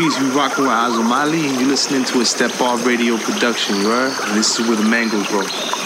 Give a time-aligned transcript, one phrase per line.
[0.00, 0.18] Peace.
[0.18, 4.10] We rocking with Azomali, and you're listening to a Step Off Radio production, you?
[4.22, 5.79] And this is where the mangoes grow.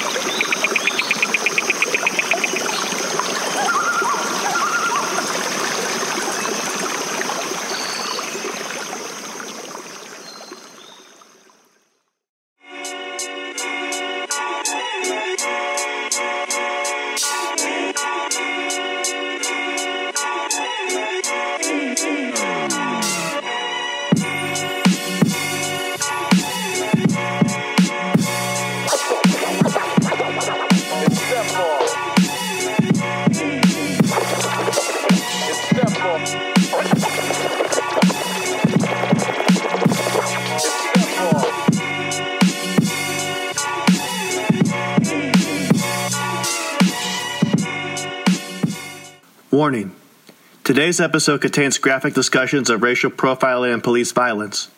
[50.94, 54.70] Today's episode contains graphic discussions of racial profiling and police violence.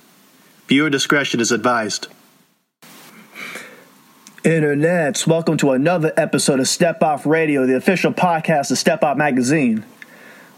[0.67, 2.09] Viewer discretion is advised.
[4.43, 9.19] Internets, welcome to another episode of Step Off Radio, the official podcast of Step Off
[9.19, 9.85] Magazine.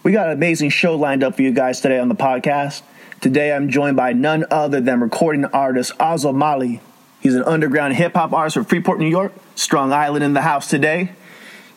[0.05, 2.83] We got an amazing show lined up for you guys today on the podcast.
[3.21, 6.79] Today I'm joined by none other than recording artist Azomali.
[7.19, 9.33] He's an underground hip hop artist from Freeport, New York.
[9.57, 11.11] Strong Island in the house today.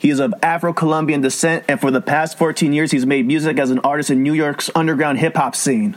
[0.02, 3.60] He is of Afro Colombian descent, and for the past 14 years, he's made music
[3.60, 5.96] as an artist in New York's underground hip hop scene.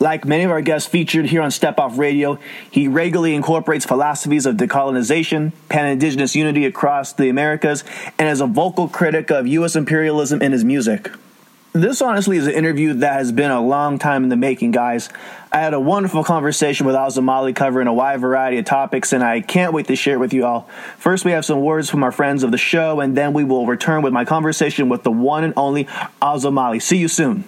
[0.00, 2.38] Like many of our guests featured here on Step Off Radio,
[2.70, 7.84] he regularly incorporates philosophies of decolonization, pan indigenous unity across the Americas,
[8.18, 9.76] and is a vocal critic of U.S.
[9.76, 11.10] imperialism in his music.
[11.76, 15.10] This honestly is an interview that has been a long time in the making, guys.
[15.52, 19.42] I had a wonderful conversation with Azomali covering a wide variety of topics, and I
[19.42, 20.70] can't wait to share it with you all.
[20.96, 23.66] First, we have some words from our friends of the show, and then we will
[23.66, 25.84] return with my conversation with the one and only
[26.22, 26.80] Azomali.
[26.80, 27.44] See you soon.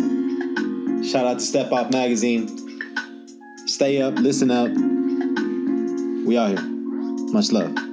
[1.10, 2.50] Shout out to Step Off Magazine.
[3.68, 4.70] Stay up, listen up.
[6.28, 6.62] We out here.
[7.32, 7.91] Much love.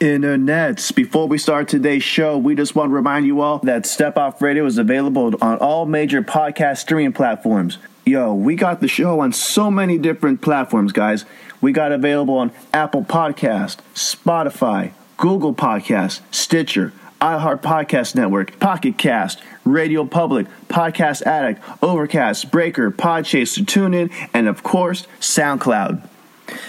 [0.00, 0.94] Internets.
[0.94, 4.40] Before we start today's show, we just want to remind you all that Step Off
[4.40, 7.78] Radio is available on all major podcast streaming platforms.
[8.06, 11.24] Yo, we got the show on so many different platforms, guys.
[11.60, 19.42] We got available on Apple Podcast, Spotify, Google Podcast, Stitcher, iHeart Podcast Network, Pocket Cast,
[19.64, 26.08] Radio Public, Podcast Addict, Overcast, Breaker, Podchaser, TuneIn, and of course, SoundCloud.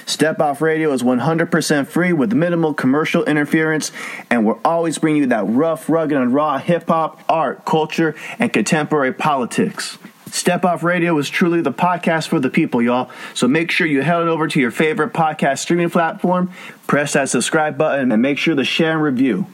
[0.06, 3.92] Step Off Radio is 100% free with minimal commercial interference,
[4.30, 8.52] and we're always bringing you that rough, rugged, and raw hip hop, art, culture, and
[8.52, 9.98] contemporary politics.
[10.32, 13.10] Step Off Radio is truly the podcast for the people, y'all.
[13.34, 16.52] So make sure you head on over to your favorite podcast streaming platform,
[16.88, 19.48] press that subscribe button, and make sure to share and review.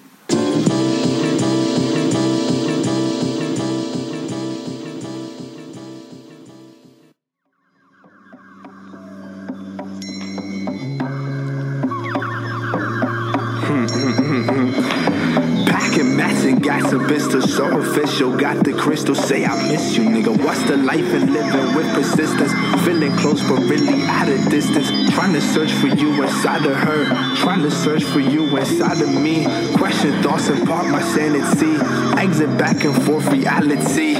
[25.56, 27.06] Search for you inside of her.
[27.38, 29.46] Trying to search for you inside of me.
[29.78, 31.78] Question thoughts and part my sanity.
[32.22, 34.16] Exit back and forth reality.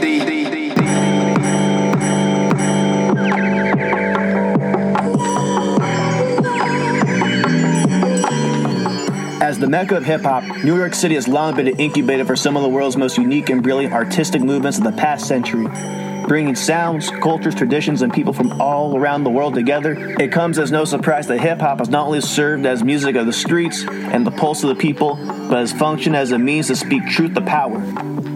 [9.42, 12.38] As the mecca of hip hop, New York City has long been an incubator for
[12.38, 15.68] some of the world's most unique and brilliant artistic movements of the past century.
[16.28, 20.72] Bringing sounds, cultures, traditions, and people from all around the world together, it comes as
[20.72, 24.26] no surprise that hip hop has not only served as music of the streets and
[24.26, 27.42] the pulse of the people, but has functioned as a means to speak truth to
[27.42, 27.80] power.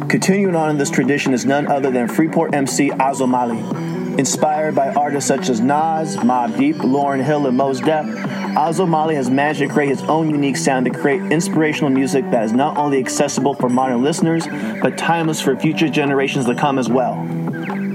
[0.08, 4.20] Continuing on in this tradition is none other than Freeport MC Azomali.
[4.20, 9.32] Inspired by artists such as Nas, Mobb Deep, Lauryn Hill, and Mos Def, Azomali has
[9.32, 13.00] managed to create his own unique sound to create inspirational music that is not only
[13.00, 14.46] accessible for modern listeners,
[14.82, 17.16] but timeless for future generations to come as well.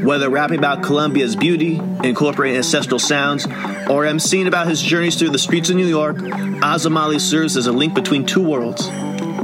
[0.04, 5.38] Whether rapping about Colombia's beauty, incorporating ancestral sounds, or emceeing about his journeys through the
[5.38, 8.86] streets of New York, Azomali serves as a link between two worlds.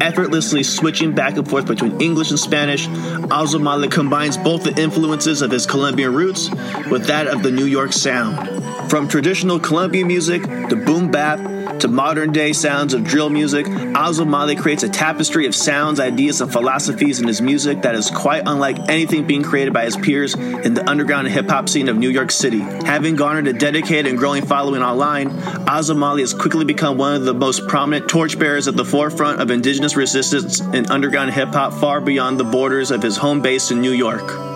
[0.03, 5.51] Effortlessly switching back and forth between English and Spanish, Azomali combines both the influences of
[5.51, 6.51] his Colombian roots
[6.91, 8.91] with that of the New York sound.
[8.91, 11.41] From traditional Colombian music to boom bap
[11.79, 16.53] to modern day sounds of drill music, Azomali creates a tapestry of sounds, ideas, and
[16.53, 20.75] philosophies in his music that is quite unlike anything being created by his peers in
[20.75, 22.61] the underground hip hop scene of New York City.
[22.61, 27.35] Having garnered a dedicated and growing following online, Azomali has quickly become one of the
[27.35, 32.39] most prominent torchbearers at the forefront of indigenous resistance in underground hip hop far beyond
[32.41, 34.50] the borders of his home base in New York.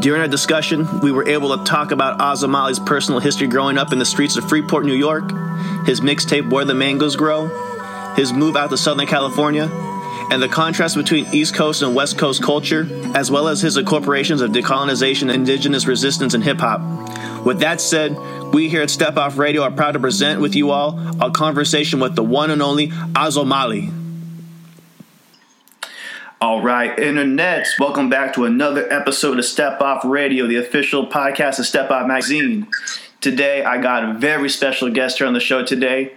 [0.00, 3.98] During our discussion, we were able to talk about Azomali's personal history growing up in
[3.98, 5.30] the streets of Freeport, New York,
[5.86, 7.48] his mixtape Where the Mangoes Grow,
[8.14, 9.70] his move out to Southern California,
[10.30, 14.42] and the contrast between East Coast and West Coast culture, as well as his incorporations
[14.42, 17.46] of decolonization, indigenous resistance, and hip hop.
[17.46, 18.16] With that said,
[18.52, 22.00] we here at Step Off Radio are proud to present with you all a conversation
[22.00, 23.92] with the one and only Azomali.
[26.46, 31.58] All right, internets, welcome back to another episode of Step Off Radio, the official podcast
[31.58, 32.68] of Step Off Magazine.
[33.20, 36.12] Today, I got a very special guest here on the show today,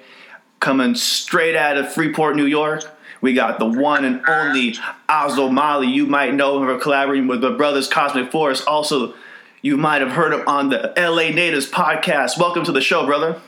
[0.60, 2.84] coming straight out of Freeport, New York.
[3.22, 4.76] We got the one and only
[5.10, 5.92] Azomali.
[5.92, 8.62] You might know him for collaborating with the brothers Cosmic Force.
[8.62, 9.16] Also,
[9.64, 12.38] you might have heard him on the LA Natives podcast.
[12.38, 13.42] Welcome to the show, brother.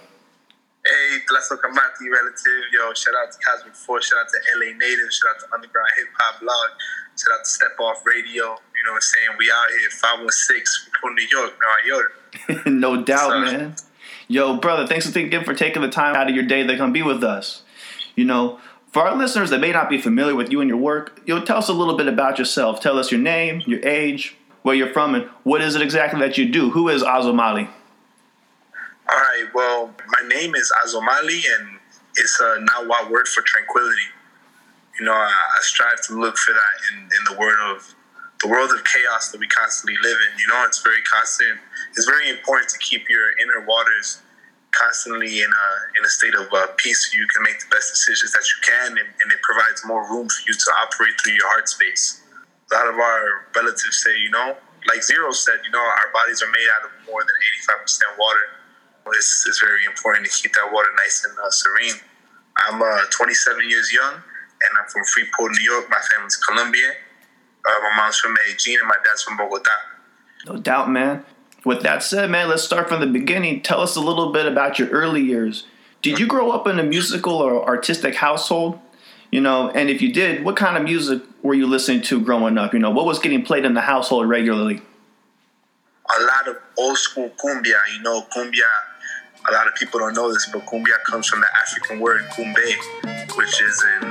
[0.83, 2.63] Hey, Tlazocamati relative.
[2.73, 4.07] Yo, shout out to Cosmic Force.
[4.07, 5.21] Shout out to LA Natives.
[5.21, 6.69] Shout out to Underground Hip Hop Blog.
[7.15, 8.45] Shout out to Step Off Radio.
[8.45, 9.29] You know what I'm saying?
[9.37, 11.53] We out here, 516 from New York,
[11.85, 12.65] New York.
[12.65, 13.75] no doubt, so, man.
[14.27, 17.03] Yo, brother, thanks again for taking the time out of your day to come be
[17.03, 17.61] with us.
[18.15, 18.59] You know,
[18.91, 21.45] for our listeners that may not be familiar with you and your work, you know,
[21.45, 22.79] tell us a little bit about yourself.
[22.79, 26.39] Tell us your name, your age, where you're from, and what is it exactly that
[26.39, 26.71] you do?
[26.71, 27.69] Who is Azomali?
[29.11, 29.43] All right.
[29.53, 31.79] Well, my name is Azomali, and
[32.15, 34.07] it's a Nahua word for tranquility.
[34.97, 37.93] You know, I, I strive to look for that in, in the world of
[38.41, 40.39] the world of chaos that we constantly live in.
[40.39, 41.59] You know, it's very constant.
[41.91, 44.21] It's very important to keep your inner waters
[44.71, 45.67] constantly in a
[45.99, 48.63] in a state of uh, peace, so you can make the best decisions that you
[48.63, 52.23] can, and, and, it provides more room for you to operate through your heart space.
[52.71, 54.55] A lot of our relatives say, you know,
[54.87, 57.83] like Zero said, you know, our bodies are made out of more than eighty five
[57.83, 58.60] percent water
[59.13, 61.95] it's, it's very important to keep that water nice and uh, serene.
[62.57, 65.89] I'm uh, 27 years young, and I'm from Freeport, New York.
[65.89, 66.91] My family's Colombian.
[67.65, 69.71] Uh, my mom's from Medellin, and my dad's from Bogota.
[70.47, 71.25] No doubt, man.
[71.63, 73.61] With that said, man, let's start from the beginning.
[73.61, 75.65] Tell us a little bit about your early years.
[76.01, 78.79] Did you grow up in a musical or artistic household?
[79.31, 82.57] You know, and if you did, what kind of music were you listening to growing
[82.57, 82.73] up?
[82.73, 84.81] You know, what was getting played in the household regularly?
[86.17, 87.79] A lot of old school cumbia.
[87.95, 88.67] You know, cumbia
[89.47, 93.35] a lot of people don't know this, but cumbia comes from the African word cumbe,
[93.35, 94.09] which is in,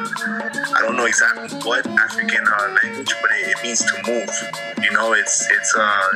[0.74, 4.30] I don't know exactly what African uh, language, but it, it, means to move.
[4.82, 6.08] You know, it's, it's, uh,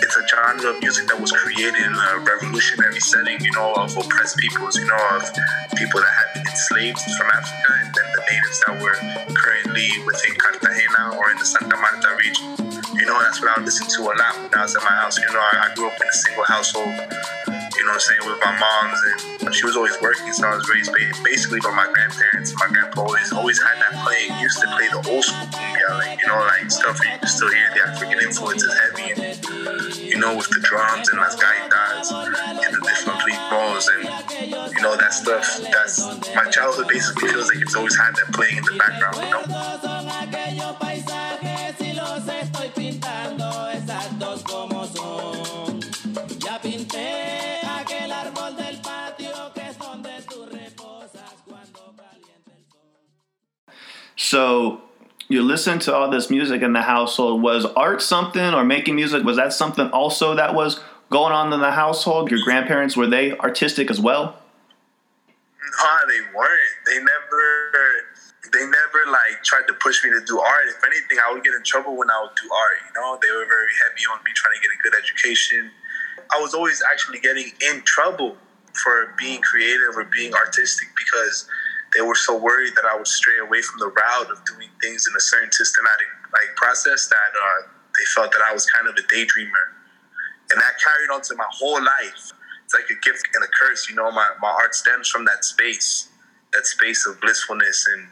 [0.00, 3.96] it's a genre of music that was created in a revolutionary setting, you know, of
[3.96, 5.22] oppressed peoples, you know, of
[5.76, 8.98] people that had been enslaved from Africa and then the natives that were
[9.34, 12.79] currently within Cartagena or in the Santa Marta region.
[13.00, 15.18] You know, that's what I listened to a lot when I was at my house.
[15.18, 16.94] You know, I, I grew up in a single household
[17.80, 19.00] you know what I'm saying, with my mom's,
[19.40, 20.92] and she was always working, so I was raised
[21.24, 22.52] basically by my grandparents.
[22.60, 24.36] My grandpa always always had that playing.
[24.36, 27.26] He used to play the old school cumbia, like you know, like stuff you can
[27.26, 31.40] still hear the African influence is heavy, and you know, with the drums and las
[31.40, 34.04] gaitas and the different ritmos, and
[34.76, 35.48] you know that stuff.
[35.72, 36.04] That's
[36.36, 40.89] my childhood basically feels like it's always had that playing in the background, you know.
[54.30, 54.80] So
[55.28, 57.42] you listen to all this music in the household.
[57.42, 60.78] Was art something, or making music, was that something also that was
[61.10, 62.30] going on in the household?
[62.30, 64.38] Your grandparents, were they artistic as well?
[65.26, 66.70] No, they weren't.
[66.86, 67.72] They never,
[68.52, 70.68] they never like tried to push me to do art.
[70.68, 72.76] If anything, I would get in trouble when I would do art.
[72.86, 75.72] You know, they were very heavy on me trying to get a good education.
[76.32, 78.36] I was always actually getting in trouble
[78.74, 81.48] for being creative or being artistic because
[81.94, 85.06] they were so worried that I would stray away from the route of doing things
[85.08, 88.94] in a certain systematic like process that uh, they felt that I was kind of
[88.94, 89.66] a daydreamer,
[90.52, 92.32] and that carried on to my whole life.
[92.64, 94.10] It's like a gift and a curse, you know.
[94.10, 96.08] My my art stems from that space,
[96.52, 98.06] that space of blissfulness, and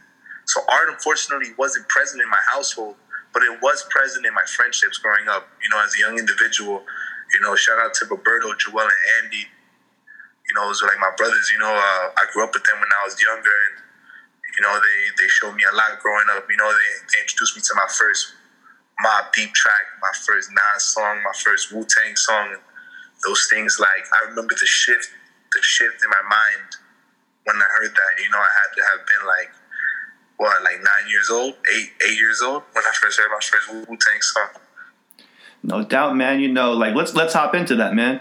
[0.46, 2.96] so art unfortunately wasn't present in my household,
[3.32, 5.48] but it was present in my friendships growing up.
[5.62, 6.82] You know, as a young individual,
[7.32, 9.46] you know, shout out to Roberto, Joel, and Andy
[10.48, 11.50] you know, those are like my brothers.
[11.52, 13.84] You know, uh, I grew up with them when I was younger, and
[14.56, 16.48] you know, they, they showed me a lot growing up.
[16.48, 18.34] You know, they, they introduced me to my first
[19.04, 22.56] Mobb Deep track, my first Nas song, my first Wu Tang song.
[23.26, 25.10] Those things, like, I remember the shift,
[25.52, 26.68] the shift in my mind
[27.44, 28.22] when I heard that.
[28.22, 29.50] You know, I had to have been like,
[30.38, 33.68] what, like nine years old, eight, eight years old when I first heard my first
[33.70, 34.62] Wu Tang song.
[35.62, 36.40] No doubt, man.
[36.40, 38.20] You know, like let's let's hop into that, man.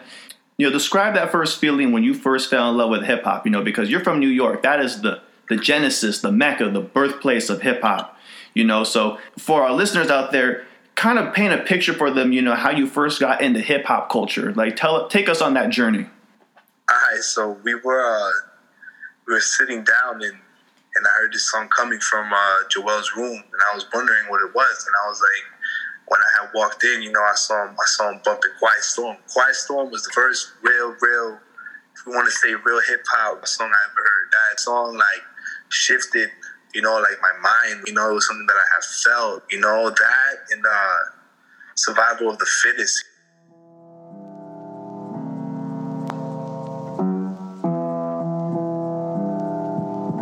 [0.57, 3.45] You know, describe that first feeling when you first fell in love with hip hop.
[3.45, 4.63] You know, because you're from New York.
[4.63, 8.17] That is the the genesis, the mecca, the birthplace of hip hop.
[8.53, 12.31] You know, so for our listeners out there, kind of paint a picture for them.
[12.31, 14.51] You know, how you first got into hip hop culture.
[14.53, 16.07] Like, tell take us on that journey.
[16.89, 18.31] All right, so we were uh,
[19.27, 20.37] we were sitting down and
[20.97, 24.41] and I heard this song coming from uh, Joel's room, and I was wondering what
[24.41, 25.56] it was, and I was like
[26.07, 28.83] when I had walked in, you know, I saw him, I saw him bumping Quiet
[28.83, 29.17] Storm.
[29.31, 31.39] Quiet Storm was the first real, real,
[31.93, 34.27] if you want to say real hip hop song I ever heard.
[34.31, 35.23] That song like
[35.69, 36.29] shifted,
[36.73, 37.83] you know, like my mind.
[37.87, 39.43] You know, it was something that I have felt.
[39.51, 40.97] You know, that and uh,
[41.75, 43.03] Survival of the Fittest.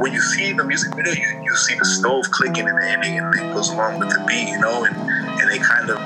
[0.06, 3.18] When you see the music video, you, you see the stove clicking in the ending
[3.18, 5.98] and it goes along with the beat, you know, and, and they kind of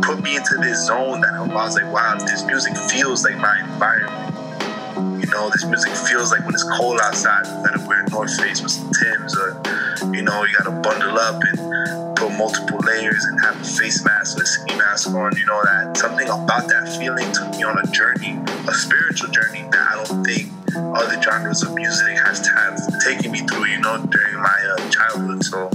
[0.00, 3.60] put me into this zone that I was like, wow, this music feels like my
[3.60, 5.20] environment.
[5.20, 8.62] You know, this music feels like when it's cold outside, you gotta wear North Face
[8.62, 9.60] with some Tims, or
[10.08, 14.42] you know, you gotta bundle up and multiple layers and have a face mask or
[14.42, 15.36] a ski mask on.
[15.36, 19.62] You know that something about that feeling took me on a journey, a spiritual journey
[19.70, 24.04] that I don't think other genres of music has have taken me through, you know,
[24.06, 25.44] during my uh, childhood.
[25.44, 25.68] So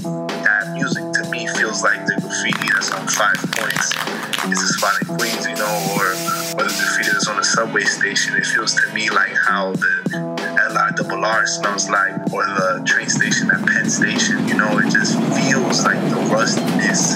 [0.43, 3.93] that music to me feels like the graffiti that's on Five Points.
[4.49, 6.15] It's a spot in Queens, you know, or
[6.57, 8.35] whether the graffiti that's on a subway station.
[8.35, 10.26] It feels to me like how the
[11.03, 14.47] LIRR smells like, or the train station at Penn Station.
[14.47, 17.15] You know, it just feels like the rustiness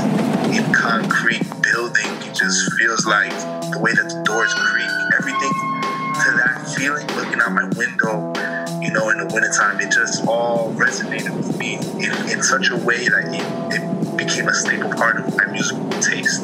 [0.55, 2.11] in concrete building.
[2.27, 3.31] It just feels like
[3.71, 4.89] the way that the doors creak.
[5.17, 5.53] Everything
[6.21, 8.33] to that feeling, looking out my window,
[8.81, 12.77] you know, in the wintertime, it just all resonated with me in, in such a
[12.77, 16.43] way that it, it became a staple part of my musical taste.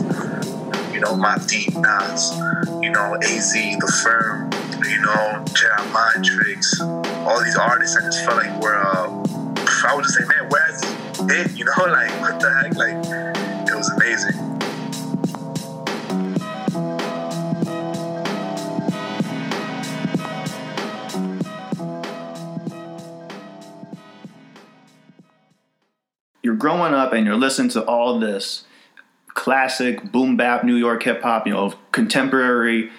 [0.94, 2.34] You know, Mobb Deep, Nas,
[2.82, 4.47] you know, AZ, The Firm,
[4.86, 9.08] you know, Jedi Mind Tricks, all these artists, I just felt like were, uh,
[9.86, 10.84] I would just say, man, where's
[11.32, 11.58] it?
[11.58, 12.76] You know, like, what the heck?
[12.76, 14.58] Like, it was amazing.
[26.48, 28.64] you're growing up and you're listening to all this
[29.34, 32.90] classic boom bap New York hip hop, you know, contemporary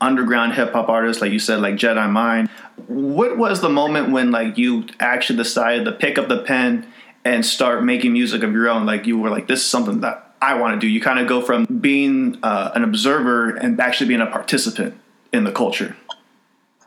[0.00, 2.48] underground hip hop artists, like you said, like Jedi Mind.
[2.86, 6.86] What was the moment when like you actually decided to pick up the pen
[7.24, 8.86] and start making music of your own?
[8.86, 10.86] Like you were like, this is something that I want to do.
[10.86, 14.98] You kind of go from being uh, an observer and actually being a participant
[15.32, 15.96] in the culture.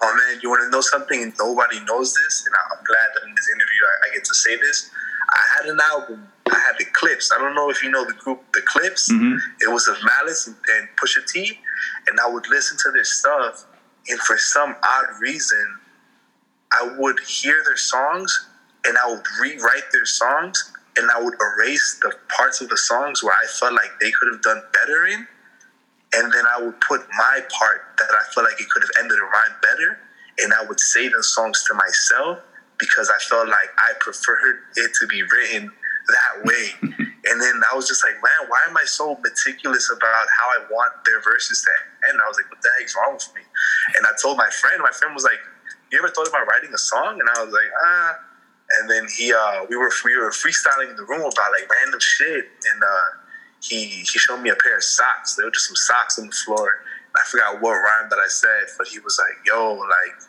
[0.03, 1.31] Oh man, you want to know something?
[1.37, 4.55] Nobody knows this, and I'm glad that in this interview I, I get to say
[4.57, 4.89] this.
[5.29, 6.27] I had an album.
[6.51, 7.31] I had the Clipse.
[7.31, 9.11] I don't know if you know the group, the Clipse.
[9.11, 9.37] Mm-hmm.
[9.61, 11.59] It was of Malice and, and Pusha T,
[12.07, 13.65] and I would listen to their stuff,
[14.07, 15.77] and for some odd reason,
[16.71, 18.47] I would hear their songs,
[18.85, 23.23] and I would rewrite their songs, and I would erase the parts of the songs
[23.23, 25.27] where I felt like they could have done better in,
[26.13, 29.17] and then I would put my part that I felt like it could have ended
[29.17, 29.99] a rhyme better,
[30.39, 32.39] and I would say those songs to myself
[32.77, 35.71] because I felt like I preferred it to be written
[36.07, 36.65] that way.
[36.81, 40.59] and then I was just like, man, why am I so meticulous about how I
[40.71, 42.19] want their verses to end?
[42.23, 43.41] I was like, what the heck's wrong with me?
[43.97, 45.39] And I told my friend, my friend was like,
[45.91, 47.19] you ever thought about writing a song?
[47.19, 48.19] And I was like, ah.
[48.79, 51.99] And then he, uh, we were we were freestyling in the room about like random
[51.99, 53.19] shit, and uh,
[53.59, 55.35] he he showed me a pair of socks.
[55.35, 56.85] There were just some socks on the floor.
[57.13, 60.23] I forgot what rhyme that I said, but he was like, "Yo, like,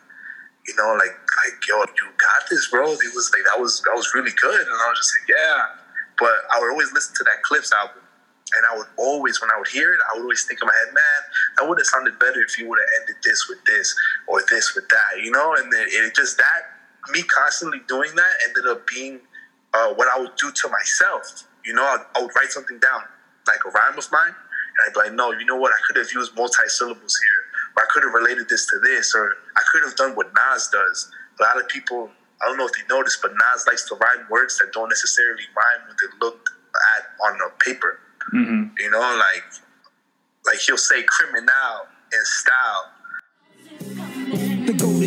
[0.67, 3.95] you know, like, like, yo, you got this, bro." He was like, "That was that
[3.95, 5.59] was really good," and I was just like, "Yeah."
[6.19, 8.03] But I would always listen to that Clipse album,
[8.55, 10.73] and I would always, when I would hear it, I would always think in my
[10.73, 11.19] head, "Man,
[11.57, 13.93] that would have sounded better if you would have ended this with this
[14.27, 15.55] or this with that," you know.
[15.55, 16.73] And then it just that
[17.11, 19.19] me constantly doing that ended up being
[19.73, 21.43] uh, what I would do to myself.
[21.65, 23.01] You know, I, I would write something down,
[23.47, 25.71] like a rhyme of mine, and I'd be like, no, you know what?
[25.71, 27.42] I could have used multi-syllables here,
[27.75, 30.69] or I could have related this to this, or I could have done what Nas
[30.71, 31.11] does.
[31.39, 32.09] A lot of people,
[32.41, 35.43] I don't know if they noticed, but Nas likes to rhyme words that don't necessarily
[35.55, 36.49] rhyme when they're looked
[36.97, 37.99] at on a paper.
[38.33, 38.73] Mm-hmm.
[38.79, 39.43] You know, like
[40.45, 42.91] like he'll say criminal in style,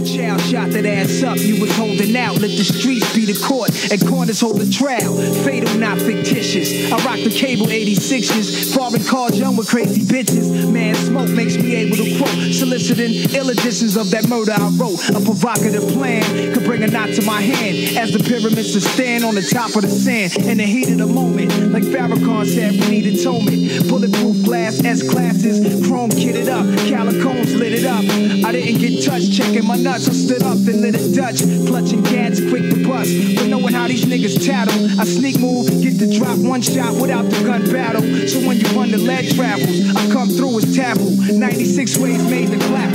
[0.06, 1.38] child shot that ass up.
[1.38, 2.38] You was holding out.
[2.38, 5.16] Let the streets be the court and corners hold the trial.
[5.42, 6.92] Fatal, not fictitious.
[6.92, 8.74] I rock the cable 86s.
[8.74, 10.70] Foreign cars, young with crazy bitches.
[10.72, 12.54] Man, smoke makes me able to quote.
[12.54, 15.02] Soliciting ill editions of that murder I wrote.
[15.10, 19.24] A provocative plan could bring a knot to my hand as the pyramids to stand
[19.24, 21.50] on the top of the sand in the heat of the moment.
[21.72, 23.88] Like Farrakhan said, we need atonement.
[23.88, 28.04] Bulletproof glass, S classes, chrome kitted up, calicones lit it up.
[28.46, 29.95] I didn't get touched, checking my nuts.
[29.96, 33.08] I stood up and lit it Dutch, clutching cats quick to bust.
[33.34, 37.24] But knowing how these niggas tattle, I sneak move, get the drop one shot without
[37.24, 38.02] the gun battle.
[38.28, 41.16] So when you run the lead travels, I come through as taboo.
[41.32, 42.92] 96 ways made the clap.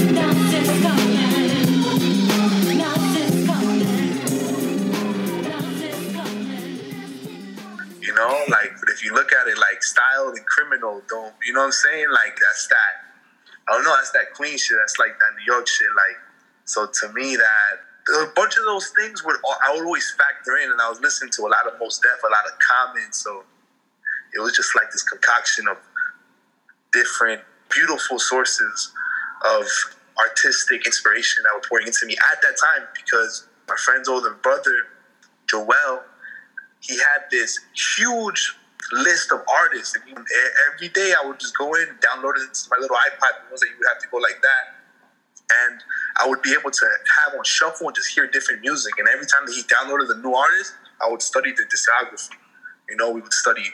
[7.98, 11.62] You know, like if you look at it like style and criminal, don't you know
[11.62, 12.12] what I'm saying?
[12.14, 12.94] Like that's that.
[13.68, 13.96] I don't know.
[13.96, 14.78] That's that Queen shit.
[14.78, 15.90] That's like that New York shit.
[15.96, 16.31] Like
[16.66, 20.72] so to me, that a bunch of those things would I would always factor in,
[20.72, 23.24] and I was listening to a lot of Mos Def, a lot of comments.
[23.24, 23.44] So
[24.34, 25.78] it was just like this concoction of
[26.94, 28.92] different beautiful sources
[29.46, 29.66] of
[30.20, 34.76] artistic inspiration that were pouring into me at that time because my friend's older brother,
[35.50, 36.04] Joel,
[36.82, 38.56] he had this huge
[38.92, 39.96] list of artists.
[39.96, 40.04] And
[40.74, 43.68] every day I would just go in download it to my little iPod, ones that
[43.70, 44.76] you would have to go like that.
[45.68, 45.82] And
[46.18, 46.86] I would be able to
[47.24, 48.94] have on shuffle and just hear different music.
[48.98, 52.36] And every time that he downloaded a new artist, I would study the discography.
[52.90, 53.66] You know, we would study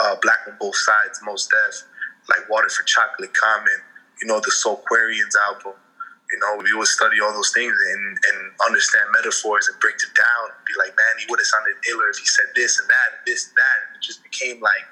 [0.00, 1.82] uh, Black on Both Sides, Mos Def,
[2.28, 3.80] like Water for Chocolate, Common,
[4.20, 5.72] you know, the Soulquarians album.
[6.30, 10.14] You know, we would study all those things and, and understand metaphors and break it
[10.14, 10.54] down.
[10.62, 13.22] Be like, man, he would have sounded iller if he said this and that and
[13.26, 13.76] this and that.
[13.88, 14.86] And it just became like,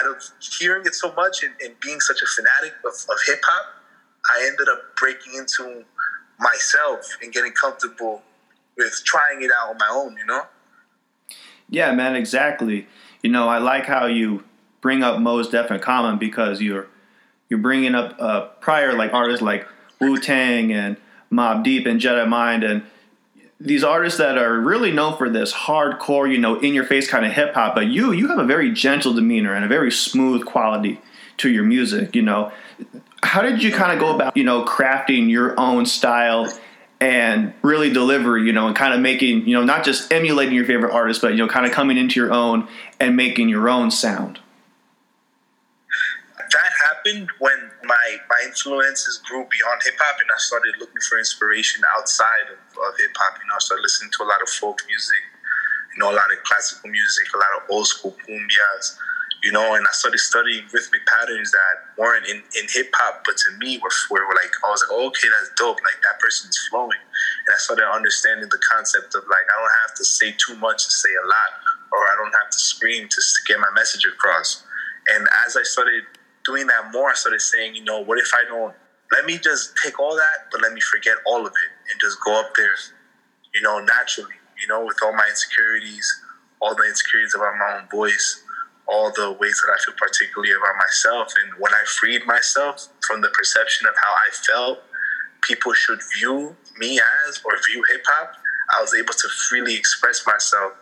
[0.00, 3.40] out of hearing it so much and, and being such a fanatic of, of hip
[3.44, 3.66] hop,
[4.32, 5.84] I ended up breaking into
[6.42, 8.22] myself and getting comfortable
[8.76, 10.42] with trying it out on my own, you know?
[11.68, 12.86] Yeah, man, exactly.
[13.22, 14.44] You know, I like how you
[14.80, 16.88] bring up Mos Def and Common because you're
[17.48, 19.66] you're bringing up uh, prior like artists like
[20.00, 20.96] Wu Tang and
[21.30, 22.82] Mobb Deep and Jedi Mind and
[23.60, 27.24] these artists that are really known for this hardcore, you know, in your face kind
[27.24, 27.74] of hip hop.
[27.74, 31.00] But you you have a very gentle demeanor and a very smooth quality
[31.38, 32.14] to your music.
[32.16, 32.52] You know,
[33.22, 36.52] how did you kind of go about you know crafting your own style?
[37.00, 40.64] And really deliver, you know, and kind of making, you know, not just emulating your
[40.64, 42.68] favorite artist, but you know, kind of coming into your own
[43.00, 44.38] and making your own sound
[46.52, 51.18] that happened when my my influences grew beyond hip hop, and I started looking for
[51.18, 53.38] inspiration outside of, of hip hop.
[53.40, 55.22] You know, I started listening to a lot of folk music,
[55.94, 58.96] you know, a lot of classical music, a lot of old school cumbias,
[59.42, 63.36] you know, and I started studying rhythmic patterns that weren't in, in hip hop, but
[63.36, 65.78] to me were, were like I was like, oh, okay, that's dope.
[65.82, 67.02] Like that person's flowing,
[67.46, 70.84] and I started understanding the concept of like I don't have to say too much
[70.84, 71.50] to say a lot,
[71.92, 74.64] or I don't have to scream to get my message across.
[75.14, 76.04] And as I started
[76.44, 78.74] doing that more, I started saying, you know, what if I don't
[79.12, 82.16] let me just take all that, but let me forget all of it and just
[82.24, 82.74] go up there,
[83.54, 86.08] you know, naturally, you know, with all my insecurities,
[86.60, 88.42] all the insecurities about my own voice,
[88.92, 91.32] all the ways that I feel particularly about myself.
[91.42, 94.78] And when I freed myself from the perception of how I felt
[95.40, 98.36] people should view me as or view hip hop,
[98.76, 100.72] I was able to freely express myself.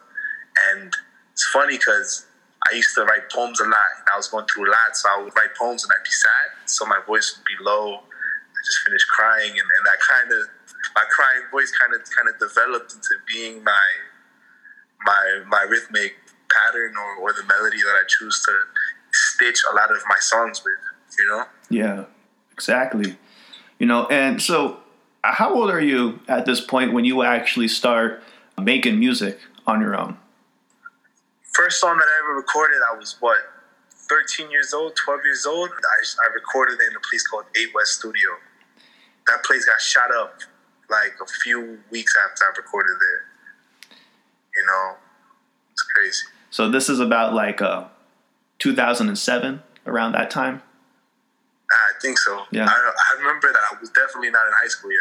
[0.74, 0.92] And
[1.32, 2.26] it's funny because
[2.70, 3.90] I used to write poems a lot.
[3.98, 6.10] And I was going through a lot, so I would write poems and I'd be
[6.10, 7.94] sad, so my voice would be low.
[7.94, 10.50] I just finished crying, and, and that kind of
[10.94, 13.88] my crying voice kind of kind of developed into being my
[15.06, 16.16] my my rhythmic
[16.50, 18.52] pattern or, or the melody that I choose to
[19.12, 21.18] stitch a lot of my songs with.
[21.18, 21.44] You know?
[21.68, 22.04] Yeah,
[22.52, 23.16] exactly.
[23.78, 24.80] You know, and so
[25.24, 28.22] uh, how old are you at this point when you actually start
[28.60, 30.16] making music on your own?
[31.52, 33.38] First song that I ever recorded, I was what,
[34.08, 35.70] 13 years old, 12 years old.
[35.70, 38.30] I, I recorded it in a place called 8 West Studio.
[39.26, 40.40] That place got shot up
[40.88, 43.24] like a few weeks after I recorded there.
[44.54, 44.96] You know,
[45.72, 46.26] it's crazy.
[46.50, 47.84] So this is about like uh,
[48.58, 50.62] 2007, around that time?
[51.70, 52.44] I think so.
[52.50, 52.66] Yeah.
[52.66, 54.98] I, I remember that I was definitely not in high school yet.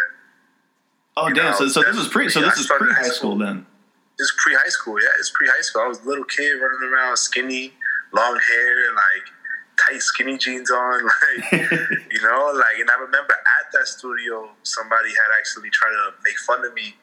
[1.17, 1.45] Oh You damn!
[1.51, 2.29] know, So, so this is pre.
[2.29, 3.37] So this I is pre high school.
[3.37, 3.65] then.
[4.19, 5.07] It's pre high school, yeah.
[5.17, 5.81] It's pre high school.
[5.83, 7.73] I was a little kid running around, skinny,
[8.13, 9.25] long hair, like
[9.79, 12.77] tight skinny jeans on, like you know, like.
[12.79, 16.95] And I remember at that studio, somebody had actually tried to make fun of me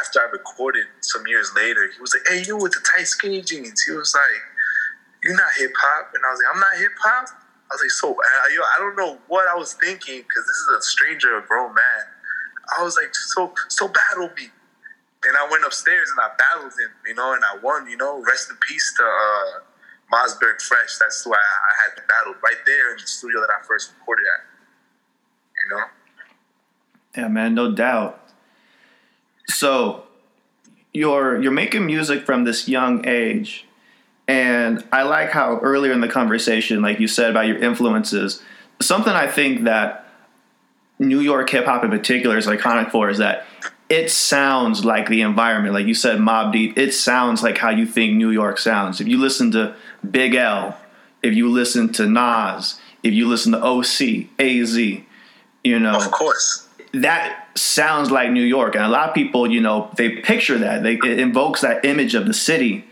[0.00, 1.88] after I recorded some years later.
[1.88, 4.42] He was like, "Hey, you with the tight skinny jeans?" He was like,
[5.22, 7.28] "You're not hip hop," and I was like, "I'm not hip hop."
[7.70, 10.68] I was like, "So, yo, I don't know what I was thinking because this is
[10.78, 12.04] a stranger, a grown man."
[12.78, 14.48] I was like, so so battle me.
[15.26, 18.22] And I went upstairs and I battled him, you know, and I won, you know.
[18.22, 19.60] Rest in peace to uh,
[20.12, 20.98] Mossberg Fresh.
[20.98, 24.26] That's who I, I had battled right there in the studio that I first recorded
[24.26, 24.44] at.
[25.62, 25.84] You know?
[27.16, 28.23] Yeah, man, no doubt.
[29.48, 30.04] So
[30.92, 33.66] you're you're making music from this young age.
[34.26, 38.42] And I like how earlier in the conversation, like you said about your influences,
[38.80, 40.06] something I think that
[40.98, 43.44] New York hip hop in particular is iconic for is that
[43.88, 45.74] it sounds like the environment.
[45.74, 49.00] Like you said, Mobb Deep, it sounds like how you think New York sounds.
[49.00, 49.76] If you listen to
[50.08, 50.78] Big L,
[51.22, 55.96] if you listen to Nas, if you listen to OC, AZ, you know.
[55.96, 56.68] Of course.
[56.94, 58.74] That sounds like New York.
[58.74, 60.82] And a lot of people, you know, they picture that.
[60.82, 62.84] They, it invokes that image of the city.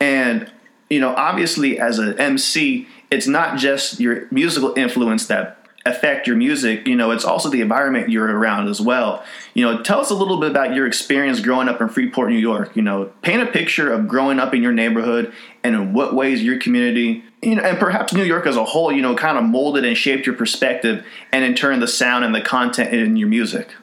[0.00, 0.50] And,
[0.90, 6.36] you know, obviously as an MC, it's not just your musical influence that affect your
[6.36, 9.22] music you know it's also the environment you're around as well.
[9.54, 12.38] You know tell us a little bit about your experience growing up in freeport new
[12.38, 16.14] york you know paint a picture of growing up in your neighborhood and in what
[16.14, 19.38] ways your community you know and perhaps new york as a whole you know kind
[19.38, 23.16] of molded and shaped your perspective and in turn the sound and the content in
[23.16, 23.74] your music.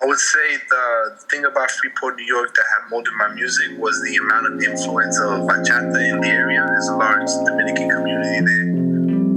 [0.00, 4.00] I would say the thing about Freeport, New York that had molded my music was
[4.02, 6.64] the amount of influence of bachata in the area.
[6.64, 8.77] There's a large Dominican community there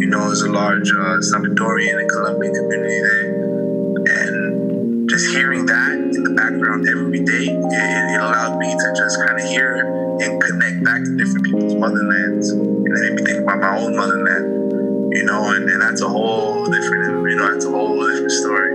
[0.02, 3.38] you know, there's a large uh, Salvadorian and Colombian community there.
[4.02, 9.22] And just hearing that in the background every day, it, it allowed me to just
[9.22, 9.86] kind of hear
[10.18, 12.50] and connect back to different people's motherlands.
[12.50, 16.10] And it made me think about my own motherland, you know, and, and that's a
[16.10, 18.74] whole different, you know, that's a whole different story.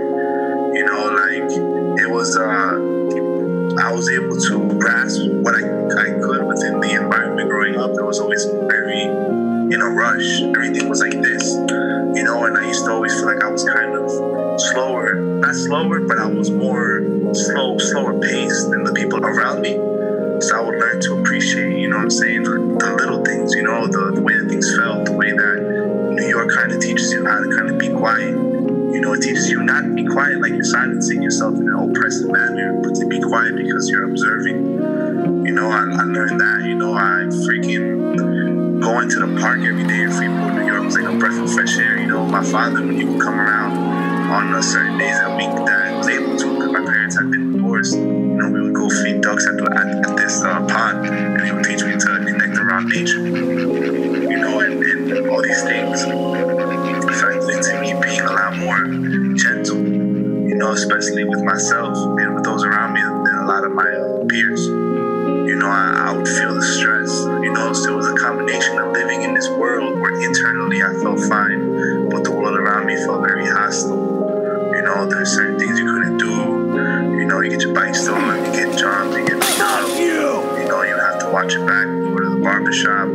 [0.79, 1.51] You know, like
[1.99, 7.49] it was, uh, I was able to grasp what I, I could within the environment
[7.49, 7.93] growing up.
[7.95, 9.11] There was always very
[9.71, 10.41] in a rush.
[10.41, 13.63] Everything was like this, you know, and I used to always feel like I was
[13.63, 14.09] kind of
[14.61, 15.15] slower.
[15.15, 17.03] Not slower, but I was more
[17.33, 19.73] slow, slower paced than the people around me.
[20.39, 23.63] So I would learn to appreciate, you know what I'm saying, the, little things, you
[23.63, 27.11] know, the, the way that things felt, the way that New York kind of teaches
[27.11, 28.29] you how to kind of be quiet.
[28.93, 31.91] You know, it teaches you not to be quiet like you're silencing yourself in an
[31.91, 35.45] oppressive manner, but to be quiet because you're observing.
[35.45, 36.63] You know, I, I learned that.
[36.65, 38.46] You know, I freaking
[38.79, 41.51] going to the park every day in Freeport, New York was like a breath of
[41.51, 41.99] fresh air.
[41.99, 43.77] You know, my father, when he would come around
[44.31, 47.53] on certain days a week that I was able to, because my parents had been
[47.53, 51.07] divorced, you know, we would go feed ducks at, the, at, at this uh, pond,
[51.07, 53.25] and he would teach me to connect around nature.
[53.25, 58.83] You know, and, and all these things factored into me being a lot more
[59.35, 63.71] gentle, you know, especially with myself and with those around me than a lot of
[63.71, 64.86] my uh, peers.
[65.47, 67.23] You know, I, I would feel the stress.
[67.23, 70.91] You know, so it was a combination of living in this world where internally I
[70.99, 73.95] felt fine, but the world around me felt very hostile.
[74.75, 76.35] You know, there's certain things you couldn't do.
[77.15, 79.87] You know, you get your bike stolen, you get jumped, you get beat up.
[79.97, 83.07] You know, you have to watch it back, you go to the barbershop.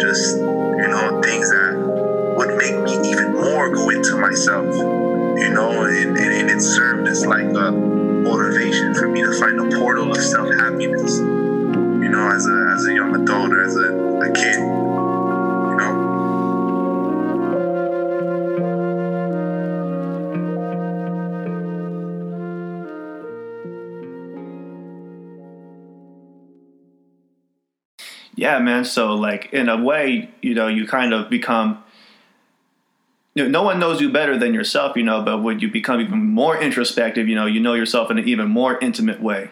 [0.00, 4.74] Just, you know, things that would make me even more go into myself.
[4.74, 9.60] You know, and, and, and it served as like a motivation for me to find
[9.60, 11.35] a portal of self happiness.
[12.16, 13.92] Know, as a as a young adult or as a,
[14.24, 14.56] a kid.
[14.56, 15.92] You know.
[28.34, 28.86] Yeah, man.
[28.86, 31.82] So, like, in a way, you know, you kind of become.
[33.34, 35.20] You know, no one knows you better than yourself, you know.
[35.20, 38.48] But when you become even more introspective, you know, you know yourself in an even
[38.48, 39.50] more intimate way.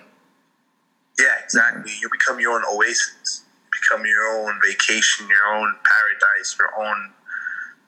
[1.19, 1.93] Yeah, exactly.
[2.01, 3.45] You become your own oasis.
[3.45, 7.11] You become your own vacation, your own paradise, your own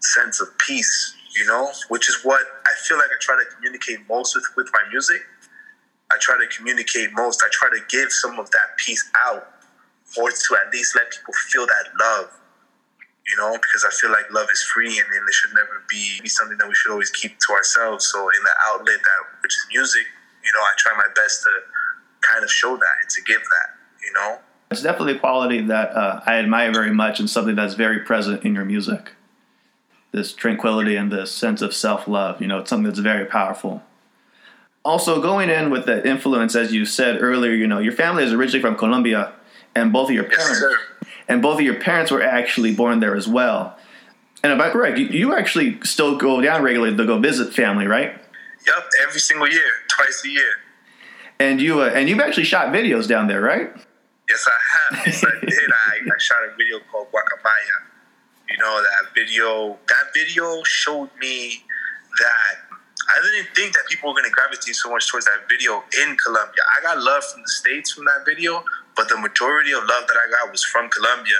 [0.00, 4.08] sense of peace, you know, which is what I feel like I try to communicate
[4.08, 5.22] most with, with my music.
[6.12, 7.42] I try to communicate most.
[7.44, 9.48] I try to give some of that peace out
[10.16, 12.30] or to at least let people feel that love,
[13.26, 16.20] you know, because I feel like love is free and, and it should never be,
[16.22, 18.06] be something that we should always keep to ourselves.
[18.06, 20.06] So in the outlet that which is music,
[20.44, 21.50] you know, I try my best to
[22.36, 24.38] kind of show that and to give that, you know.
[24.70, 28.44] It's definitely a quality that uh, I admire very much and something that's very present
[28.44, 29.12] in your music.
[30.12, 33.82] This tranquility and this sense of self love, you know, it's something that's very powerful.
[34.84, 38.32] Also, going in with the influence, as you said earlier, you know, your family is
[38.32, 39.32] originally from Colombia,
[39.74, 40.78] and both of your Yes, parents, sir.
[41.28, 43.76] and both of your parents were actually born there as well.
[44.44, 47.86] And if I'm correct, you, you actually still go down regularly to go visit family,
[47.86, 48.14] right?
[48.66, 50.50] Yup, every single year, twice a year.
[51.38, 53.70] And you uh, and you've actually shot videos down there, right?
[54.28, 55.06] Yes, I have.
[55.06, 55.70] Yes, I did.
[55.70, 57.86] I, I shot a video called Guacamaya.
[58.50, 61.62] You know, that video, that video showed me
[62.18, 62.54] that
[63.08, 66.16] I didn't think that people were going to gravitate so much towards that video in
[66.16, 66.62] Colombia.
[66.78, 68.64] I got love from the States from that video,
[68.96, 71.38] but the majority of love that I got was from Colombia.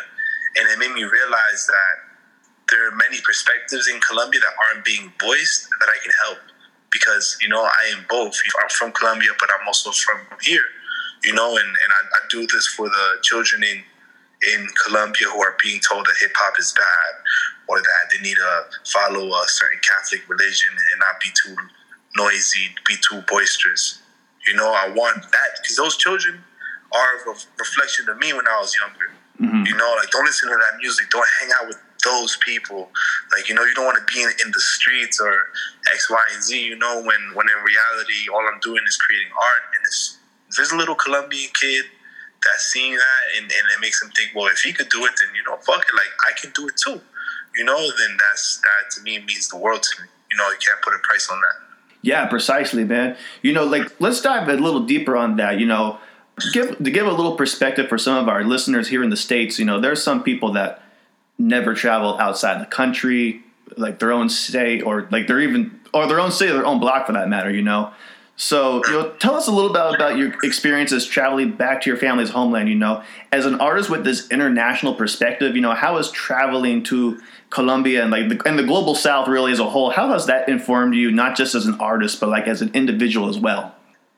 [0.57, 1.95] And it made me realize that
[2.71, 6.39] there are many perspectives in Colombia that aren't being voiced that I can help.
[6.99, 8.35] Because, you know, I am both.
[8.63, 10.65] I'm from Colombia, but I'm also from here,
[11.25, 13.83] you know, and, and I, I do this for the children in
[14.55, 17.13] in Colombia who are being told that hip hop is bad
[17.69, 21.57] or that they need to follow a certain Catholic religion and not be too
[22.17, 24.03] noisy, be too boisterous.
[24.47, 26.45] You know, I want that because those children
[26.93, 29.11] are a reflection of me when I was younger.
[29.41, 29.67] Mm-hmm.
[29.67, 32.89] You know, like don't listen to that music, don't hang out with those people.
[33.35, 35.51] Like, you know, you don't want to be in, in the streets or
[35.93, 39.33] X, Y, and Z, you know, when, when in reality, all I'm doing is creating
[39.35, 39.63] art.
[39.75, 40.19] And it's,
[40.57, 41.85] there's a little Colombian kid
[42.45, 45.13] that's seeing that and, and it makes him think, well, if he could do it,
[45.19, 47.01] then, you know, fuck it, like, I can do it too
[47.57, 50.09] you know, then that's that to me means the world to me.
[50.31, 51.97] You know, you can't put a price on that.
[52.03, 53.17] Yeah, precisely, man.
[53.43, 55.59] You know, like let's dive a little deeper on that.
[55.59, 55.99] You know,
[56.53, 59.59] give to give a little perspective for some of our listeners here in the states.
[59.59, 60.83] You know, there's some people that
[61.39, 63.43] never travel outside the country,
[63.77, 66.81] like their own state, or like they're even or their own state, or their own
[66.81, 67.51] block for that matter.
[67.51, 67.93] You know,
[68.37, 71.99] so, you know, tell us a little bit about your experiences traveling back to your
[71.99, 72.69] family's homeland.
[72.69, 77.19] You know, as an artist with this international perspective, you know, how is traveling to
[77.49, 80.51] Colombia and like the, and the global South really as a whole, how has that
[80.51, 83.75] informed you, not just as an artist, but like as an individual as well?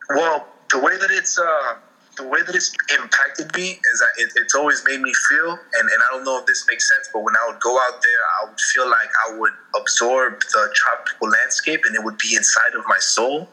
[0.09, 1.77] Well, the way that it's uh,
[2.19, 5.89] the way that it's impacted me is that it, it's always made me feel, and,
[5.89, 8.23] and I don't know if this makes sense, but when I would go out there,
[8.43, 12.75] I would feel like I would absorb the tropical landscape, and it would be inside
[12.77, 13.49] of my soul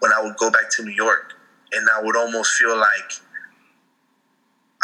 [0.00, 1.34] when I would go back to New York,
[1.72, 3.20] and I would almost feel like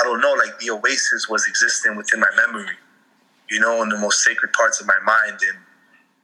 [0.01, 2.75] I don't know, like the oasis was existing within my memory,
[3.51, 5.39] you know, in the most sacred parts of my mind.
[5.49, 5.59] And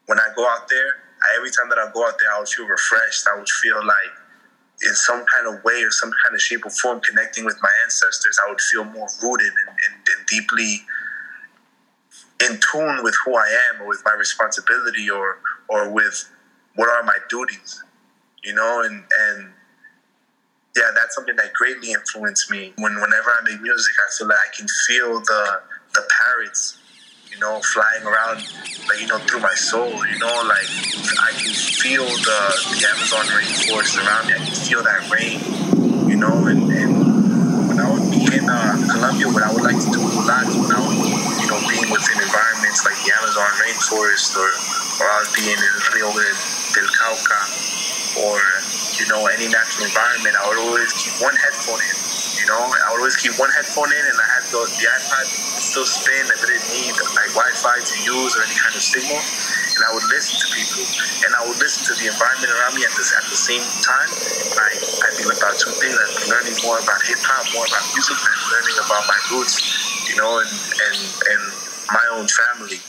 [0.06, 2.48] when I go out there, I, every time that I go out there, I would
[2.48, 3.26] feel refreshed.
[3.32, 4.12] I would feel like,
[4.82, 7.70] in some kind of way or some kind of shape or form, connecting with my
[7.82, 10.82] ancestors, I would feel more rooted and, and, and deeply
[12.44, 15.38] in tune with who I am or with my responsibility or
[15.68, 16.30] or with
[16.76, 17.82] what are my duties
[18.44, 19.52] you know, and and
[20.76, 22.72] yeah, that's something that greatly influenced me.
[22.78, 25.60] When whenever I make music, I feel like I can feel the
[25.94, 26.78] the parrots,
[27.30, 28.42] you know, flying around,
[28.88, 29.88] like you know, through my soul.
[29.88, 30.68] You know, like
[31.20, 32.40] I can feel the
[32.72, 34.34] the Amazon rainforest around me.
[34.34, 35.38] I can feel that rain,
[36.08, 39.78] you know, and, and when I would be in uh, Colombia, what I would like
[39.78, 43.50] to do a lot, when I would, you know, being within environments like the Amazon
[43.60, 44.48] rainforest or
[44.98, 47.40] or I was being in Rio del Cauca
[48.24, 48.40] or
[48.98, 52.07] you know any natural environment, I would always keep one headphone in.
[52.48, 55.28] Know, I would always keep one headphone in, and I had the, the iPad
[55.60, 59.20] still spin it didn't need like Wi-Fi to use or any kind of signal.
[59.20, 60.80] And I would listen to people,
[61.28, 64.08] and I would listen to the environment around me at this at the same time.
[64.64, 68.16] I I think about two things: I'm learning more about hip hop, more about music,
[68.16, 69.60] and learning about my roots.
[70.08, 71.42] You know, and and and
[71.92, 72.80] my own family,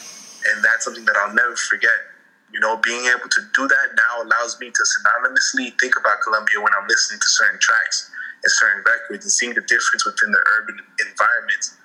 [0.48, 2.16] and that's something that I'll never forget
[2.50, 6.58] you know, being able to do that now allows me to synonymously think about Colombia
[6.58, 8.10] when I'm listening to certain tracks
[8.44, 11.78] and certain records and seeing the difference within the urban environments.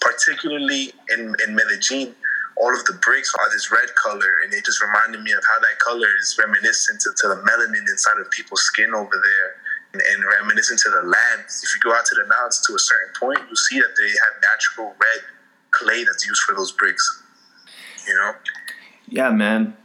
[0.00, 2.14] Particularly in, in Medellin,
[2.56, 5.60] all of the bricks are this red color, and it just reminded me of how
[5.60, 9.56] that color is reminiscent to, to the melanin inside of people's skin over there.
[9.92, 11.46] And, and reminiscent to the land.
[11.48, 14.06] If you go out to the mountains to a certain point, you'll see that they
[14.06, 15.24] have natural red
[15.72, 17.24] clay that's used for those bricks.
[18.06, 18.32] You know?
[19.08, 19.76] Yeah, man.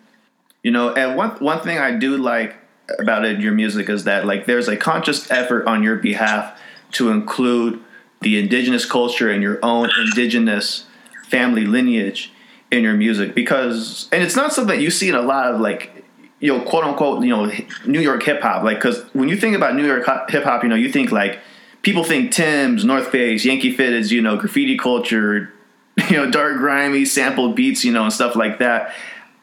[0.62, 2.56] You know, and one one thing I do like
[3.00, 6.60] about it, in your music is that like there's a conscious effort on your behalf
[6.94, 7.82] to include
[8.22, 10.86] the indigenous culture and your own indigenous
[11.28, 12.32] family lineage
[12.72, 13.36] in your music.
[13.36, 16.06] Because and it's not something you see in a lot of like
[16.40, 17.52] you know quote unquote you know
[17.86, 18.64] New York hip hop.
[18.64, 21.40] Like because when you think about New York hip hop you know you think like
[21.82, 25.52] people think Tim's North Face Yankee Fitteds you know graffiti culture
[26.10, 28.94] you know dark grimy sampled beats you know and stuff like that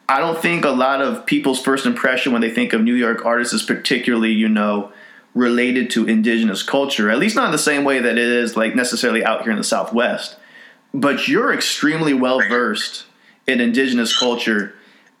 [0.07, 3.25] I don't think a lot of people's first impression when they think of New York
[3.25, 4.91] artists is particularly, you know,
[5.33, 8.75] related to indigenous culture, at least not in the same way that it is like
[8.75, 10.35] necessarily out here in the Southwest.
[10.93, 13.05] But you're extremely well versed
[13.47, 14.75] in indigenous culture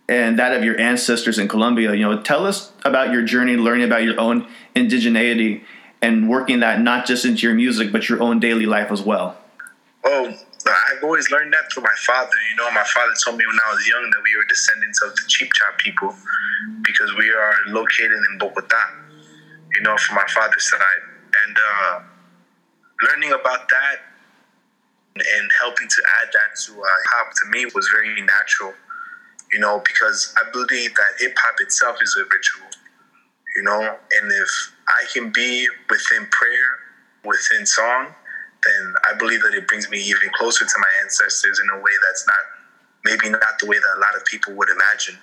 [0.07, 1.93] and that of your ancestors in Colombia.
[1.93, 5.63] You know, tell us about your journey learning about your own indigeneity
[6.01, 9.37] and working that not just into your music, but your own daily life as well.
[10.03, 10.37] Oh,
[10.71, 12.31] I've always learned that through my father.
[12.51, 15.15] You know, my father told me when I was young that we were descendants of
[15.15, 16.15] the Chibcha people
[16.83, 18.83] because we are located in Bogota,
[19.75, 21.03] you know, from my father's side.
[21.45, 21.99] And uh,
[23.09, 23.97] learning about that
[25.15, 28.73] and helping to add that to uh, hop to me was very natural.
[29.53, 32.69] you know, because I believe that hip hop itself is a ritual,
[33.55, 36.79] you know, and if I can be within prayer,
[37.25, 38.15] within song,
[38.65, 41.91] then I believe that it brings me even closer to my ancestors in a way
[42.07, 42.43] that's not
[43.05, 45.17] maybe not the way that a lot of people would imagine,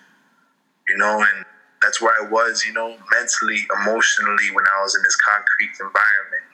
[0.88, 1.44] you know, and
[1.82, 6.44] that's where I was, you know, mentally, emotionally when I was in this concrete environment.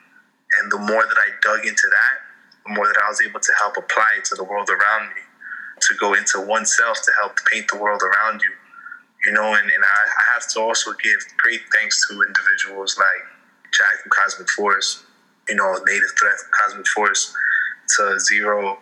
[0.59, 2.15] And the more that I dug into that,
[2.65, 5.21] the more that I was able to help apply it to the world around me,
[5.81, 8.51] to go into oneself to help paint the world around you,
[9.25, 13.27] you know, and, and I, I have to also give great thanks to individuals like
[13.73, 15.03] Jack from Cosmic Force,
[15.49, 17.33] you know, Native Threat from Cosmic Force,
[17.97, 18.79] to Zero,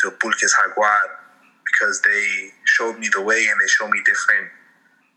[0.00, 1.20] to Pulques Jaguar,
[1.64, 4.48] because they showed me the way and they showed me different,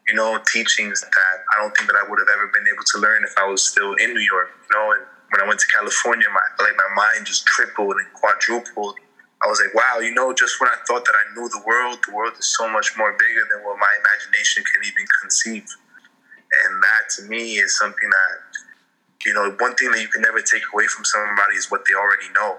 [0.07, 2.97] you know, teachings that I don't think that I would have ever been able to
[2.99, 4.91] learn if I was still in New York, you know.
[4.91, 5.01] And
[5.31, 8.95] when I went to California, my like my mind just tripled and quadrupled.
[9.43, 11.99] I was like, wow, you know, just when I thought that I knew the world,
[12.07, 15.67] the world is so much more bigger than what my imagination can even conceive.
[16.63, 18.62] And that to me is something that,
[19.25, 21.95] you know, one thing that you can never take away from somebody is what they
[21.95, 22.57] already know,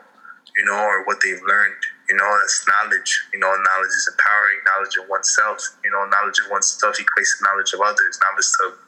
[0.56, 1.82] you know, or what they've learned.
[2.08, 3.10] You know, that's knowledge.
[3.32, 4.60] You know, knowledge is empowering.
[4.64, 5.60] Knowledge of oneself.
[5.84, 8.18] You know, knowledge of oneself equates to knowledge of others.
[8.20, 8.78] Knowledge of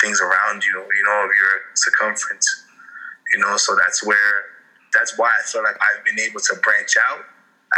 [0.00, 0.76] things around you.
[0.76, 2.46] You know, of your circumference.
[3.34, 4.52] You know, so that's where.
[4.92, 7.24] That's why I feel like I've been able to branch out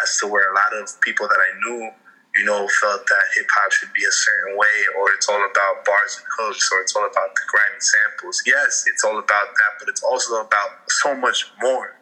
[0.03, 1.91] as to where a lot of people that I knew,
[2.37, 5.85] you know, felt that hip hop should be a certain way, or it's all about
[5.85, 8.43] bars and hooks, or it's all about the grimy samples.
[8.45, 11.97] Yes, it's all about that, but it's also about so much more,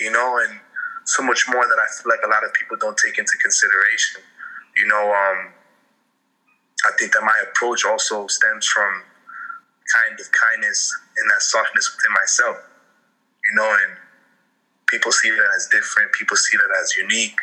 [0.00, 0.60] you know, and
[1.04, 4.22] so much more that I feel like a lot of people don't take into consideration.
[4.76, 5.52] You know, um,
[6.86, 9.02] I think that my approach also stems from
[9.92, 12.56] kind of kindness and that softness within myself.
[13.48, 13.96] You know, and
[14.88, 16.12] people see that as different.
[16.12, 17.36] People see that as unique.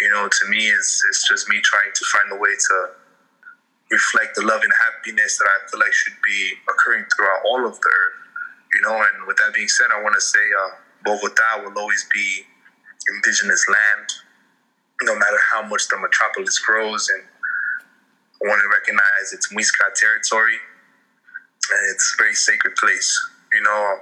[0.00, 2.90] You know, to me, it's it's just me trying to find a way to
[3.90, 7.74] reflect the love and happiness that I feel like should be occurring throughout all of
[7.80, 8.18] the earth.
[8.74, 10.70] You know, and with that being said, I want to say uh,
[11.04, 12.46] Bogota will always be
[13.16, 14.08] indigenous land,
[15.02, 17.08] no matter how much the metropolis grows.
[17.10, 23.10] And I want to recognize it's Muisca territory, and it's a very sacred place.
[23.52, 23.98] You know,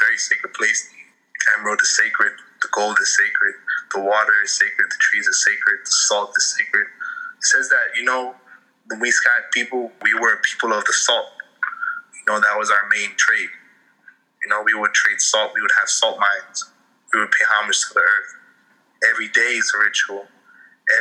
[0.00, 0.88] very sacred place.
[0.90, 2.32] The emerald is sacred,
[2.62, 3.54] the gold is sacred,
[3.92, 6.86] the water is sacred, the trees are sacred, the salt is sacred.
[6.86, 8.34] It says that, you know,
[8.88, 11.26] the Muisca people, we were people of the salt.
[12.14, 13.50] You know, that was our main trade.
[14.42, 16.70] You know, we would trade salt, we would have salt mines,
[17.12, 18.36] we would pay homage to the earth.
[19.10, 20.26] Every day is a ritual.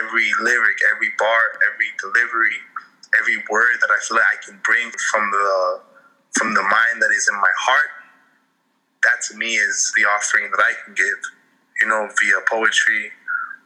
[0.02, 2.58] Every lyric, every bar, every delivery,
[3.20, 5.82] every word that I feel like I can bring from the
[6.34, 7.92] from the mind that is in my heart,
[9.04, 11.22] that to me is the offering that I can give,
[11.86, 13.12] you know, via poetry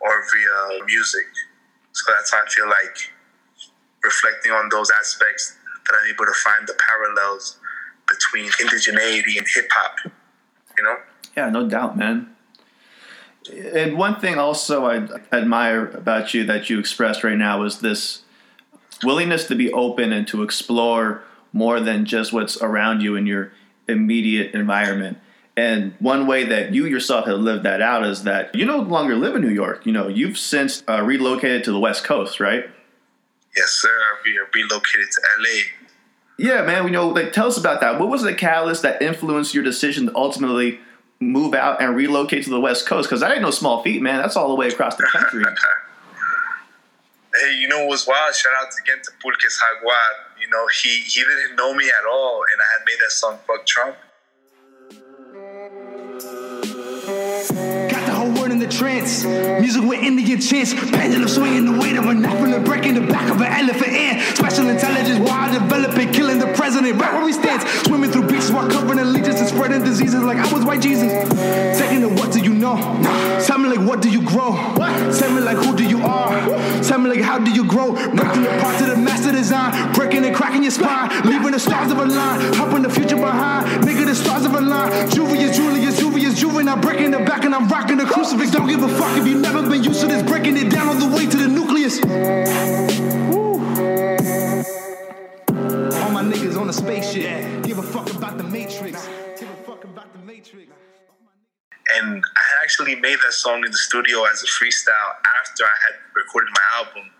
[0.02, 1.26] or via music.
[1.94, 3.14] So that's how I feel like
[4.04, 5.56] reflecting on those aspects
[5.86, 7.58] that I'm able to find the parallels
[8.08, 10.12] between indigeneity and hip hop.
[10.78, 10.96] You know?
[11.36, 12.36] Yeah, no doubt, man.
[13.74, 18.24] And one thing also I admire about you that you expressed right now is this
[19.02, 23.54] willingness to be open and to explore more than just what's around you in your
[23.88, 25.20] immediate environment.
[25.60, 29.18] And one way that you yourself have lived that out is that you no longer
[29.18, 29.86] live in New York.
[29.86, 32.70] You know, you've since uh, relocated to the West Coast, right?
[33.58, 33.90] Yes, sir.
[34.24, 35.60] We are relocated to LA.
[36.38, 36.86] Yeah, man.
[36.86, 38.00] You know, like tell us about that.
[38.00, 40.80] What was the catalyst that influenced your decision to ultimately
[41.20, 43.10] move out and relocate to the West Coast?
[43.10, 44.22] Because that ain't no small feat, man.
[44.22, 45.44] That's all the way across the country.
[47.36, 48.34] hey, you know what's wild?
[48.34, 49.94] Shout out again to Pulques Jaguar.
[50.40, 53.40] You know, he he didn't know me at all, and I had made that song
[53.46, 53.98] "Fuck Trump."
[58.70, 59.24] Trance.
[59.26, 60.74] Music with Indian chants.
[60.74, 64.38] Pendulum swinging the weight of an elephant, breaking the back of an elephant ant.
[64.38, 67.00] Special intelligence while developing, killing the president.
[67.00, 67.68] Right where we stand.
[67.86, 71.12] Swimming through beaches while covering allegiance and spreading diseases like I was white Jesus.
[71.80, 72.76] Taking the what do you know?
[73.46, 74.52] Tell me like what do you grow?
[75.18, 76.30] Tell me like who do you are?
[76.84, 77.94] Tell me like how do you grow?
[77.94, 79.94] Breaking apart to the master design.
[79.94, 81.10] Breaking and cracking your spine.
[81.26, 82.54] Leaving the stars of a line.
[82.54, 83.84] Hopping the future behind.
[83.84, 85.10] Nigga, the stars of a line.
[85.10, 86.09] Julius, Julius, Julius,
[86.40, 86.78] Juvenile.
[86.78, 88.52] Breaking the back and I'm rocking the crucifix.
[88.52, 90.24] Don't give a fuck if you've never been used to this.
[90.24, 92.00] Breaking it down on the way to the nucleus.
[93.32, 93.54] Woo.
[96.02, 97.64] All my niggas on the spaceship.
[97.64, 99.08] Give a fuck about the matrix.
[99.40, 100.72] Give a fuck about the matrix.
[101.98, 105.78] and I had actually made that song in the studio as a freestyle after I
[105.88, 107.12] had recorded my album.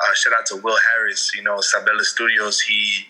[0.00, 2.60] Uh, shout out to Will Harris, you know, Sabella Studios.
[2.60, 3.06] He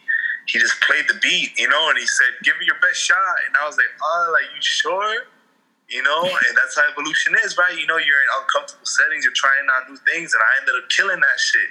[0.47, 3.37] he just played the beat, you know, and he said, "Give it your best shot."
[3.47, 5.25] And I was like, "Oh, like you sure?"
[5.91, 7.76] You know, and that's how evolution is, right?
[7.76, 10.88] You know, you're in uncomfortable settings, you're trying out new things, and I ended up
[10.88, 11.70] killing that shit.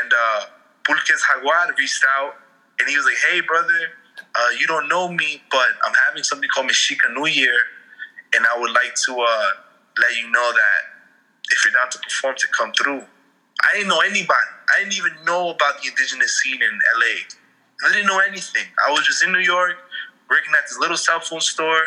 [0.00, 0.40] And uh,
[0.84, 2.36] Pulques Jaguar reached out,
[2.80, 3.92] and he was like, "Hey, brother,
[4.34, 7.54] uh, you don't know me, but I'm having something called Mexica New Year,
[8.34, 9.48] and I would like to uh,
[10.00, 10.80] let you know that
[11.52, 13.04] if you're down to perform, to come through."
[13.62, 14.50] I didn't know anybody.
[14.74, 17.22] I didn't even know about the indigenous scene in LA.
[17.84, 18.64] I didn't know anything.
[18.86, 19.76] I was just in New York,
[20.30, 21.82] working at this little cell phone store,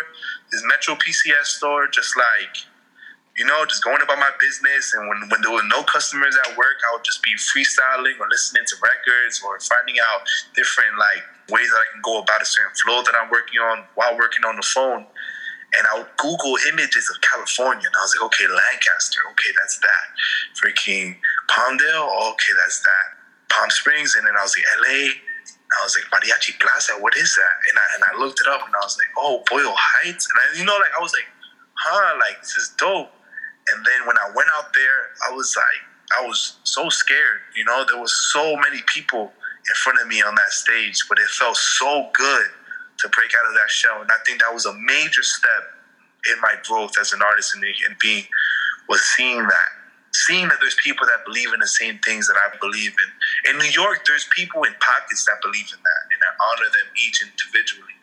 [0.52, 2.56] this Metro PCS store, just like,
[3.38, 4.94] you know, just going about my business.
[4.94, 8.28] And when, when there were no customers at work, I would just be freestyling or
[8.30, 10.24] listening to records or finding out
[10.56, 13.84] different like ways that I can go about a certain flow that I'm working on
[13.96, 15.06] while working on the phone.
[15.76, 19.78] And I would Google images of California, and I was like, okay, Lancaster, okay, that's
[19.84, 20.06] that.
[20.56, 21.18] Freaking
[21.52, 23.08] Palmdale, okay, that's that.
[23.50, 25.25] Palm Springs, and then I was like, LA.
[25.80, 27.56] I was like, Mariachi Plaza, what is that?
[27.70, 30.28] And I, and I looked it up and I was like, oh, Boyle Heights.
[30.28, 31.28] And I, you know, like, I was like,
[31.74, 33.12] huh, like, this is dope.
[33.74, 37.42] And then when I went out there, I was like, I was so scared.
[37.56, 39.34] You know, there was so many people
[39.68, 42.48] in front of me on that stage, but it felt so good
[43.00, 44.02] to break out of that shell.
[44.02, 45.64] And I think that was a major step
[46.32, 48.24] in my growth as an artist and, and being,
[48.88, 49.70] was seeing that
[50.24, 53.52] seeing that there's people that believe in the same things that I believe in.
[53.52, 56.88] In New York, there's people in pockets that believe in that, and I honor them
[56.96, 57.98] each individually.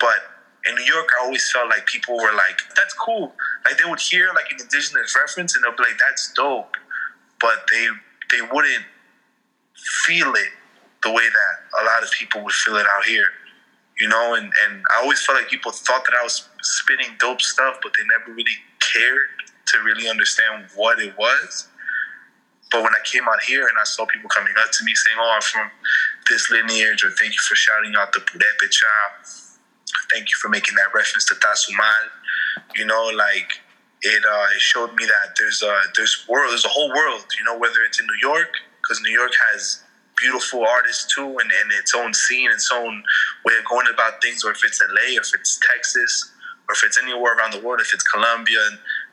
[0.00, 0.24] But
[0.66, 4.00] in New York, I always felt like people were like, "That's cool." Like they would
[4.00, 6.76] hear like an indigenous reference, and they'll be like, "That's dope,"
[7.40, 7.88] but they
[8.30, 8.84] they wouldn't
[10.06, 10.52] feel it
[11.02, 13.28] the way that a lot of people would feel it out here.
[14.00, 17.42] You know, and, and I always felt like people thought that I was spitting dope
[17.42, 19.28] stuff, but they never really cared
[19.72, 21.68] to really understand what it was.
[22.70, 25.16] But when I came out here and I saw people coming up to me saying,
[25.20, 25.70] "Oh, I'm from
[26.28, 29.44] this lineage," or "Thank you for shouting out the Purepecha,"
[30.10, 32.10] "Thank you for making that reference to Tazumal,"
[32.74, 33.60] you know, like
[34.02, 37.44] it, uh, it showed me that there's a there's world, there's a whole world, you
[37.44, 38.52] know, whether it's in New York,
[38.82, 39.82] because New York has
[40.16, 43.02] beautiful artists too, and, and its own scene, its own
[43.44, 46.32] way of going about things, or if it's LA, or if it's Texas,
[46.68, 48.60] or if it's anywhere around the world, if it's Colombia,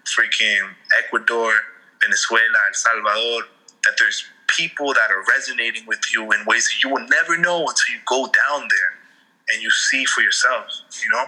[0.06, 0.70] freaking
[1.03, 1.53] Ecuador,
[2.01, 3.47] Venezuela, El Salvador,
[3.84, 7.60] that there's people that are resonating with you in ways that you will never know
[7.60, 8.93] until you go down there
[9.51, 11.26] and you see for yourself, you know?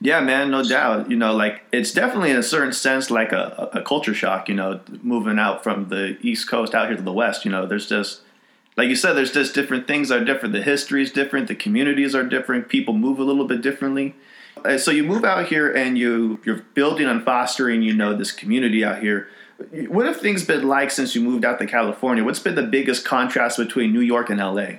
[0.00, 1.10] Yeah, man, no doubt.
[1.10, 4.54] You know, like it's definitely in a certain sense like a, a culture shock, you
[4.54, 7.44] know, moving out from the East Coast out here to the West.
[7.44, 8.22] You know, there's just,
[8.76, 10.54] like you said, there's just different things are different.
[10.54, 14.16] The history is different, the communities are different, people move a little bit differently.
[14.64, 18.30] Uh, so you move out here and you you're building and fostering, you know, this
[18.30, 19.28] community out here.
[19.88, 22.24] What have things been like since you moved out to California?
[22.24, 24.78] What's been the biggest contrast between New York and LA?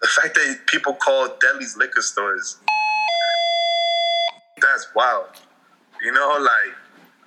[0.00, 2.58] The fact that people call delis liquor stores.
[4.60, 5.28] That's wild.
[6.02, 6.74] You know, like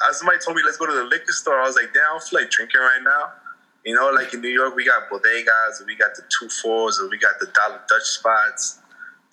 [0.10, 1.60] as somebody told me, let's go to the liquor store.
[1.60, 3.34] I was like, damn, I feel like drinking right now.
[3.86, 7.10] You know, like in New York, we got bodegas, we got the two fours, or
[7.10, 8.80] we got the dollar Dutch spots.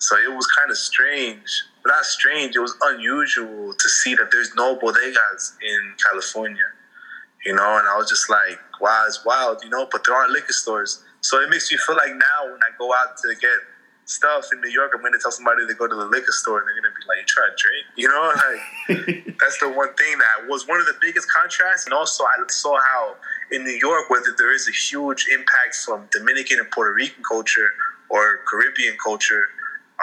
[0.01, 1.47] So it was kind of strange
[1.83, 2.55] but not strange.
[2.55, 6.69] It was unusual to see that there's no bodegas in California,
[7.45, 7.77] you know.
[7.77, 9.87] And I was just like, wow, it's wild, you know.
[9.91, 12.93] But there are liquor stores, so it makes me feel like now when I go
[12.93, 13.59] out to get
[14.05, 16.67] stuff in New York, I'm gonna tell somebody to go to the liquor store, and
[16.67, 18.33] they're gonna be like, "You try to drink?" You know,
[19.25, 21.85] like that's the one thing that was one of the biggest contrasts.
[21.85, 23.15] And also, I saw how
[23.51, 27.69] in New York, whether there is a huge impact from Dominican and Puerto Rican culture
[28.09, 29.47] or Caribbean culture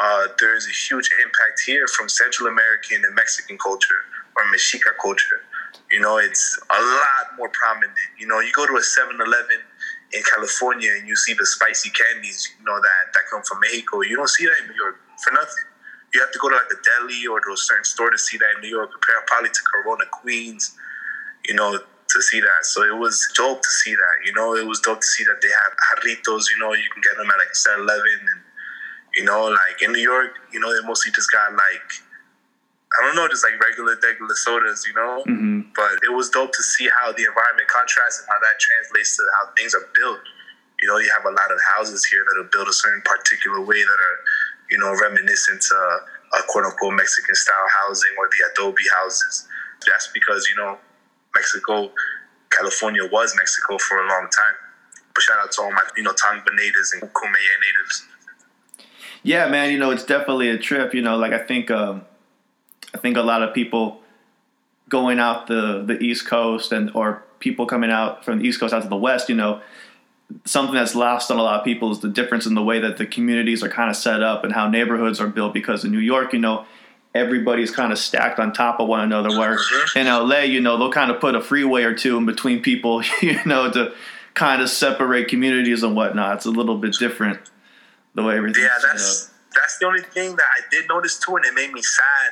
[0.00, 4.94] uh, there is a huge impact here from Central American and Mexican culture or Mexica
[5.02, 5.42] culture.
[5.90, 7.92] You know, it's a lot more prominent.
[8.18, 9.60] You know, you go to a 7 Eleven
[10.12, 14.02] in California and you see the spicy candies, you know, that, that come from Mexico.
[14.02, 15.66] You don't see that in New York for nothing.
[16.14, 18.38] You have to go to like a deli or to a certain store to see
[18.38, 20.76] that in New York, compare probably to Corona, Queens,
[21.44, 22.64] you know, to see that.
[22.64, 24.16] So it was dope to see that.
[24.24, 27.02] You know, it was dope to see that they have jarritos, you know, you can
[27.02, 28.40] get them at like 7 Eleven and
[29.14, 31.88] you know, like in New York, you know, they mostly just got like
[32.98, 35.22] I don't know, just like regular regular sodas, you know.
[35.28, 35.76] Mm-hmm.
[35.76, 39.22] But it was dope to see how the environment contrasts and how that translates to
[39.38, 40.20] how things are built.
[40.80, 43.60] You know, you have a lot of houses here that are built a certain particular
[43.60, 44.18] way that are,
[44.70, 45.76] you know, reminiscent to
[46.38, 49.46] a quote unquote Mexican style housing or the adobe houses.
[49.86, 50.78] That's because you know,
[51.34, 51.92] Mexico,
[52.50, 54.56] California was Mexico for a long time.
[55.14, 58.06] But shout out to all my, you know, Tongva natives and Kumeyaay natives
[59.22, 60.94] yeah, man, you know, it's definitely a trip.
[60.94, 62.02] You know, like I think, um,
[62.94, 64.00] I think a lot of people
[64.88, 68.74] going out the the East Coast and or people coming out from the East Coast
[68.74, 69.60] out to the West, you know,
[70.44, 72.96] something that's lost on a lot of people is the difference in the way that
[72.96, 75.54] the communities are kind of set up and how neighborhoods are built.
[75.54, 76.64] Because in New York, you know,
[77.14, 79.30] everybody's kind of stacked on top of one another.
[79.38, 79.58] Where
[79.94, 83.02] in LA, you know, they'll kind of put a freeway or two in between people,
[83.22, 83.92] you know, to
[84.34, 86.36] kind of separate communities and whatnot.
[86.36, 87.40] It's a little bit different
[88.18, 88.64] the way everything.
[88.64, 91.82] Yeah, that's that's the only thing that I did notice too, and it made me
[91.82, 92.30] sad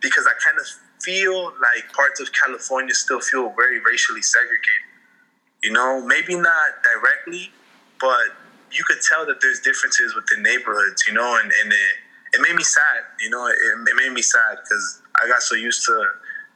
[0.00, 0.66] because I kind of
[1.02, 4.88] feel like parts of California still feel very racially segregated.
[5.62, 7.52] You know, maybe not directly,
[8.00, 8.34] but
[8.70, 11.04] you could tell that there's differences within neighborhoods.
[11.06, 11.94] You know, and, and it
[12.34, 13.04] it made me sad.
[13.20, 15.94] You know, it, it made me sad because I got so used to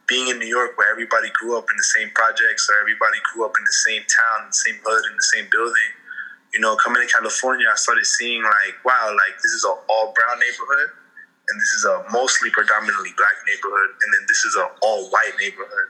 [0.07, 3.45] being in New York where everybody grew up in the same projects or everybody grew
[3.45, 5.91] up in the same town, the same hood, in the same building
[6.53, 10.13] you know, coming to California, I started seeing like, wow, like this is an all
[10.13, 10.93] brown neighborhood,
[11.49, 15.33] and this is a mostly predominantly black neighborhood, and then this is an all white
[15.39, 15.89] neighborhood.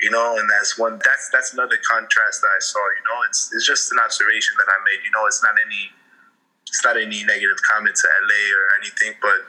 [0.00, 1.00] You know, and that's one.
[1.02, 2.78] That's that's another contrast that I saw.
[2.78, 5.02] You know, it's it's just an observation that I made.
[5.02, 5.90] You know, it's not any
[6.68, 9.42] it's not any negative comment to LA or anything, but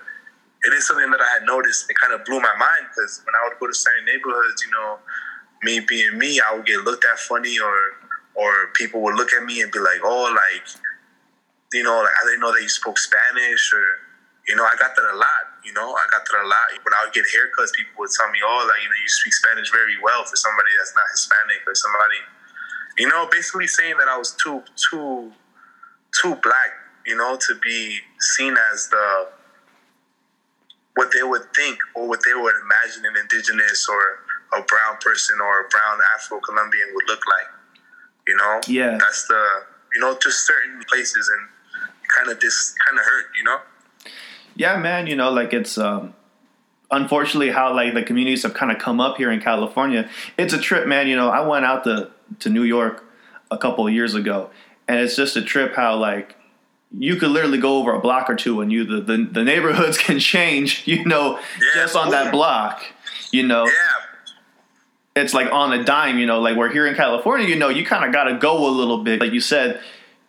[0.65, 1.85] it is something that I had noticed.
[1.91, 4.71] It kind of blew my mind because when I would go to certain neighborhoods, you
[4.71, 4.97] know,
[5.61, 7.75] me being me, I would get looked at funny or
[8.39, 10.63] or people would look at me and be like, "Oh, like,
[11.73, 13.85] you know, like I didn't know that you spoke Spanish," or
[14.47, 15.43] you know, I got that a lot.
[15.63, 16.71] You know, I got that a lot.
[16.83, 19.33] When I would get haircuts, people would tell me, "Oh, like you know, you speak
[19.33, 22.21] Spanish very well for somebody that's not Hispanic or somebody,"
[22.97, 25.33] you know, basically saying that I was too too
[26.21, 26.71] too black,
[27.05, 29.27] you know, to be seen as the
[30.95, 34.01] what they would think or what they would imagine an indigenous or
[34.59, 37.59] a brown person or a brown Afro Colombian would look like.
[38.28, 38.97] You know, Yeah.
[38.99, 39.43] that's the
[39.93, 41.47] you know just certain places and
[42.15, 43.26] kind of this kind of hurt.
[43.38, 43.59] You know,
[44.55, 45.07] Yeah, man.
[45.07, 46.13] You know, like it's um,
[46.91, 50.09] unfortunately how like the communities have kind of come up here in California.
[50.38, 51.07] It's a trip, man.
[51.07, 53.03] You know, I went out to to New York
[53.51, 54.49] a couple of years ago,
[54.88, 56.36] and it's just a trip how like
[56.97, 59.97] you could literally go over a block or two, and you the the, the neighborhoods
[60.07, 60.84] can change.
[60.88, 62.84] You know, Yeah, just on that block.
[63.32, 63.72] You know, yeah,
[65.20, 67.86] it's like on a dime, you know, like we're here in California, you know, you
[67.86, 69.20] kind of got to go a little bit.
[69.20, 69.82] Like you said,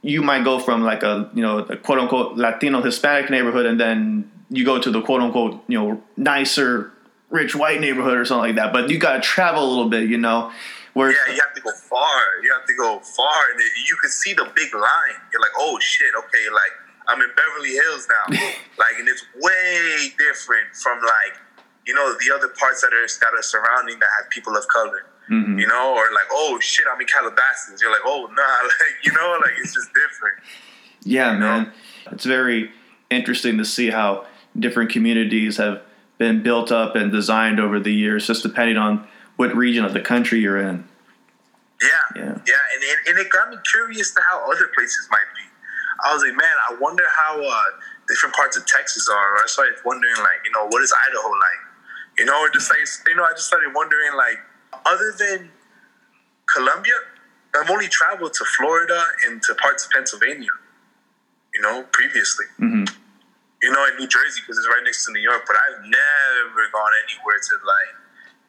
[0.02, 3.78] you might go from like a, you know, a quote unquote Latino Hispanic neighborhood and
[3.78, 6.92] then you go to the quote unquote, you know, nicer,
[7.30, 8.72] rich white neighborhood or something like that.
[8.72, 10.52] But you got to travel a little bit, you know,
[10.94, 11.34] where yeah.
[11.34, 12.20] You have to go far.
[12.42, 15.20] You have to go far, and you can see the big line.
[15.32, 16.72] You're like, oh shit, okay, like
[17.06, 18.36] I'm in Beverly Hills now,
[18.78, 21.40] like, and it's way different from like
[21.86, 25.04] you know the other parts that are that are surrounding that have people of color.
[25.60, 27.80] You know, or like, oh shit, I'm in Calabasas.
[27.80, 30.34] You're like, oh nah, like you know, like it's just different.
[31.04, 31.72] Yeah, man.
[32.10, 32.72] It's very
[33.10, 34.26] interesting to see how
[34.58, 35.82] different communities have
[36.18, 39.06] been built up and designed over the years, just depending on
[39.36, 40.84] what region of the country you're in.
[41.80, 42.22] Yeah, Yeah.
[42.22, 42.32] yeah,
[42.74, 45.46] and, and, and it got me curious to how other places might be.
[46.04, 47.62] I was like, man, I wonder how uh,
[48.08, 49.36] different parts of Texas are.
[49.36, 51.62] I started wondering, like, you know, what is Idaho like?
[52.20, 54.36] You know, just like, you know, I just started wondering, like,
[54.84, 55.48] other than
[56.54, 56.92] Colombia,
[57.56, 60.52] I've only traveled to Florida and to parts of Pennsylvania.
[61.54, 62.44] You know, previously.
[62.58, 62.84] hmm
[63.62, 66.62] You know, in New Jersey because it's right next to New York, but I've never
[66.70, 67.96] gone anywhere to like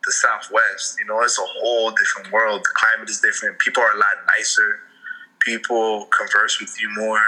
[0.03, 0.99] the Southwest.
[0.99, 2.65] You know, it's a whole different world.
[2.67, 3.57] The climate is different.
[3.59, 4.81] People are a lot nicer.
[5.39, 7.23] People converse with you more.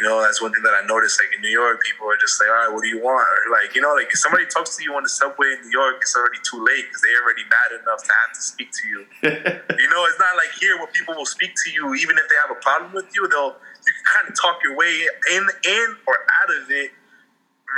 [0.00, 1.20] You know, that's one thing that I noticed.
[1.20, 3.52] Like in New York, people are just like, "All right, what do you want?" Or
[3.52, 6.00] like, you know, like if somebody talks to you on the subway in New York,
[6.00, 9.00] it's already too late because they're already mad enough to have to speak to you.
[9.80, 12.38] You know, it's not like here where people will speak to you even if they
[12.40, 13.28] have a problem with you.
[13.28, 16.92] They'll you can kind of talk your way in, in or out of it.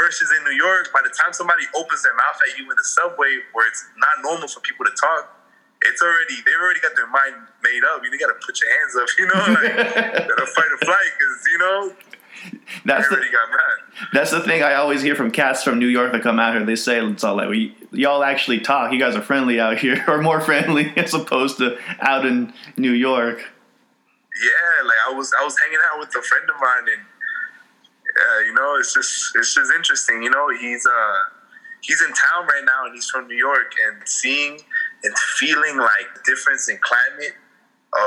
[0.01, 2.89] Versus in New York, by the time somebody opens their mouth at you in the
[2.97, 5.37] subway, where it's not normal for people to talk,
[5.85, 8.03] it's already they've already got their mind made up.
[8.03, 11.37] You got to put your hands up, you know, like gotta fight or flight because
[11.51, 11.93] you know
[12.85, 14.09] That's the, got mad.
[14.13, 16.65] That's the thing I always hear from cats from New York that come out here.
[16.65, 18.93] They say it's all like, we, y'all actually talk.
[18.93, 22.93] You guys are friendly out here, or more friendly as opposed to out in New
[22.93, 23.39] York.
[23.39, 27.07] yeah, like I was I was hanging out with a friend of mine, and
[28.21, 30.23] uh, you know, it's just it's just interesting.
[30.23, 31.19] You know, he's uh
[31.81, 34.59] he's in town right now, and he's from New York, and seeing
[35.05, 37.35] and feeling like the difference in climate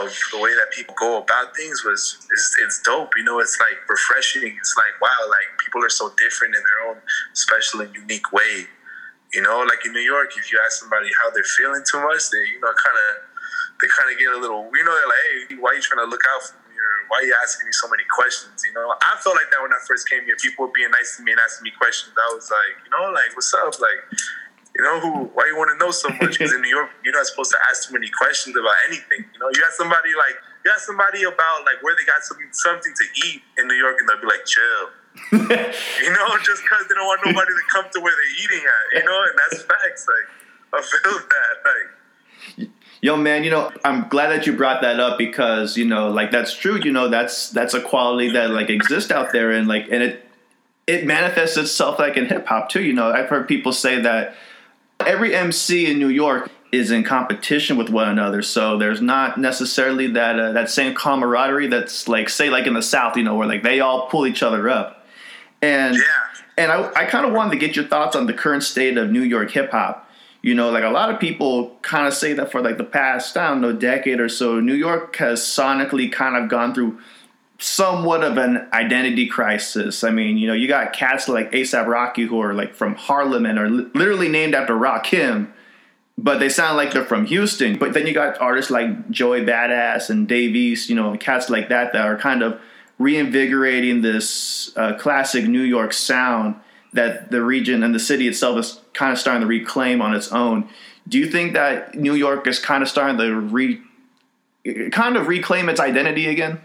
[0.02, 3.14] of the way that people go about things was is it's dope.
[3.18, 4.56] You know, it's like refreshing.
[4.58, 7.02] It's like wow, like people are so different in their own
[7.34, 8.66] special and unique way.
[9.34, 12.30] You know, like in New York, if you ask somebody how they're feeling too much,
[12.32, 13.36] they you know kind of
[13.82, 16.04] they kind of get a little, you know, they're like, hey, why are you trying
[16.04, 16.76] to look out for me?
[16.80, 18.64] Or why are you asking me so many questions?
[18.64, 20.40] You know, I felt like that when I first came here.
[20.40, 22.16] People were being nice to me and asking me questions.
[22.16, 23.76] I was like, you know, like, what's up?
[23.80, 24.00] Like,
[24.76, 26.36] you know, who, why you want to know so much?
[26.38, 29.24] Because in New York, you're not supposed to ask too many questions about anything.
[29.34, 32.50] You know, you ask somebody like, you ask somebody about like where they got something
[32.52, 34.84] something to eat in New York, and they'll be like, chill.
[35.32, 39.00] you know, just because they don't want nobody to come to where they're eating at.
[39.00, 40.06] You know, and that's facts.
[40.12, 40.28] Like
[40.76, 41.54] I feel that.
[41.64, 42.70] Like
[43.02, 46.32] Yo, man, you know, I'm glad that you brought that up because you know, like
[46.32, 46.80] that's true.
[46.84, 50.26] You know, that's that's a quality that like exists out there, and like, and it
[50.88, 52.84] it manifests itself like in hip hop too.
[52.84, 54.36] You know, I've heard people say that
[55.08, 60.08] every MC in New York is in competition with one another, so there's not necessarily
[60.08, 63.48] that uh, that same camaraderie that's like say like in the South, you know, where
[63.48, 65.06] like they all pull each other up,
[65.62, 66.02] and yeah.
[66.58, 69.10] and I I kind of wanted to get your thoughts on the current state of
[69.10, 70.06] New York hip hop
[70.46, 73.36] you know, like a lot of people kind of say that for like the past,
[73.36, 77.00] I don't know, decade or so, New York has sonically kind of gone through
[77.58, 80.04] somewhat of an identity crisis.
[80.04, 83.46] I mean, you know, you got cats like ASAP Rocky who are like from Harlem
[83.46, 85.52] and are li- literally named after Rakim,
[86.18, 87.78] but they sound like they're from Houston.
[87.78, 91.70] But then you got artists like Joey Badass and Dave East, you know, cats like
[91.70, 92.60] that that are kind of
[92.98, 96.56] reinvigorating this uh, classic New York sound
[96.94, 100.32] that the region and the city itself is kind of starting to reclaim on its
[100.32, 100.70] own.
[101.08, 103.82] Do you think that New York is kind of starting to re,
[104.92, 106.62] kind of reclaim its identity again?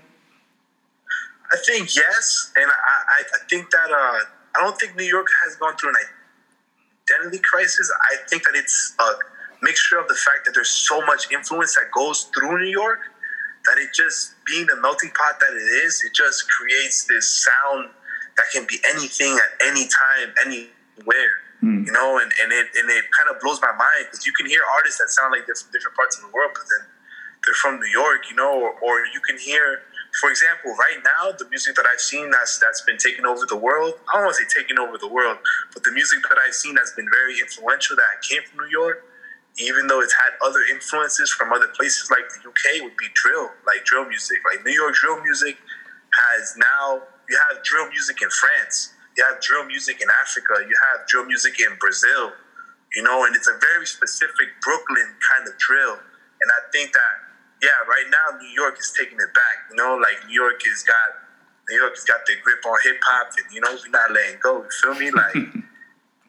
[1.52, 4.20] I think yes, and I, I think that uh,
[4.56, 5.96] I don't think New York has gone through an
[7.10, 7.90] identity crisis.
[8.12, 9.12] I think that it's a
[9.62, 13.00] mixture of the fact that there's so much influence that goes through New York
[13.66, 17.90] that it just being the melting pot that it is, it just creates this sound
[18.36, 21.44] that can be anything at any time, anywhere.
[21.62, 21.84] Mm.
[21.84, 24.46] You know, and, and it and it kind of blows my mind because you can
[24.46, 26.88] hear artists that sound like they're from different parts of the world, but then
[27.44, 29.84] they're from New York, you know, or, or you can hear,
[30.18, 33.56] for example, right now the music that I've seen that's that's been taking over the
[33.56, 33.94] world.
[34.08, 35.38] I don't want to say taking over the world,
[35.72, 39.06] but the music that I've seen that's been very influential that came from New York,
[39.58, 43.50] even though it's had other influences from other places like the UK, would be drill,
[43.66, 45.56] like drill music, like New York drill music
[46.10, 48.92] has now you have drill music in France.
[49.16, 50.66] You have drill music in Africa.
[50.66, 52.32] You have drill music in Brazil.
[52.92, 55.94] You know, and it's a very specific Brooklyn kind of drill.
[55.94, 57.14] And I think that,
[57.62, 59.68] yeah, right now New York is taking it back.
[59.70, 61.28] You know, like New York has got
[61.68, 64.40] New York has got the grip on hip hop, and you know, we're not letting
[64.42, 64.64] go.
[64.64, 65.10] You feel me?
[65.10, 65.36] Like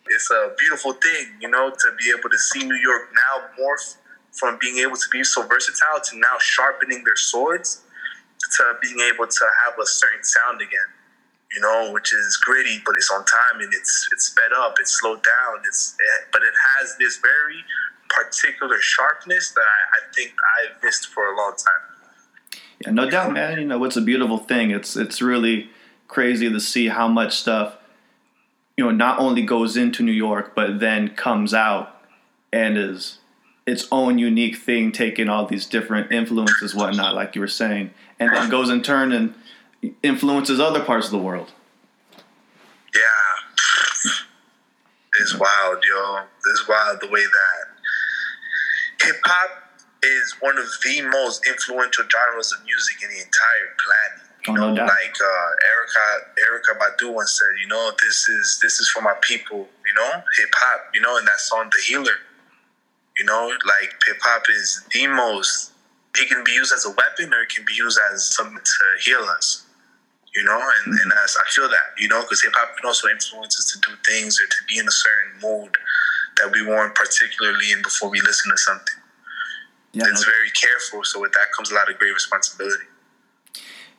[0.08, 3.98] it's a beautiful thing, you know, to be able to see New York now morph
[4.32, 7.84] from being able to be so versatile to now sharpening their swords
[8.58, 10.90] to being able to have a certain sound again.
[11.52, 15.00] You know, which is gritty, but it's on time and it's it's sped up, it's
[15.00, 15.64] slowed down.
[15.68, 17.60] It's it, but it has this very
[18.16, 22.62] particular sharpness that I, I think I've missed for a long time.
[22.84, 23.60] Yeah, no doubt, man.
[23.60, 24.72] You know, it's a beautiful thing.
[24.72, 25.70] It's it's really
[26.08, 27.78] crazy to see how much stuff
[28.78, 32.02] you know not only goes into New York, but then comes out
[32.52, 33.20] and is
[33.66, 38.34] its own unique thing, taking all these different influences, whatnot, like you were saying, and
[38.34, 39.36] then goes in turn and
[40.02, 41.52] influences other parts of the world.
[42.94, 43.02] Yeah,
[45.22, 46.22] it's wild, yo.
[46.48, 47.61] It's wild the way that
[49.04, 49.50] hip hop
[50.04, 54.28] is one of the most influential genres of music in the entire planet.
[54.48, 56.18] You know, no like uh, Erykah
[56.50, 59.68] Erykah Badu once said, you know, this is this is for my people.
[59.86, 60.90] You know, hip hop.
[60.96, 62.18] You know, in that song, "The Healer."
[63.18, 65.74] You know, like hip hop is the most.
[66.18, 68.86] It can be used as a weapon, or it can be used as something to
[69.04, 69.68] heal us.
[70.36, 73.10] You know, and, and as I feel that, you know, because hip hop can also
[73.10, 75.78] influence us to do things or to be in a certain mood
[76.38, 78.96] that we weren't particularly in before we listen to something.
[79.94, 80.32] Yeah, it's no.
[80.32, 81.04] very careful.
[81.04, 82.86] So with that comes a lot of great responsibility.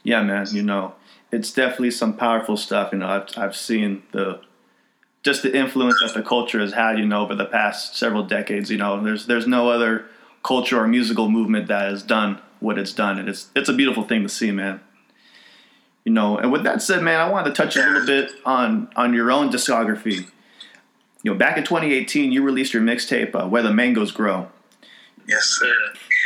[0.02, 0.46] Yeah, man.
[0.50, 0.94] You know,
[1.30, 2.92] it's definitely some powerful stuff.
[2.92, 4.40] You know, I've I've seen the
[5.22, 8.70] just the influence that the culture has had, you know, over the past several decades.
[8.70, 10.06] You know, there's there's no other
[10.42, 14.02] culture or musical movement that has done what it's done, and it's it's a beautiful
[14.02, 14.80] thing to see, man.
[16.04, 18.90] You know, and with that said, man, I wanted to touch a little bit on
[18.96, 20.28] on your own discography.
[21.22, 24.50] You know, back in 2018, you released your mixtape, uh, "Where the Mangoes Grow."
[25.28, 25.72] Yes, sir.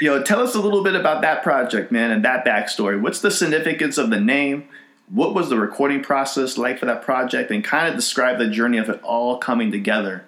[0.00, 3.00] You know, tell us a little bit about that project, man, and that backstory.
[3.00, 4.68] What's the significance of the name?
[5.08, 8.78] what was the recording process like for that project and kind of describe the journey
[8.78, 10.24] of it all coming together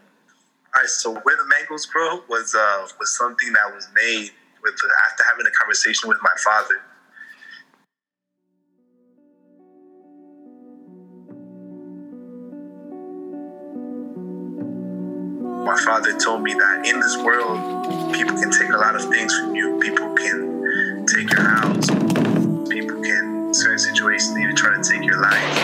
[0.75, 4.31] all right so where the mangoes grow was uh, was something that was made
[4.63, 4.75] with
[5.11, 6.81] after having a conversation with my father
[15.69, 19.39] my father told me that in this world people can take a lot of things
[19.39, 21.87] from you people can take your house
[22.69, 25.59] people can certain situations even try to take your life.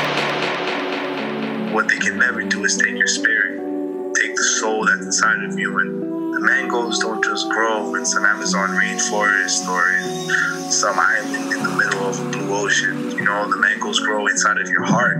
[1.72, 5.59] What they can never do is take your spirit, take the soul that's inside of
[5.59, 11.52] you, and the mangoes don't just grow in some Amazon rainforest or in some island
[11.52, 13.11] in the middle of a blue ocean.
[13.11, 15.18] You know, the mangoes grow inside of your heart.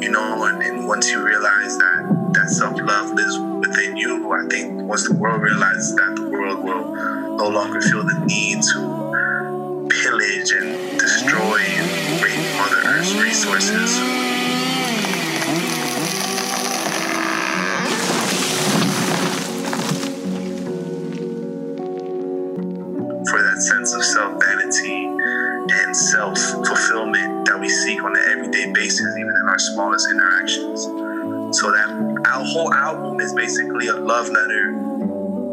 [0.00, 3.36] You know, and, and once you realize that that self love lives
[3.70, 8.02] within you, I think once the world realizes that, the world will no longer feel
[8.02, 13.98] the need to pillage and destroy and rape Mother Earth's resources.
[23.30, 28.72] for that sense of self vanity and self fulfillment that we seek on an everyday
[28.72, 30.82] basis, even in our smallest interactions.
[31.52, 34.70] So that our whole album is basically a love letter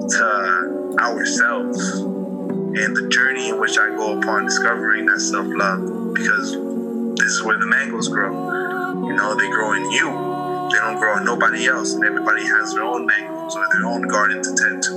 [0.09, 6.51] to ourselves and the journey in which I go upon discovering that self love because
[7.17, 8.31] this is where the mangoes grow.
[9.07, 10.05] You know, they grow in you.
[10.71, 14.07] They don't grow in nobody else, and everybody has their own mangoes or their own
[14.07, 14.93] garden to tend to.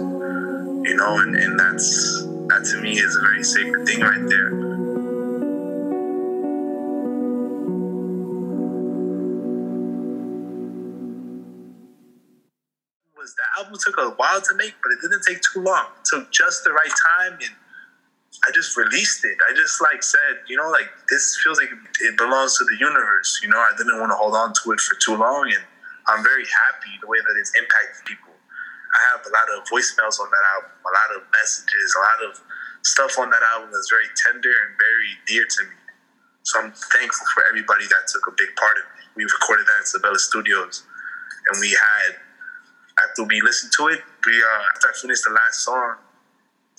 [0.84, 4.69] You know, and, and that's that to me is a very sacred thing right there.
[13.60, 15.92] Album took a while to make, but it didn't take too long.
[16.00, 17.54] It took just the right time, and
[18.46, 19.36] I just released it.
[19.48, 23.40] I just like said, you know, like this feels like it belongs to the universe.
[23.42, 25.64] You know, I didn't want to hold on to it for too long, and
[26.08, 28.32] I'm very happy the way that it's impacted people.
[28.32, 32.20] I have a lot of voicemails on that album, a lot of messages, a lot
[32.32, 32.42] of
[32.82, 35.76] stuff on that album that's very tender and very dear to me.
[36.42, 39.06] So I'm thankful for everybody that took a big part of it.
[39.14, 40.82] We recorded that in Sabella Studios,
[41.52, 42.18] and we had
[42.98, 45.96] after we listened to it, we uh, after I finished the last song,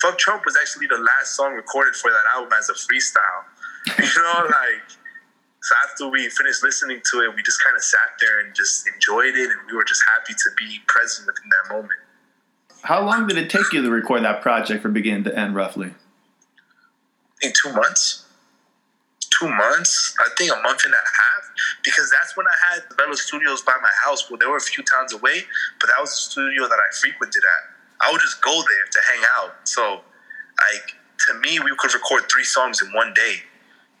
[0.00, 3.44] "Fuck Trump" was actually the last song recorded for that album as a freestyle.
[3.98, 4.82] You know, like
[5.62, 8.86] so after we finished listening to it, we just kind of sat there and just
[8.92, 12.00] enjoyed it, and we were just happy to be present within that moment.
[12.82, 15.88] How long did it take you to record that project from beginning to end, roughly?
[15.88, 18.24] I think two months.
[19.30, 20.16] Two months.
[20.18, 21.41] I think a month and a half.
[21.84, 24.30] Because that's when I had the Bello Studios by my house.
[24.30, 25.44] Well, they were a few towns away,
[25.80, 28.06] but that was the studio that I frequented at.
[28.06, 29.68] I would just go there to hang out.
[29.68, 30.02] So,
[30.72, 30.96] like,
[31.28, 33.36] to me, we could record three songs in one day.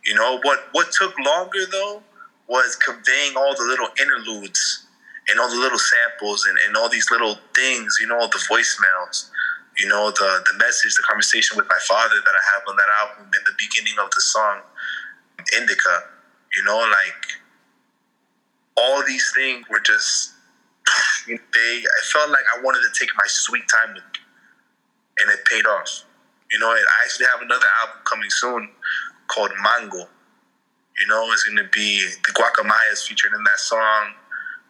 [0.04, 2.02] You know, what what took longer though
[2.48, 4.86] was conveying all the little interludes
[5.28, 8.42] and all the little samples and, and all these little things, you know, all the
[8.50, 9.30] voicemails,
[9.78, 12.90] you know, the the message, the conversation with my father that I have on that
[13.00, 14.60] album in the beginning of the song
[15.56, 16.08] Indica.
[16.54, 17.41] You know, like
[18.82, 20.32] all these things were just
[21.26, 21.38] they
[21.78, 24.02] I felt like I wanted to take my sweet time with.
[25.20, 26.04] And it paid off.
[26.50, 28.68] You know, and I actually have another album coming soon
[29.28, 30.08] called Mango.
[30.98, 34.12] You know, it's gonna be the Guacamaya is featured in that song.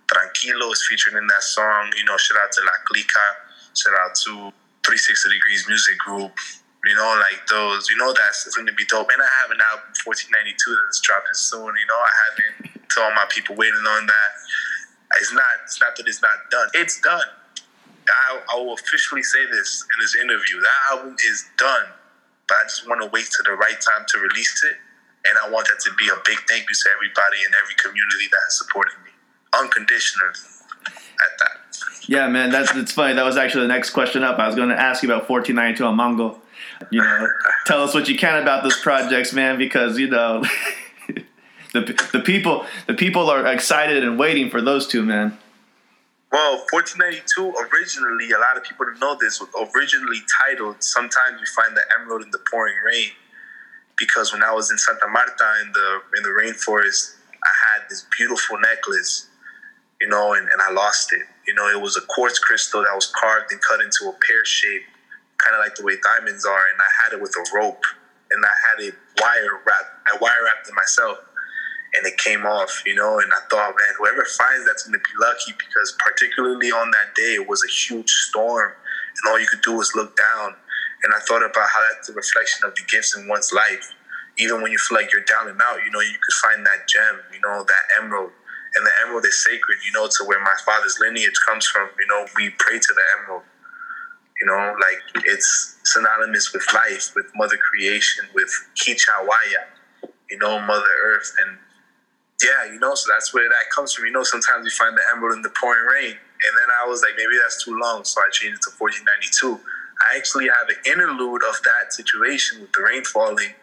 [0.07, 1.91] Tranquilo is featured in that song.
[1.97, 3.27] You know, shout out to La Clica,
[3.75, 4.53] shout out to
[4.85, 6.33] 360 Degrees Music Group.
[6.85, 7.89] You know, like those.
[7.91, 9.11] You know, that's it's gonna be dope.
[9.13, 10.57] And I have an album 1492
[10.87, 11.71] that's dropping soon.
[11.71, 14.31] You know, I haven't to all my people waiting on that.
[15.21, 15.63] It's not.
[15.65, 16.69] It's not that it's not done.
[16.75, 17.29] It's done.
[18.09, 20.61] I, I will officially say this in this interview.
[20.61, 21.87] That album is done,
[22.49, 24.77] but I just want to wait to the right time to release it.
[25.25, 28.27] And I want that to be a big thank you to everybody in every community
[28.31, 29.15] that has supported me
[29.55, 32.09] unconditionally at that.
[32.09, 33.15] Yeah, man, that's it's funny.
[33.15, 34.41] That was actually the next question up.
[34.41, 36.42] I was going to ask you about 1492 on Mango.
[36.91, 37.29] You know,
[37.67, 40.43] tell us what you can about those projects, man, because you know
[41.73, 45.39] the the people the people are excited and waiting for those two, man.
[46.33, 51.45] Well, 1492 originally, a lot of people don't know this, was originally titled Sometimes We
[51.55, 53.11] Find the Emerald in the Pouring Rain.
[53.99, 58.07] Because when I was in Santa Marta in the in the rainforest, I had this
[58.17, 59.29] beautiful necklace,
[60.01, 61.23] you know, and, and I lost it.
[61.47, 64.43] You know, it was a quartz crystal that was carved and cut into a pear
[64.47, 64.85] shape,
[65.45, 67.83] kind of like the way diamonds are, and I had it with a rope,
[68.31, 69.93] and I had it wire wrapped.
[70.07, 71.19] I wire wrapped it myself
[71.95, 73.19] and it came off, you know.
[73.19, 77.15] And I thought, man, whoever finds that's going to be lucky because, particularly on that
[77.15, 80.55] day, it was a huge storm, and all you could do was look down.
[81.05, 83.93] And I thought about how that's a reflection of the gifts in one's life.
[84.39, 86.89] Even when you feel like you're down and out, you know, you could find that
[86.89, 88.31] gem, you know, that emerald.
[88.75, 91.91] And the emerald is sacred, you know, to where my father's lineage comes from.
[91.99, 93.43] You know, we pray to the emerald.
[94.43, 100.91] You know, like it's synonymous with life, with Mother Creation, with Kichawaya, you know, Mother
[101.05, 101.33] Earth.
[101.47, 101.59] And
[102.43, 104.07] yeah, you know, so that's where that comes from.
[104.07, 106.11] You know, sometimes you find the emerald in the pouring rain.
[106.11, 109.63] And then I was like, maybe that's too long, so I changed it to 1492.
[110.11, 113.55] I actually have an interlude of that situation with the rain falling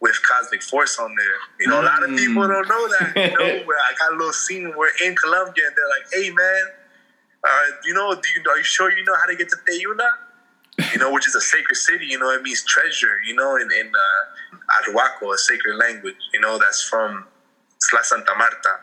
[0.00, 1.38] with Cosmic Force on there.
[1.60, 3.12] You know, a lot of people don't know that.
[3.14, 6.30] You know, where I got a little scene where in Colombia and they're like, hey
[6.32, 6.64] man,
[7.44, 10.08] uh, you know, do you are you sure you know how to get to Teyuna?
[10.78, 12.06] You know, which is a sacred city.
[12.06, 13.20] You know, it means treasure.
[13.26, 16.16] You know, in in uh, Arhuaco, a sacred language.
[16.32, 17.26] You know, that's from
[17.92, 18.80] La Santa Marta.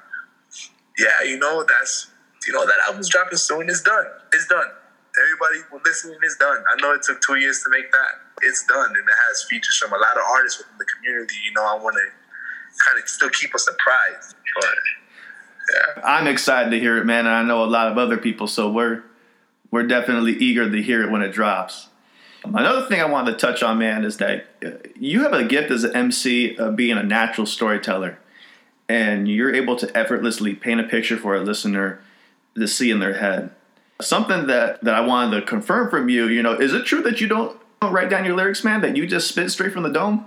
[0.98, 2.12] Yeah, you know, that's
[2.46, 3.70] you know that album's dropping soon.
[3.70, 4.06] It's done.
[4.34, 4.68] It's done.
[5.20, 6.64] Everybody listening is done.
[6.72, 8.12] I know it took two years to make that.
[8.44, 11.36] It's done, and it has features from a lot of artists within the community.
[11.46, 14.76] You know, I want to kind of still keep us surprised, but
[15.74, 16.04] yeah.
[16.04, 18.72] I'm excited to hear it, man, and I know a lot of other people, so
[18.72, 19.04] we're
[19.72, 21.88] we're definitely eager to hear it when it drops.
[22.44, 25.72] Another thing I wanted to touch on, man, is that uh, you have a gift
[25.72, 28.18] as an MC of being a natural storyteller,
[28.88, 32.02] and you're able to effortlessly paint a picture for a listener
[32.56, 33.52] to see in their head.
[34.02, 37.20] Something that that I wanted to confirm from you, you know, is it true that
[37.20, 38.82] you don't write down your lyrics, man?
[38.82, 40.26] That you just spit straight from the dome?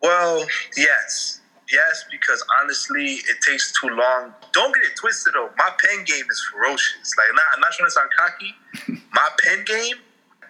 [0.00, 0.44] Well,
[0.76, 1.40] yes.
[1.72, 4.34] Yes, because honestly, it takes too long.
[4.52, 5.48] Don't get it twisted though.
[5.56, 7.16] My pen game is ferocious.
[7.16, 8.52] Like, not, I'm not trying to sound cocky.
[9.16, 9.96] my pen game,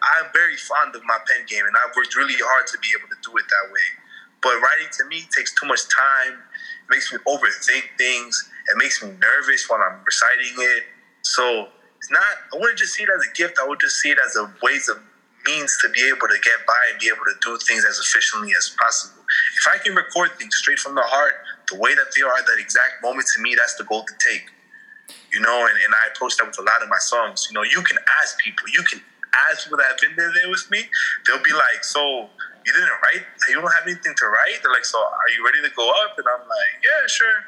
[0.02, 3.06] I'm very fond of my pen game, and I've worked really hard to be able
[3.06, 3.88] to do it that way.
[4.42, 6.42] But writing to me takes too much time.
[6.42, 8.34] It makes me overthink things.
[8.74, 10.82] It makes me nervous while I'm reciting it.
[11.22, 12.34] So it's not.
[12.52, 13.62] I wouldn't just see it as a gift.
[13.62, 14.98] I would just see it as a ways of
[15.46, 18.50] means to be able to get by and be able to do things as efficiently
[18.58, 19.21] as possible.
[19.60, 21.34] If I can record things straight from the heart,
[21.70, 24.14] the way that they are at that exact moment, to me, that's the goal to
[24.20, 24.46] take.
[25.32, 27.48] You know, and, and I approach that with a lot of my songs.
[27.50, 29.00] You know, you can ask people, you can
[29.48, 30.84] ask people that have been there, there with me,
[31.26, 32.28] they'll be like, So
[32.64, 33.24] you didn't write?
[33.48, 34.60] You don't have anything to write?
[34.62, 36.18] They're like, So are you ready to go up?
[36.18, 37.38] And I'm like, Yeah, sure.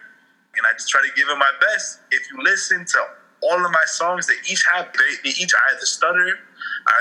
[0.57, 2.01] And I just try to give it my best.
[2.11, 2.99] If you listen to
[3.43, 6.39] all of my songs, they each have, they, they each either stutter,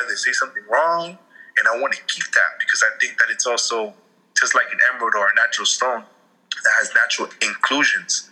[0.01, 1.17] either say something wrong,
[1.57, 3.93] and I want to keep that because I think that it's also
[4.43, 6.03] just like an emerald or a natural stone
[6.63, 8.29] that has natural inclusions.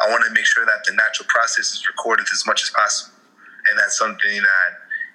[0.00, 3.14] I want to make sure that the natural process is recorded as much as possible,
[3.68, 4.70] and that's something that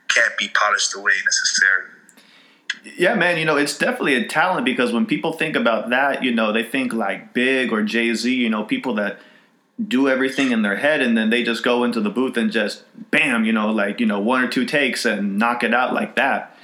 [0.07, 1.89] can't be polished away necessarily.
[2.95, 6.31] Yeah, man, you know, it's definitely a talent because when people think about that, you
[6.31, 9.19] know, they think like Big or Jay Z, you know, people that
[9.87, 12.83] do everything in their head and then they just go into the booth and just
[13.09, 16.15] bam, you know, like, you know, one or two takes and knock it out like
[16.15, 16.55] that.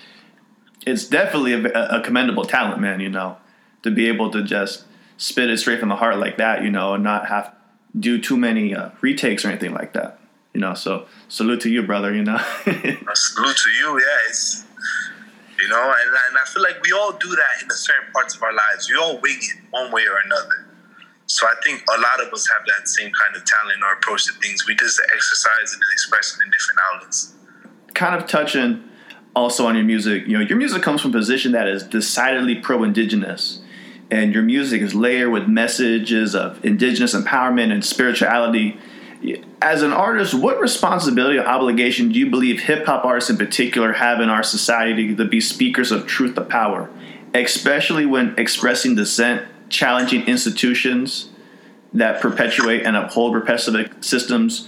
[0.85, 3.37] It's definitely a, a commendable talent, man, you know,
[3.83, 4.85] to be able to just
[5.17, 7.53] spit it straight from the heart like that, you know, and not have
[7.97, 10.19] do too many uh, retakes or anything like that,
[10.53, 10.73] you know.
[10.73, 12.13] So salute to you, brother.
[12.13, 12.37] You know.
[13.13, 13.99] salute to you.
[13.99, 14.65] Yeah, it's
[15.59, 18.35] you know, and, and I feel like we all do that in a certain parts
[18.35, 18.89] of our lives.
[18.89, 20.67] We all wing it one way or another.
[21.27, 24.25] So I think a lot of us have that same kind of talent or approach
[24.25, 24.67] to things.
[24.67, 27.33] We just exercise and express it in different outlets.
[27.93, 28.83] Kind of touching
[29.35, 32.55] also on your music, you know, your music comes from a position that is decidedly
[32.55, 33.60] pro-indigenous,
[34.11, 38.77] and your music is layered with messages of indigenous empowerment and spirituality.
[39.61, 43.93] As an artist, what responsibility or obligation do you believe hip hop artists in particular
[43.93, 46.89] have in our society to be speakers of truth to power,
[47.33, 51.29] especially when expressing dissent challenging institutions
[51.93, 54.67] that perpetuate and uphold repressive systems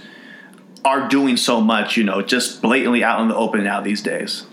[0.84, 4.46] are doing so much, you know, just blatantly out in the open now these days?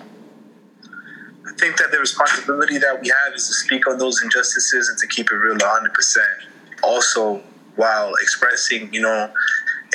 [1.62, 5.08] Think that the responsibility that we have is to speak on those injustices and to
[5.08, 6.18] keep it real 100%.
[6.84, 7.42] Also,
[7.76, 9.32] while expressing, you know,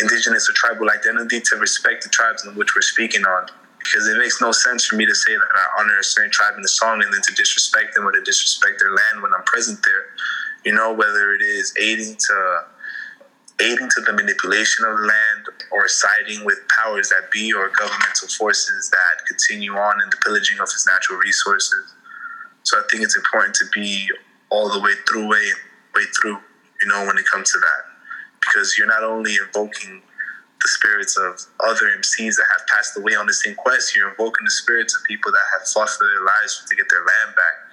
[0.00, 3.48] indigenous or tribal identity, to respect the tribes in which we're speaking on.
[3.78, 6.54] Because it makes no sense for me to say that I honor a certain tribe
[6.56, 9.44] in the song and then to disrespect them or to disrespect their land when I'm
[9.44, 10.06] present there
[10.66, 12.64] you know, whether it is aiding to
[13.62, 18.28] aiding to the manipulation of the land or siding with powers that be or governmental
[18.28, 21.94] forces that continue on in the pillaging of its natural resources.
[22.62, 24.08] So I think it's important to be
[24.50, 25.46] all the way through way
[25.94, 26.38] way through,
[26.82, 27.82] you know, when it comes to that.
[28.40, 30.02] Because you're not only invoking
[30.60, 34.44] the spirits of other MCs that have passed away on the same quest, you're invoking
[34.44, 37.66] the spirits of people that have fought for their lives to get their land back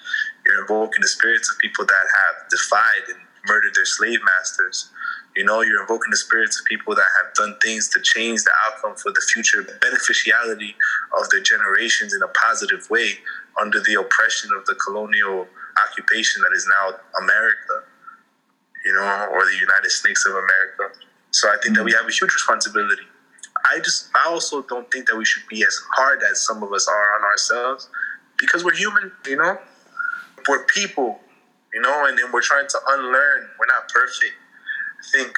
[0.46, 4.90] you're invoking the spirits of people that have defied and murdered their slave masters.
[5.36, 8.52] You know, you're invoking the spirits of people that have done things to change the
[8.66, 10.76] outcome for the future beneficiality
[11.18, 13.14] of their generations in a positive way
[13.60, 15.48] under the oppression of the colonial
[15.82, 17.84] occupation that is now America,
[18.86, 21.00] you know, or the United States of America.
[21.32, 22.02] So I think that we mm-hmm.
[22.02, 23.04] have a huge responsibility.
[23.66, 26.72] I just, I also don't think that we should be as hard as some of
[26.74, 27.90] us are on ourselves
[28.38, 29.58] because we're human, you know?
[30.48, 31.20] we're people,
[31.74, 33.50] you know, and then we're trying to unlearn.
[33.60, 34.34] We're not perfect.
[35.04, 35.38] I think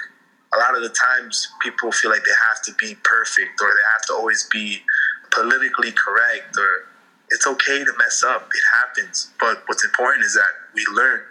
[0.56, 3.86] a lot of the times people feel like they have to be perfect or they
[3.94, 4.82] have to always be
[5.32, 6.90] politically correct or
[7.32, 8.50] it's okay to mess up.
[8.54, 9.32] It happens.
[9.40, 11.22] But what's important is that we learn.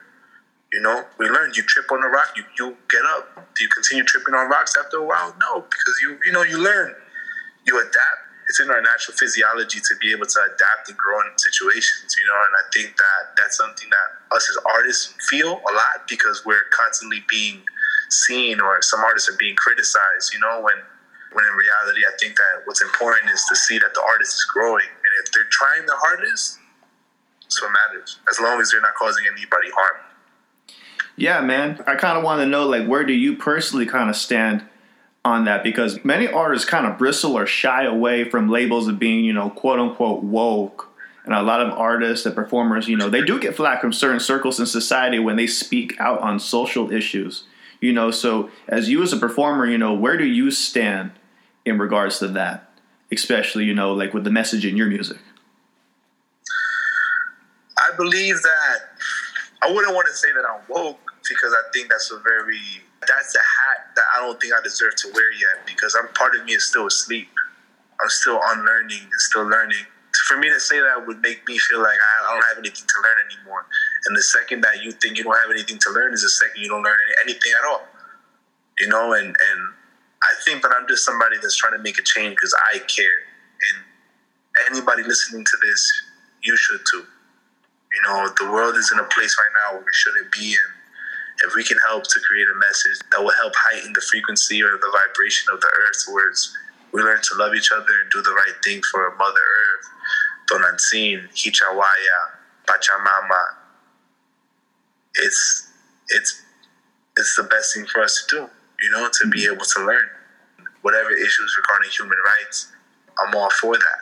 [0.72, 1.52] You know, we learn.
[1.56, 3.54] You trip on a rock, you you get up.
[3.56, 5.36] Do you continue tripping on rocks after a while?
[5.40, 6.94] No, because you you know you learn.
[7.66, 8.22] you adapt.
[8.48, 12.26] It's in our natural physiology to be able to adapt and grow in situations, you
[12.26, 12.36] know.
[12.36, 16.66] And I think that that's something that us as artists feel a lot because we're
[16.72, 17.62] constantly being
[18.22, 20.60] seen, or some artists are being criticized, you know.
[20.60, 20.76] When
[21.32, 24.46] when in reality, I think that what's important is to see that the artist is
[24.52, 26.58] growing, and if they're trying their hardest,
[27.42, 28.18] that's what matters.
[28.30, 29.96] As long as they're not causing anybody harm.
[31.16, 31.82] Yeah, man.
[31.86, 34.64] I kind of want to know, like, where do you personally kind of stand
[35.24, 35.62] on that?
[35.62, 39.50] Because many artists kind of bristle or shy away from labels of being, you know,
[39.50, 40.90] quote unquote woke.
[41.24, 44.20] And a lot of artists and performers, you know, they do get flack from certain
[44.20, 47.44] circles in society when they speak out on social issues.
[47.84, 51.10] You know, so as you as a performer, you know, where do you stand
[51.66, 52.70] in regards to that?
[53.12, 55.18] Especially, you know, like with the message in your music.
[57.76, 58.78] I believe that
[59.60, 62.58] I wouldn't want to say that I'm woke because I think that's a very
[63.06, 66.34] that's a hat that I don't think I deserve to wear yet because I'm part
[66.34, 67.28] of me is still asleep.
[68.00, 69.84] I'm still unlearning and still learning.
[70.28, 72.98] For me to say that would make me feel like I, don't have anything to
[73.02, 73.66] learn anymore.
[74.06, 76.62] And the second that you think you don't have anything to learn is the second
[76.62, 77.86] you don't learn anything at all.
[78.78, 79.60] You know, and and
[80.22, 83.18] I think that I'm just somebody that's trying to make a change because I care.
[83.74, 85.92] And anybody listening to this,
[86.42, 87.04] you should too.
[87.04, 90.70] You know, the world is in a place right now where we shouldn't be in.
[91.46, 94.78] If we can help to create a message that will help heighten the frequency or
[94.78, 96.56] the vibration of the earth towards
[96.94, 99.86] we learn to love each other and do the right thing for Mother Earth,
[100.50, 102.18] Tonantzin, Hichawaya,
[102.66, 103.44] Pachamama.
[105.16, 105.68] It's
[106.08, 106.42] it's
[107.16, 108.50] it's the best thing for us to do,
[108.82, 110.08] you know, to be able to learn.
[110.82, 112.72] Whatever issues regarding human rights,
[113.18, 114.00] I'm all for that.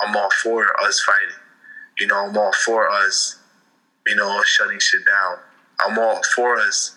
[0.00, 1.36] I'm all for us fighting
[1.98, 3.38] you know, I'm all for us,
[4.06, 5.38] you know, shutting shit down.
[5.80, 6.96] I'm all for us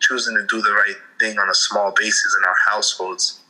[0.00, 3.40] choosing to do the right thing on a small basis in our households.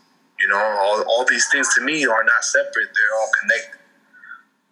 [0.41, 3.78] You know, all, all these things to me are not separate, they're all connected.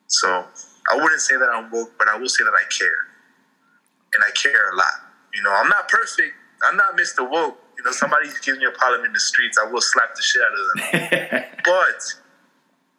[0.08, 0.44] So
[0.90, 2.98] I wouldn't say that I'm woke, but I will say that I care.
[4.14, 5.12] And I care a lot.
[5.34, 6.34] You know, I'm not perfect.
[6.62, 7.28] I'm not Mr.
[7.28, 7.58] Woke.
[7.76, 10.40] You know, somebody gives me a problem in the streets, I will slap the shit
[10.42, 10.58] out of
[11.02, 11.44] them.
[11.64, 12.00] but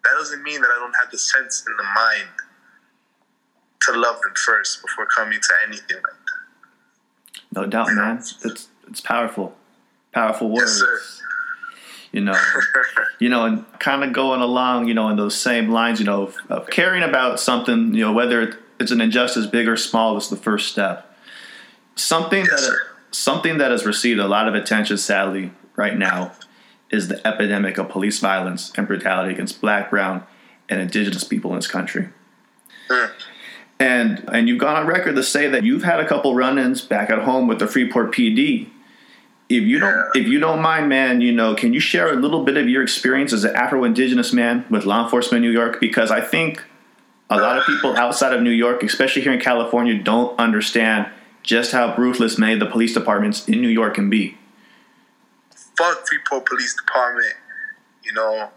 [0.03, 2.29] that doesn't mean that I don't have the sense in the mind
[3.81, 7.57] to love them first before coming to anything like that.
[7.59, 8.17] No doubt, man.
[8.17, 9.55] It's it's powerful,
[10.13, 10.83] powerful words.
[10.85, 11.21] Yes,
[12.11, 12.39] you know,
[13.19, 16.23] you know, and kind of going along, you know, in those same lines, you know,
[16.23, 20.29] of, of caring about something, you know, whether it's an injustice, big or small, is
[20.29, 21.15] the first step.
[21.95, 22.81] Something yes, that sir.
[23.11, 26.33] something that has received a lot of attention, sadly, right now,
[26.89, 30.23] is the epidemic of police violence and brutality against Black, Brown,
[30.69, 32.09] and Indigenous people in this country.
[32.89, 33.11] Mm.
[33.79, 37.09] And and you've gone on record to say that you've had a couple run-ins back
[37.09, 38.69] at home with the Freeport PD.
[39.49, 42.43] If you don't if you don't mind, man, you know, can you share a little
[42.43, 45.79] bit of your experience as an Afro-Indigenous man with law enforcement in New York?
[45.79, 46.63] Because I think
[47.29, 51.09] a lot of people outside of New York, especially here in California, don't understand
[51.43, 54.37] just how ruthless many of the police departments in New York can be.
[55.77, 57.33] Fuck Freeport Police Department.
[58.03, 58.49] You know,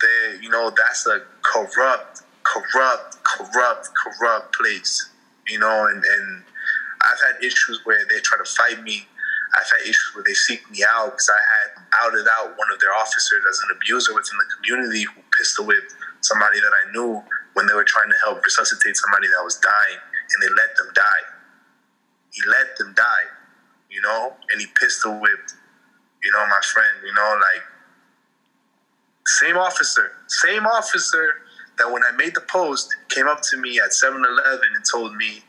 [0.00, 5.10] they you know that's a corrupt corrupt, corrupt, corrupt place.
[5.48, 6.42] You know, and, and
[7.02, 9.06] I've had issues where they try to fight me.
[9.54, 11.70] I've had issues where they seek me out because I had
[12.02, 15.94] outed out one of their officers as an abuser within the community who pistol whipped
[16.20, 17.22] somebody that I knew
[17.54, 20.90] when they were trying to help resuscitate somebody that was dying, and they let them
[20.94, 21.24] die.
[22.32, 23.26] He let them die,
[23.90, 25.54] you know, and he pistol whipped,
[26.22, 27.62] you know, my friend, you know, like
[29.26, 31.34] same officer, same officer
[31.78, 35.42] that when I made the post, came up to me at 7-Eleven and told me,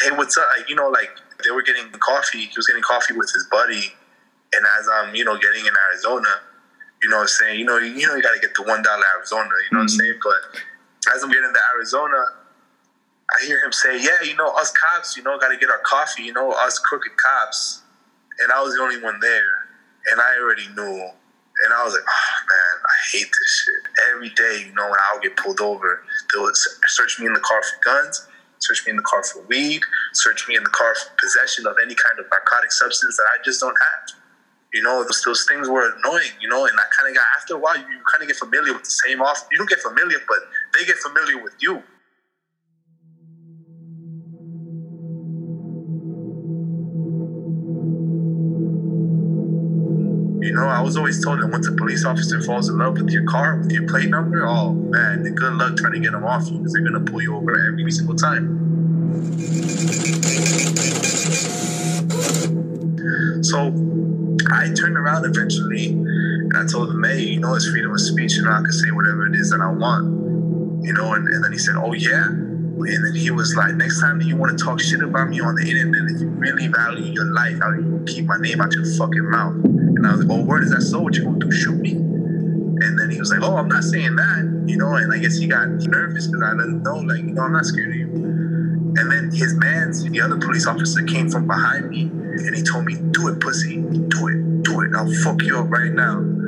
[0.00, 1.10] "Hey, what's up?" Like, you know, like
[1.44, 2.46] they were getting coffee.
[2.46, 3.92] He was getting coffee with his buddy,
[4.52, 6.28] and as I'm, you know, getting in Arizona,
[7.02, 9.44] you know, saying, you know, you know, you got to get the one dollar Arizona.
[9.44, 9.76] You know mm-hmm.
[9.76, 9.98] what I'm mm-hmm.
[9.98, 10.20] saying?
[10.22, 12.22] But as I'm getting to Arizona,
[13.30, 15.82] I hear him say, "Yeah, you know, us cops, you know, got to get our
[15.84, 16.22] coffee.
[16.22, 17.82] You know, us crooked cops."
[18.40, 19.68] And I was the only one there,
[20.10, 21.10] and I already knew
[21.64, 23.92] and I was like, oh man, I hate this shit.
[24.14, 27.32] Every day, you know, when I would get pulled over, they would search me in
[27.32, 28.26] the car for guns,
[28.60, 29.80] search me in the car for weed,
[30.12, 33.42] search me in the car for possession of any kind of narcotic substance that I
[33.44, 34.16] just don't have.
[34.72, 37.54] You know, those, those things were annoying, you know, and I kind of got, after
[37.54, 39.48] a while, you, you kind of get familiar with the same off.
[39.50, 40.38] You don't get familiar, but
[40.78, 41.82] they get familiar with you.
[50.50, 53.08] You know, I was always told that once a police officer falls in love with
[53.10, 56.50] your car, with your plate number, oh man, good luck trying to get them off
[56.50, 58.58] you because they're gonna pull you over every single time.
[63.44, 63.68] So
[64.50, 68.34] I turned around eventually and I told him, hey, you know, it's freedom of speech.
[68.34, 70.82] You know, I can say whatever it is that I want.
[70.84, 72.26] You know, and, and then he said, oh, yeah.
[72.82, 75.54] And then he was like, next time you want to talk shit about me on
[75.54, 79.30] the internet, if you really value your life, you keep my name out your fucking
[79.30, 79.54] mouth.
[79.64, 81.00] And I was like, oh, where is that so?
[81.00, 81.50] What you gonna do?
[81.52, 81.92] Shoot me?
[81.92, 84.94] And then he was like, oh, I'm not saying that, you know.
[84.94, 87.66] And I guess he got nervous because I him know, like, you know, I'm not
[87.66, 88.06] scared of you.
[88.96, 92.86] And then his man, the other police officer, came from behind me and he told
[92.86, 94.94] me, do it, pussy, do it, do it.
[94.96, 96.39] I'll fuck you up right now.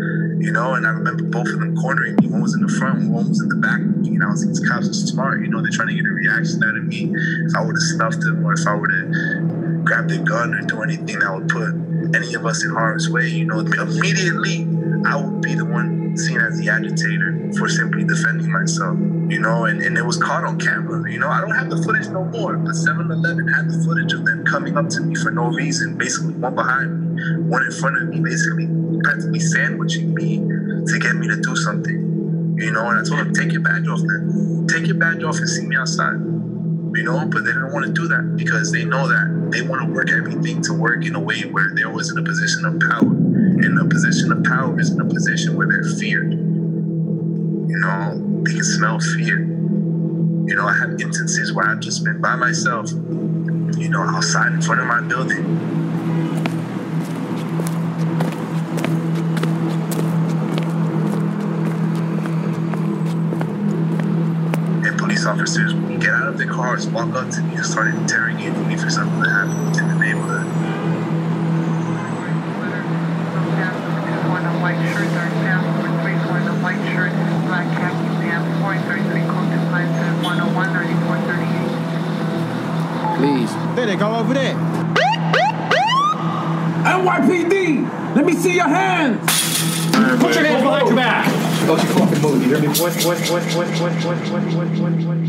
[0.43, 2.26] You know, and I remember both of them cornering me.
[2.26, 3.78] One was in the front, one was in the back.
[4.03, 5.40] You know, I was these cops are smart.
[5.40, 7.14] You know, they're trying to get a reaction out of me.
[7.14, 10.62] If I would have snuffed him or if I would have grabbed a gun or
[10.66, 11.70] do anything that would put
[12.18, 14.66] any of us in harm's way, you know, immediately
[15.07, 18.99] I would be the one seen as the agitator for simply defending myself,
[19.30, 21.11] you know, and, and it was caught on camera.
[21.11, 24.12] You know, I don't have the footage no more, but 7 Eleven had the footage
[24.12, 27.11] of them coming up to me for no reason, basically one behind me,
[27.48, 28.68] one in front of me, basically
[29.02, 32.56] practically sandwiching me to get me to do something.
[32.58, 34.66] You know, and I told him, take your badge off then.
[34.68, 36.14] Take your badge off and see me outside.
[36.94, 39.82] You know, but they didn't want to do that because they know that they want
[39.82, 42.78] to work everything to work in a way where they're always in a position of
[42.80, 43.08] power.
[43.08, 46.32] And a position of power is in a position where they're feared.
[46.32, 49.40] You know, they can smell fear.
[49.40, 54.60] You know, I have instances where I've just been by myself, you know, outside in
[54.60, 55.44] front of my building,
[66.45, 68.90] would get out of their cars, walk up to me, and start interrogating me for
[68.90, 70.47] something that happened within the neighborhood.
[74.28, 77.12] One a white shirt, dark pants, number three, one a white shirt,
[77.47, 81.72] black cap, pants, four thirty-three, Colton Pines, one oh one, thirty-four, thirty-eight.
[83.18, 83.53] Please.
[83.76, 84.55] There they go over there.
[86.82, 89.20] NYPD, let me see your hands.
[90.20, 91.26] Put your hands behind your back.
[91.66, 92.66] Don't you fucking move, you hear me?
[92.68, 95.21] Voice, voice, voice, voice, voice, voice, voice, voice, voice, voice, voice.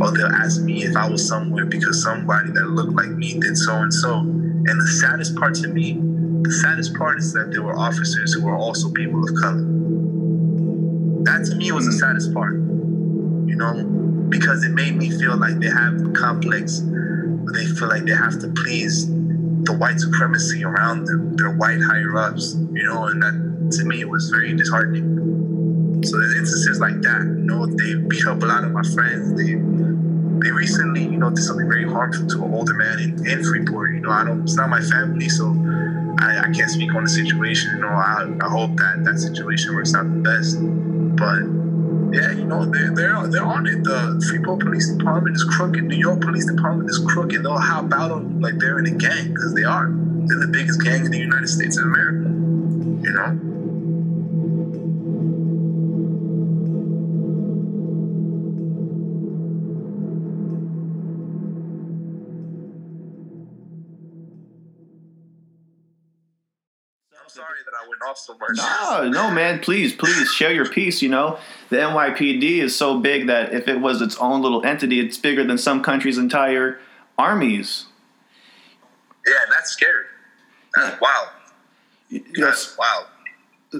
[0.00, 3.56] Or they'll ask me if I was somewhere because somebody that looked like me did
[3.56, 4.18] so and so.
[4.18, 5.98] And the saddest part to me,
[6.42, 9.64] the saddest part is that there were officers who were also people of color.
[11.24, 12.54] That to me was the saddest part.
[12.54, 13.84] You know,
[14.30, 18.14] because it made me feel like they have a complex where they feel like they
[18.14, 19.06] have to please
[19.64, 24.04] the white supremacy around them, their white higher ups, you know, and that to me
[24.04, 26.02] was very disheartening.
[26.04, 29.36] So there's instances like that, you know, they beat up a lot of my friends.
[29.36, 29.54] They
[30.42, 33.94] they recently, you know, did something very harmful to an older man in, in Freeport.
[33.94, 35.54] You know, I don't it's not my family, so
[36.20, 37.72] I, I can't speak on the situation.
[37.76, 40.58] You know, I, I hope that that situation works out the best.
[41.16, 41.44] But
[42.16, 43.84] yeah, you know, they're they're they're on it.
[43.84, 45.84] The Freeport Police Department is crooked.
[45.84, 47.42] New York Police Department is crooked.
[47.42, 49.88] They'll hop out on like they're in a gang because they are.
[49.90, 52.28] They're the biggest gang in the United States of America.
[52.28, 53.49] You know.
[68.06, 68.28] Off.
[68.56, 69.60] No, no, man.
[69.60, 71.02] Please, please share your piece.
[71.02, 71.38] You know,
[71.68, 75.44] the NYPD is so big that if it was its own little entity, it's bigger
[75.44, 76.78] than some countries' entire
[77.18, 77.86] armies.
[79.26, 80.04] Yeah, that's scary.
[80.76, 81.28] That's wild.
[82.08, 82.24] Yes.
[82.36, 83.06] That's wild.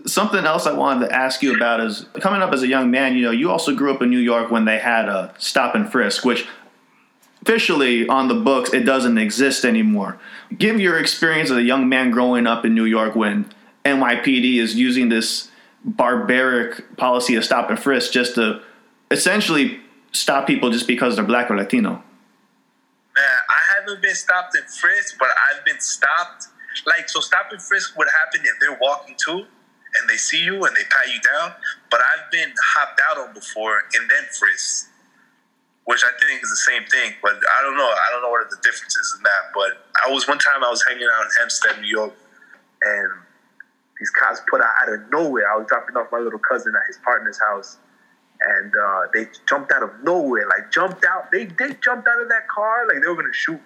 [0.06, 3.16] Something else I wanted to ask you about is coming up as a young man.
[3.16, 5.90] You know, you also grew up in New York when they had a stop and
[5.90, 6.46] frisk, which
[7.42, 10.20] officially on the books it doesn't exist anymore.
[10.56, 13.50] Give your experience as a young man growing up in New York when
[13.84, 15.50] NYPD is using this
[15.84, 18.62] barbaric policy of stop and frisk just to
[19.10, 19.80] essentially
[20.12, 22.02] stop people just because they're black or Latino.
[23.16, 26.48] Man, I haven't been stopped and frisked, but I've been stopped.
[26.86, 29.46] Like, so stop and frisk would happen if they're walking too
[29.98, 31.52] and they see you and they pat you down.
[31.90, 34.88] But I've been hopped out on before and then frisked,
[35.84, 37.14] which I think is the same thing.
[37.22, 37.88] But I don't know.
[37.88, 39.50] I don't know what the differences in that.
[39.54, 42.14] But I was one time I was hanging out in Hempstead, New York,
[42.82, 43.12] and
[44.00, 45.44] these cops put out out of nowhere.
[45.52, 47.76] I was dropping off my little cousin at his partner's house,
[48.40, 51.30] and uh, they jumped out of nowhere, like jumped out.
[51.30, 53.60] They they jumped out of that car like they were gonna shoot.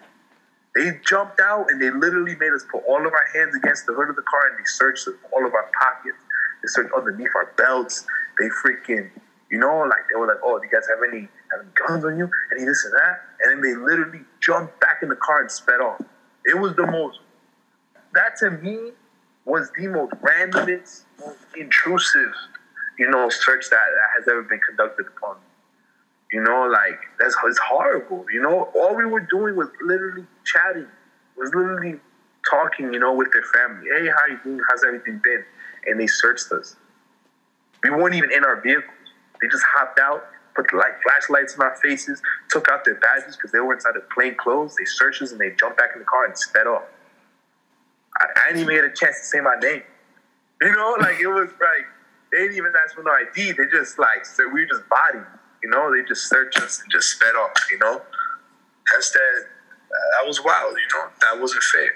[0.74, 3.94] They jumped out and they literally made us put all of our hands against the
[3.94, 6.18] hood of the car and they searched all of our pockets.
[6.62, 8.04] They searched underneath our belts.
[8.40, 9.08] They freaking,
[9.52, 12.04] you know, like they were like, "Oh, do you guys have any, have any guns
[12.04, 13.20] on you?" Any this and that.
[13.40, 16.02] And then they literally jumped back in the car and sped off.
[16.44, 17.20] It was the most.
[18.14, 18.90] That to me
[19.44, 22.32] was the most randomest, most intrusive,
[22.98, 25.42] you know, search that, that has ever been conducted upon me.
[26.32, 28.26] You know, like that's it's horrible.
[28.32, 30.86] You know, all we were doing was literally chatting.
[31.36, 32.00] Was literally
[32.48, 33.88] talking, you know, with their family.
[33.96, 34.60] Hey, how you doing?
[34.68, 35.44] How's everything been?
[35.86, 36.76] And they searched us.
[37.82, 38.90] We weren't even in our vehicles.
[39.40, 40.24] They just hopped out,
[40.56, 43.96] put the light flashlights in our faces, took out their badges because they were inside
[43.96, 44.74] of plain clothes.
[44.76, 46.84] They searched us and they jumped back in the car and sped off.
[48.18, 49.82] I, I didn't even get a chance to say my name.
[50.60, 51.86] You know, like it was like
[52.32, 53.52] they didn't even ask for no ID.
[53.52, 55.26] They just like so we were just bodied.
[55.62, 57.52] You know, they just searched us and just sped off.
[57.70, 58.02] You know,
[58.92, 59.46] that's that.
[60.18, 60.74] That was wild.
[60.74, 61.88] You know, that wasn't fair.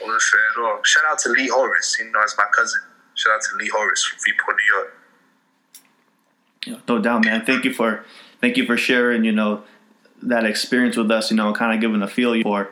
[0.00, 0.82] Wasn't fair at all.
[0.82, 1.96] Shout out to Lee Horace.
[1.98, 2.80] You know, that's my cousin.
[3.14, 4.96] Shout out to Lee Horace from Freeport, New York.
[6.88, 7.44] No doubt, man.
[7.44, 8.04] Thank you for
[8.40, 9.24] thank you for sharing.
[9.24, 9.64] You know
[10.22, 11.30] that experience with us.
[11.30, 12.70] You know, kind of giving a feel for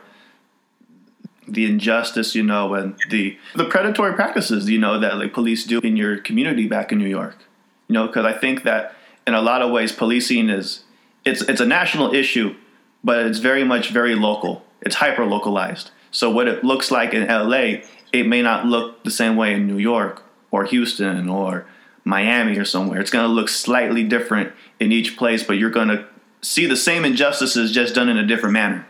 [1.53, 5.79] the injustice, you know, and the the predatory practices, you know, that like police do
[5.79, 7.37] in your community back in New York.
[7.87, 8.95] You know, because I think that
[9.25, 10.83] in a lot of ways, policing is
[11.25, 12.55] it's it's a national issue,
[13.03, 14.63] but it's very much very local.
[14.81, 15.91] It's hyper localized.
[16.11, 17.81] So what it looks like in LA,
[18.13, 21.65] it may not look the same way in New York or Houston or
[22.03, 22.99] Miami or somewhere.
[22.99, 26.05] It's going to look slightly different in each place, but you're going to
[26.41, 28.87] see the same injustices just done in a different manner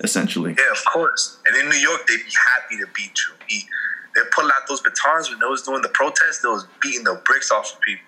[0.00, 0.54] essentially.
[0.56, 1.38] Yeah, of course.
[1.46, 3.34] And in New York, they'd be happy to beat you.
[3.46, 3.66] He,
[4.14, 6.42] they pull out those batons when they was doing the protest.
[6.42, 8.06] They was beating the bricks off of people.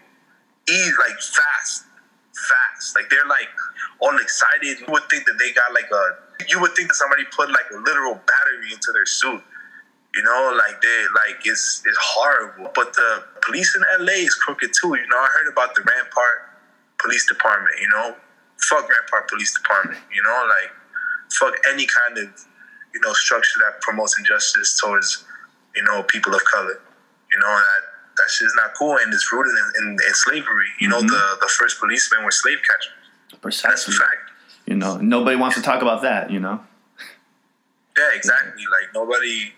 [0.68, 1.84] Easy, like fast,
[2.34, 2.96] fast.
[2.96, 3.48] Like they're like
[4.00, 4.80] all excited.
[4.80, 6.26] You would think that they got like a.
[6.48, 9.42] You would think that somebody put like a literal battery into their suit.
[10.14, 12.70] You know, like they like it's it's horrible.
[12.74, 14.94] But the police in LA is crooked too.
[14.94, 16.50] You know, I heard about the Rampart
[16.98, 17.74] Police Department.
[17.80, 18.16] You know,
[18.68, 20.00] fuck Rampart Police Department.
[20.14, 20.72] You know, like
[21.32, 22.28] fuck any kind of
[22.94, 25.24] you know structure that promotes injustice towards
[25.74, 26.80] you know people of color.
[27.32, 27.82] You know that
[28.18, 30.68] that shit's not cool and it's rooted in, in, in slavery.
[30.80, 31.08] You know Mhm.
[31.08, 33.40] the the first policemen were slave catchers.
[33.42, 33.70] Precisely.
[33.70, 34.30] That's a fact.
[34.66, 36.30] You know, nobody wants to talk about that.
[36.30, 36.64] You know.
[37.96, 38.64] Yeah, exactly.
[38.70, 39.54] Like nobody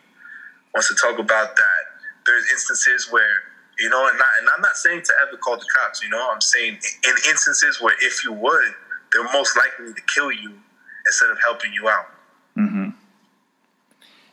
[0.74, 1.82] wants to talk about that.
[2.26, 3.42] There's instances where
[3.78, 6.02] you know, and, not, and I'm not saying to ever call the cops.
[6.02, 8.74] You know, I'm saying in instances where if you would,
[9.12, 10.54] they're most likely to kill you
[11.08, 12.06] instead of helping you out.
[12.56, 12.92] Mm-hmm.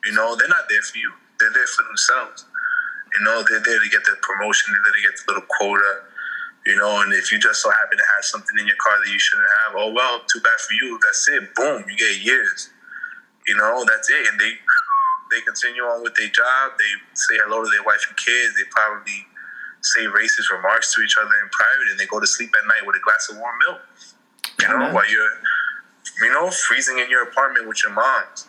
[0.05, 1.11] You know, they're not there for you.
[1.39, 2.45] They're there for themselves.
[3.17, 4.75] You know, they're there to get the promotion.
[4.75, 6.05] They're there to get the little quota.
[6.65, 9.09] You know, and if you just so happen to have something in your car that
[9.09, 10.99] you shouldn't have, oh well, too bad for you.
[11.05, 11.55] That's it.
[11.55, 12.69] Boom, you get years.
[13.47, 14.27] You know, that's it.
[14.27, 14.57] And they
[15.31, 16.73] they continue on with their job.
[16.77, 18.57] They say hello to their wife and kids.
[18.57, 19.25] They probably
[19.81, 22.85] say racist remarks to each other in private, and they go to sleep at night
[22.85, 23.81] with a glass of warm milk.
[24.61, 25.37] You know, while you're,
[26.21, 28.47] you know, freezing in your apartment with your moms,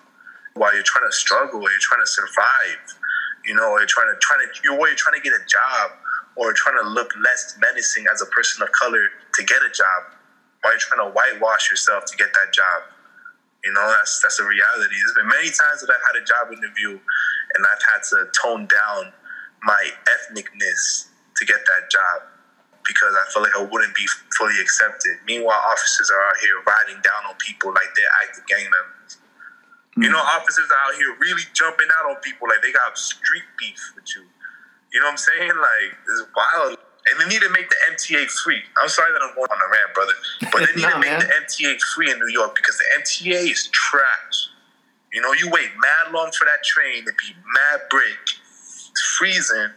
[0.55, 2.98] while you're trying to struggle, you're trying to survive.
[3.44, 5.93] You know, you're trying to trying to you're, you're trying to get a job,
[6.36, 9.02] or trying to look less menacing as a person of color
[9.34, 10.14] to get a job,
[10.62, 12.82] while you're trying to whitewash yourself to get that job.
[13.64, 14.94] You know, that's that's a reality.
[14.94, 16.98] There's been many times that I've had a job interview
[17.55, 19.12] and I've had to tone down
[19.62, 22.35] my ethnicness to get that job
[22.86, 24.06] because I feel like I wouldn't be
[24.38, 25.18] fully accepted.
[25.26, 29.18] Meanwhile, officers are out here riding down on people like they're active gang members.
[29.96, 30.36] You know, mm.
[30.36, 34.04] officers are out here really jumping out on people like they got street beef with
[34.14, 34.22] you.
[34.92, 35.52] You know what I'm saying?
[35.56, 36.78] Like, it's wild.
[37.06, 38.60] And they need to make the MTA free.
[38.82, 40.12] I'm sorry that I'm going on a rant, brother.
[40.52, 41.20] But they need to make man.
[41.20, 44.50] the MTA free in New York because the MTA is trash.
[45.12, 48.20] You know, you wait mad long for that train to be mad break.
[48.90, 49.70] It's freezing.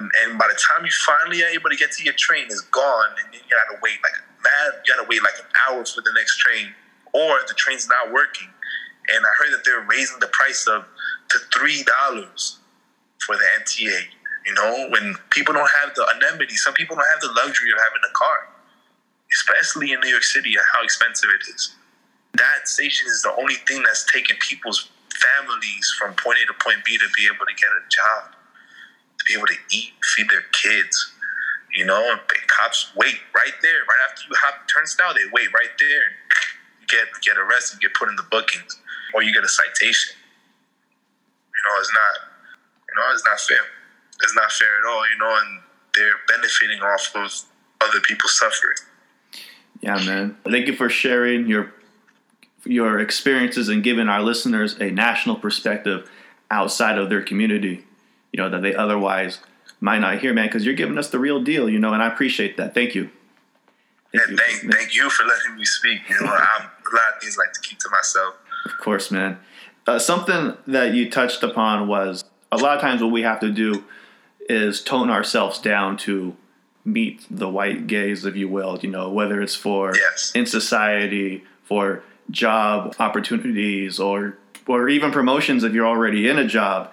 [0.00, 3.10] And by the time you finally are able to get to your train, it's gone.
[3.24, 6.38] And you gotta wait like mad, you gotta wait like an hour for the next
[6.38, 6.74] train.
[7.12, 8.48] Or the train's not working.
[9.14, 10.88] And I heard that they're raising the price up
[11.30, 12.58] to three dollars
[13.24, 14.00] for the MTA.
[14.46, 17.78] You know, when people don't have the anonymity, some people don't have the luxury of
[17.78, 18.48] having a car,
[19.32, 21.74] especially in New York City, and how expensive it is.
[22.34, 26.84] That station is the only thing that's taking people's families from point A to point
[26.84, 28.34] B to be able to get a job,
[29.24, 31.12] to be able to eat, feed their kids.
[31.74, 35.74] You know, and cops wait right there, right after you hop turnstile, they wait right
[35.80, 36.14] there, and
[36.88, 38.78] get get arrested, get put in the bookings,
[39.12, 40.14] or you get a citation.
[40.94, 42.30] You know, it's not,
[42.88, 43.64] you know, it's not fair.
[44.22, 45.02] It's not fair at all.
[45.10, 45.62] You know, and
[45.94, 48.76] they're benefiting off of other people's suffering.
[49.80, 50.36] Yeah, man.
[50.44, 51.72] Thank you for sharing your
[52.64, 56.10] your experiences and giving our listeners a national perspective
[56.50, 57.84] outside of their community.
[58.34, 59.38] You know that they otherwise
[59.78, 60.48] might not hear, man.
[60.48, 61.70] Because you're giving us the real deal.
[61.70, 62.74] You know, and I appreciate that.
[62.74, 63.10] Thank you.
[64.12, 66.00] Thank and thank, thank you for letting me speak.
[66.10, 68.34] You know, I'm a lot of things like to keep to myself.
[68.64, 69.38] Of course, man.
[69.86, 73.52] Uh, something that you touched upon was a lot of times what we have to
[73.52, 73.84] do
[74.48, 76.36] is tone ourselves down to
[76.84, 78.80] meet the white gaze, if you will.
[78.82, 79.92] You know, whether it's for
[80.34, 82.02] in society, for
[82.32, 86.90] job opportunities, or or even promotions if you're already in a job.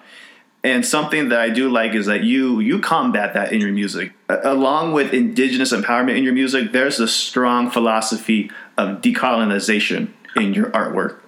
[0.64, 4.12] And something that I do like is that you you combat that in your music.
[4.28, 10.70] Along with indigenous empowerment in your music, there's a strong philosophy of decolonization in your
[10.70, 11.18] artwork.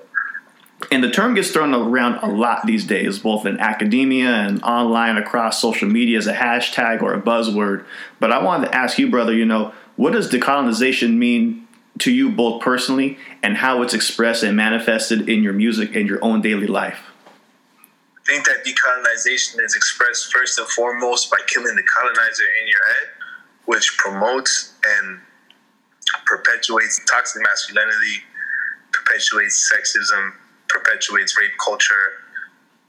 [0.90, 5.16] And the term gets thrown around a lot these days, both in academia and online
[5.16, 7.84] across social media as a hashtag or a buzzword.
[8.20, 11.66] But I wanted to ask you, brother, you know, what does decolonization mean
[12.00, 16.22] to you both personally and how it's expressed and manifested in your music and your
[16.22, 17.00] own daily life?
[18.26, 23.08] Think that decolonization is expressed first and foremost by killing the colonizer in your head,
[23.66, 25.20] which promotes and
[26.26, 28.22] perpetuates toxic masculinity,
[28.92, 30.32] perpetuates sexism,
[30.68, 32.24] perpetuates rape culture,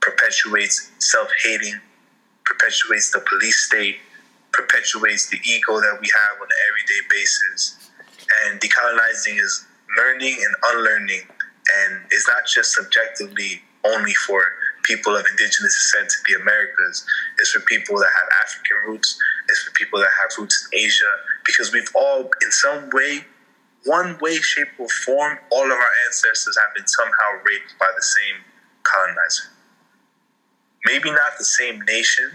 [0.00, 1.78] perpetuates self hating,
[2.44, 3.96] perpetuates the police state,
[4.52, 7.90] perpetuates the ego that we have on an everyday basis.
[8.46, 9.66] And decolonizing is
[9.98, 11.22] learning and unlearning.
[11.84, 14.42] And it's not just subjectively only for
[14.86, 17.04] people of indigenous descent to the Americas.
[17.38, 19.18] It's for people that have African roots.
[19.48, 21.12] It's for people that have roots in Asia.
[21.44, 23.24] Because we've all, in some way,
[23.84, 28.02] one way, shape, or form, all of our ancestors have been somehow raped by the
[28.02, 28.42] same
[28.82, 29.48] colonizer.
[30.86, 32.30] Maybe not the same nation,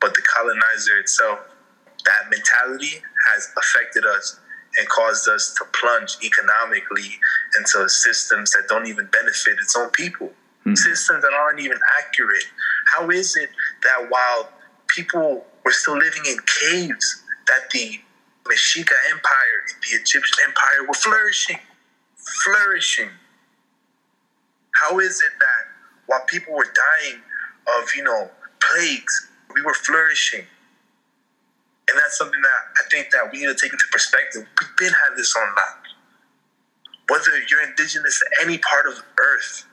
[0.00, 1.40] but the colonizer itself.
[2.04, 4.40] That mentality has affected us
[4.78, 7.18] and caused us to plunge economically
[7.58, 10.32] into systems that don't even benefit its own people,
[10.72, 10.78] mm.
[10.78, 12.44] systems that aren't even accurate.
[12.86, 13.50] How is it
[13.82, 14.50] that while
[14.88, 18.00] people were still living in caves, that the
[18.48, 21.58] Mexica Empire the Egyptian Empire were flourishing,
[22.44, 23.10] flourishing.
[24.74, 25.62] How is it that
[26.06, 27.20] while people were dying
[27.78, 28.30] of, you know,
[28.60, 30.44] plagues, we were flourishing?
[31.88, 34.46] And that's something that I think that we need to take into perspective.
[34.60, 35.84] We've been had this on lock.
[37.08, 39.64] Whether you're indigenous to any part of earth,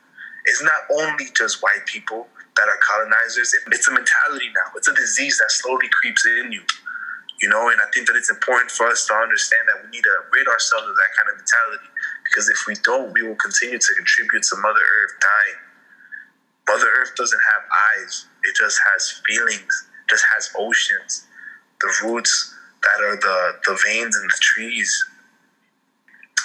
[0.46, 3.54] it's not only just white people that are colonizers.
[3.68, 4.72] It's a mentality now.
[4.76, 6.62] It's a disease that slowly creeps in you.
[7.42, 10.04] You know, and I think that it's important for us to understand that we need
[10.04, 11.90] to rid ourselves of that kind of mentality
[12.24, 15.60] because if we don't, we will continue to contribute to Mother Earth dying.
[16.68, 17.64] Mother Earth doesn't have
[18.00, 21.28] eyes, it just has feelings, just has oceans,
[21.82, 24.92] the roots that are the, the veins in the trees.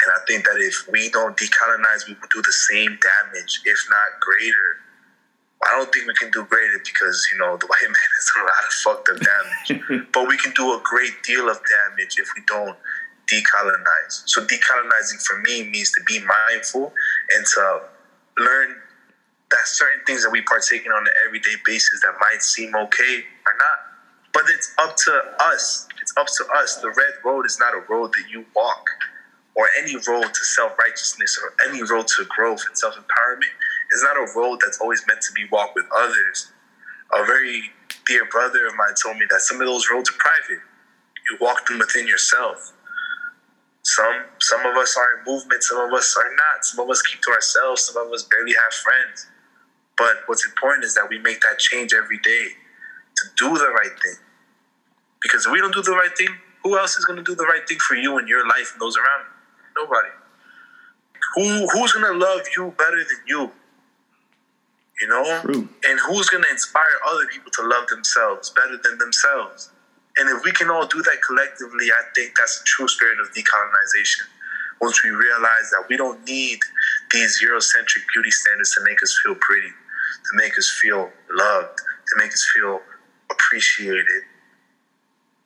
[0.02, 3.78] And I think that if we don't decolonize, we will do the same damage, if
[3.90, 4.81] not greater,
[5.62, 8.43] I don't think we can do greater because you know the white man has a
[8.43, 12.28] lot of fucked up damage, but we can do a great deal of damage if
[12.35, 12.77] we don't
[13.31, 14.22] decolonize.
[14.27, 16.93] So decolonizing for me means to be mindful
[17.36, 17.82] and to
[18.39, 18.77] learn
[19.51, 23.24] that certain things that we partake in on an everyday basis that might seem okay
[23.47, 23.78] are not.
[24.32, 25.89] But it's up to us.
[26.01, 26.77] It's up to us.
[26.77, 28.86] The red road is not a road that you walk,
[29.55, 33.55] or any road to self righteousness, or any road to growth and self empowerment
[33.93, 36.52] is not a road that's always meant to be walked with others.
[37.12, 37.62] A very
[38.06, 40.62] dear brother of mine told me that some of those roads are private.
[41.31, 42.72] You walk them within yourself.
[43.82, 46.64] Some some of us are in movement, some of us are not.
[46.64, 49.27] Some of us keep to ourselves, some of us barely have friends.
[49.97, 52.48] But what's important is that we make that change every day
[53.16, 54.16] to do the right thing.
[55.22, 56.28] Because if we don't do the right thing,
[56.62, 58.81] who else is going to do the right thing for you and your life and
[58.81, 59.40] those around you?
[59.76, 60.09] Nobody.
[61.34, 63.52] Who who's going to love you better than you?
[65.01, 65.40] you know?
[65.42, 65.68] True.
[65.84, 69.70] And who's going to inspire other people to love themselves better than themselves?
[70.16, 73.28] And if we can all do that collectively, I think that's the true spirit of
[73.32, 74.26] decolonization.
[74.80, 76.59] Once we realize that we don't need
[77.12, 82.14] these Eurocentric beauty standards to make us feel pretty, to make us feel loved, to
[82.16, 82.80] make us feel
[83.30, 84.22] appreciated.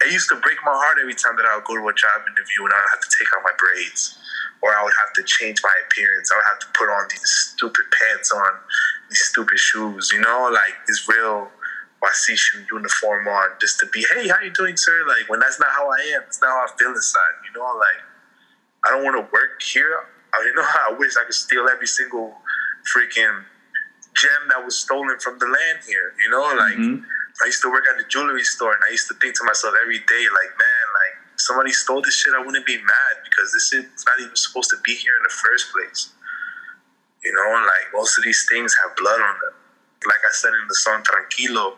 [0.03, 2.27] It used to break my heart every time that I would go to a job
[2.27, 4.19] interview and I would have to take out my braids
[4.61, 6.33] or I would have to change my appearance.
[6.33, 8.53] I would have to put on these stupid pants on
[9.09, 11.49] these stupid shoes, you know, like this real
[12.03, 15.05] Wasichu uniform on just to be, hey, how you doing, sir?
[15.07, 17.67] Like when that's not how I am, it's not how I feel inside, you know,
[17.77, 18.03] like
[18.85, 20.05] I don't want to work here.
[20.35, 22.35] I, you know, how I wish I could steal every single
[22.95, 23.45] freaking
[24.15, 27.05] gem that was stolen from the land here, you know, like mm-hmm.
[27.43, 29.75] I used to work at the jewelry store and I used to think to myself
[29.83, 33.71] every day, like, man, like somebody stole this shit, I wouldn't be mad because this
[33.71, 36.15] shit's not even supposed to be here in the first place.
[37.25, 39.55] You know, like most of these things have blood on them.
[40.07, 41.75] Like I said in the song Tranquilo,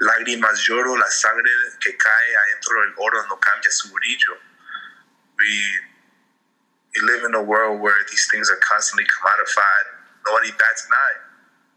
[0.00, 1.50] lágrimas lloro, la sangre
[1.80, 4.36] que cae adentro del oro no cambia su brillo.
[5.38, 5.50] We,
[6.94, 9.86] we live in a world where these things are constantly commodified.
[10.26, 11.31] Nobody bats an eye.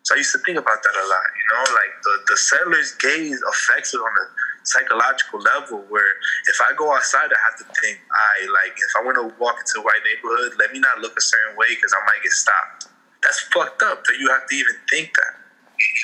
[0.06, 2.94] So I used to think about that a lot, you know, like the, the settler's
[3.02, 4.26] gaze affects it on a
[4.62, 6.12] psychological level where
[6.46, 9.58] if I go outside, I have to think, I like, if I want to walk
[9.58, 12.34] into a white neighborhood, let me not look a certain way because I might get
[12.34, 12.86] stopped
[13.24, 15.42] That's fucked up that you have to even think that.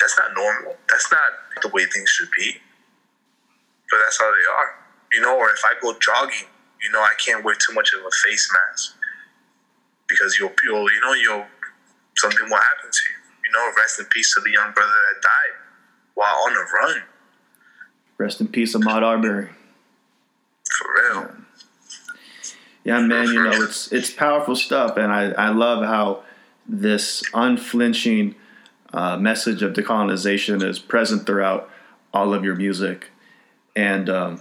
[0.00, 0.76] That's not normal.
[0.90, 2.58] That's not the way things should be.
[3.90, 4.70] But that's how they are.
[5.12, 6.50] You know, or if I go jogging,
[6.82, 8.96] you know, I can't wear too much of a face mask
[10.08, 11.46] because you'll, you'll you know, you'll
[12.16, 13.21] something will happen to you.
[13.52, 15.62] Know, rest in peace to the young brother that died
[16.14, 17.02] while on the run.
[18.18, 19.50] Rest in peace, Ahmaud Arbery.
[20.64, 21.30] For real.
[22.84, 23.28] Yeah, man.
[23.28, 26.22] You know, it's it's powerful stuff, and I I love how
[26.66, 28.34] this unflinching
[28.92, 31.68] uh, message of decolonization is present throughout
[32.12, 33.10] all of your music.
[33.74, 34.40] And um,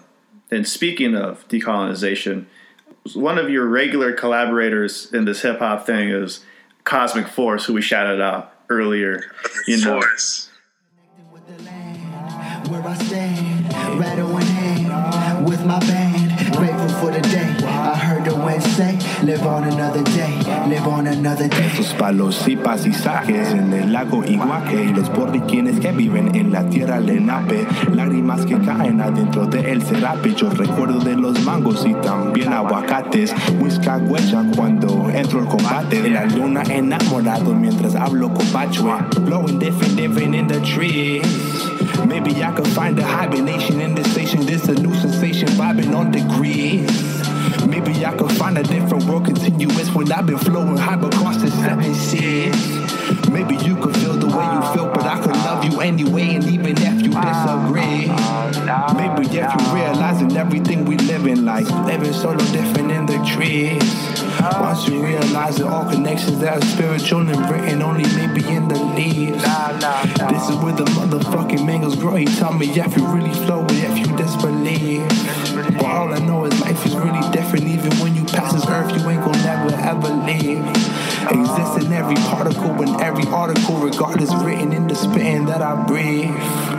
[0.50, 2.46] and speaking of decolonization,
[3.14, 6.44] one of your regular collaborators in this hip hop thing is
[6.84, 9.24] Cosmic Force, who we shouted out earlier.
[9.68, 10.50] You know, Force.
[12.70, 16.01] where I stand, rattle in hand, with my band,
[18.42, 20.36] The say, live on another day,
[20.68, 21.70] live on another day.
[21.76, 26.68] Sus palos y pasisajes en el lago Iguaque y los borriquines que viven en la
[26.68, 27.68] tierra Lenape.
[27.94, 30.34] Lágrimas que caen adentro de el serape.
[30.34, 33.34] Yo recuerdo de los mangos y también aguacates.
[33.60, 34.02] Huesca
[34.56, 36.02] cuando entro al combate.
[36.02, 38.92] De la luna enamorado mientras hablo con Pachue.
[39.22, 41.24] Blowing different, different in the trees.
[42.08, 44.46] Maybe I could find a hibernation in this station.
[44.46, 47.11] This a new sensation vibing on degrees.
[48.02, 51.52] Maybe I could find a different world continuous when I've been flowing high across the
[51.52, 53.30] seven seas.
[53.30, 54.74] Maybe you could feel the way you ah.
[54.74, 57.68] feel, but I could love you anyway, and even if you ah.
[57.70, 58.08] disagree.
[58.10, 63.24] Ah, Maybe if you realizing everything we live in life, living so different in the
[63.24, 64.21] trees.
[64.40, 68.80] Once you realize that all connections that are spiritual and written only maybe in the
[68.96, 69.42] leaves.
[70.30, 72.16] This is where the motherfucking mangoes grow.
[72.16, 75.08] You tell me if you really flow, or if you disbelieve.
[75.78, 77.68] But all I know is life is really different.
[77.68, 80.66] Even when you pass this earth, you ain't gonna never ever leave.
[81.30, 86.30] Exist in every particle, in every article, regardless written in the spitting that I breathe.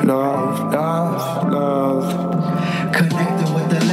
[0.04, 2.92] Love, love, love.
[2.92, 3.91] Connected with the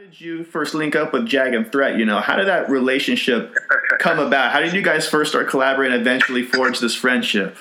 [0.00, 1.98] did you first link up with Jag and Threat?
[1.98, 3.54] You know, how did that relationship
[3.98, 4.50] come about?
[4.50, 7.58] How did you guys first start collaborating and eventually forge this friendship?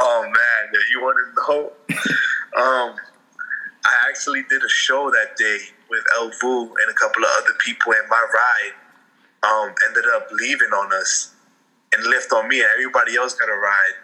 [0.00, 1.72] Oh man, you want to know,
[2.60, 2.96] um,
[3.84, 5.58] I actually did a show that day
[5.88, 8.72] with El Vu and a couple of other people, and my ride
[9.48, 11.34] um, ended up leaving on us
[11.94, 13.94] and left on me, and everybody else got a ride.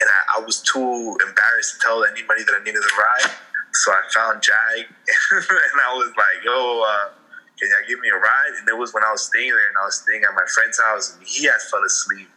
[0.00, 3.30] And I, I was too embarrassed to tell anybody that I needed a ride,
[3.72, 7.08] so I found Jag, and I was like, "Yo, uh,
[7.58, 9.76] can y'all give me a ride?" And it was when I was staying there, and
[9.80, 12.28] I was staying at my friend's house, and he had fell asleep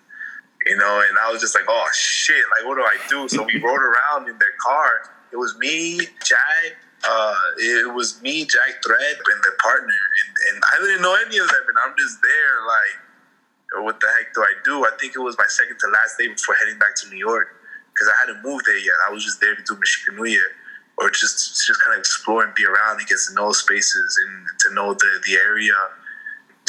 [0.66, 3.30] you know, and I was just like, oh shit, like what do I do?
[3.30, 5.14] So we rode around in their car.
[5.32, 6.66] It was me, Jag,
[7.07, 11.38] uh, it was me, Jag Thread, and their partner, and, and I didn't know any
[11.38, 14.86] of them, and I'm just there, like, what the heck do I do?
[14.86, 17.62] I think it was my second to last day before heading back to New York,
[17.94, 18.95] because I hadn't moved there yet.
[19.07, 20.56] I was just there to do Mexica New Year,
[20.98, 24.48] or just just kind of explore and be around and get to know spaces and
[24.60, 25.74] to know the the area.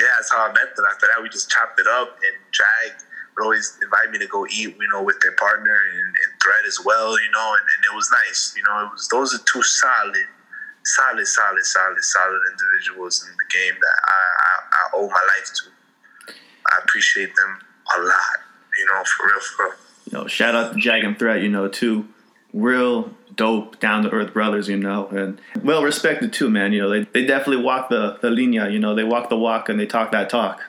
[0.01, 0.85] Yeah, that's how I met them.
[0.91, 3.01] After that, we just chopped it up, and Jag
[3.37, 6.67] would always invite me to go eat, you know, with their partner and, and Thread
[6.67, 8.55] as well, you know, and, and it was nice.
[8.57, 10.27] You know, it was those are two solid,
[10.85, 15.53] solid, solid, solid, solid individuals in the game that I, I, I owe my life
[15.55, 16.35] to.
[16.69, 17.59] I appreciate them
[17.97, 18.39] a lot,
[18.79, 19.75] you know, for real, for real.
[20.11, 22.09] You know, shout out to Jag and Threat, you know, two
[22.53, 26.73] real dope, down to earth brothers, you know, and well respected too, man.
[26.73, 29.69] You know, they, they definitely walk the, the linea, you know, they walk the walk
[29.69, 30.63] and they talk that talk.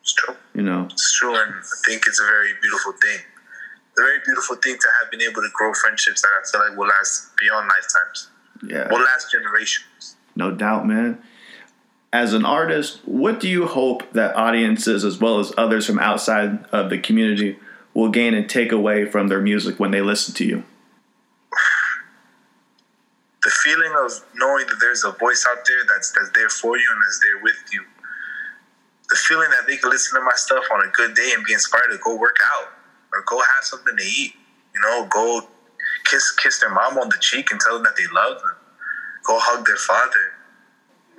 [0.00, 0.36] It's true.
[0.54, 3.20] You know, It's true, and I think it's a very beautiful thing.
[3.90, 6.60] It's a very beautiful thing to have been able to grow friendships that I feel
[6.60, 8.28] like will last beyond lifetimes,
[8.62, 8.88] yeah.
[8.92, 10.16] will last generations.
[10.36, 11.18] No doubt, man.
[12.12, 16.64] As an artist, what do you hope that audiences, as well as others from outside
[16.66, 17.58] of the community,
[17.92, 20.62] will gain and take away from their music when they listen to you?
[23.44, 26.88] The feeling of knowing that there's a voice out there that's that's there for you
[26.90, 27.84] and is there with you.
[29.10, 31.52] The feeling that they can listen to my stuff on a good day and be
[31.52, 32.72] inspired to go work out
[33.12, 34.32] or go have something to eat.
[34.74, 35.46] You know, go
[36.04, 38.56] kiss kiss their mom on the cheek and tell them that they love them.
[39.24, 40.32] Go hug their father.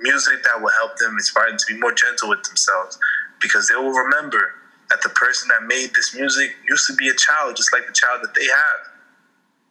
[0.00, 2.98] Music that will help them inspire them to be more gentle with themselves
[3.40, 4.54] because they will remember
[4.90, 7.92] that the person that made this music used to be a child just like the
[7.92, 8.95] child that they have.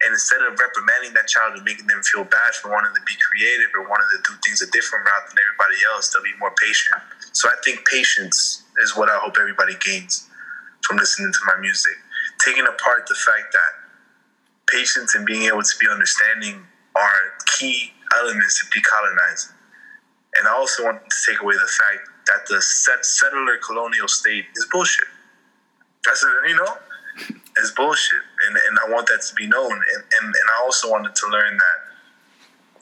[0.06, 3.18] And instead of reprimanding that child and making them feel bad for wanting to be
[3.26, 6.53] creative or wanting to do things a different route than everybody else, they'll be more
[6.61, 7.02] patient.
[7.34, 10.30] So I think patience is what I hope everybody gains
[10.86, 11.98] from listening to my music.
[12.45, 13.72] Taking apart the fact that
[14.69, 16.61] patience and being able to be understanding
[16.95, 19.57] are key elements to decolonizing.
[20.38, 24.45] And I also want to take away the fact that the set settler colonial state
[24.56, 25.07] is bullshit.
[26.06, 26.77] That's you know,
[27.57, 29.72] it's bullshit, and and I want that to be known.
[29.72, 31.77] And and, and I also wanted to learn that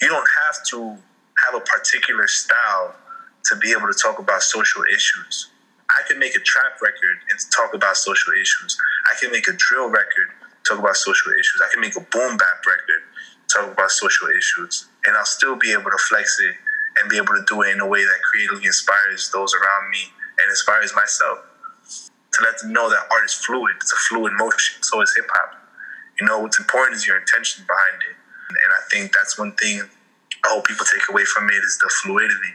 [0.01, 0.97] you don't have to
[1.45, 2.95] have a particular style
[3.45, 5.49] to be able to talk about social issues.
[5.89, 8.77] I can make a trap record and talk about social issues.
[9.05, 10.29] I can make a drill record,
[10.67, 11.61] talk about social issues.
[11.63, 13.03] I can make a boom bap record,
[13.53, 16.55] talk about social issues, and I'll still be able to flex it
[16.97, 19.99] and be able to do it in a way that creatively inspires those around me
[20.39, 21.39] and inspires myself.
[22.33, 25.25] To let them know that art is fluid, it's a fluid motion, so is hip
[25.29, 25.55] hop.
[26.19, 28.15] You know, what's important is your intention behind it.
[28.49, 31.89] And I think that's one thing I hope people take away from it is the
[32.01, 32.53] fluidity.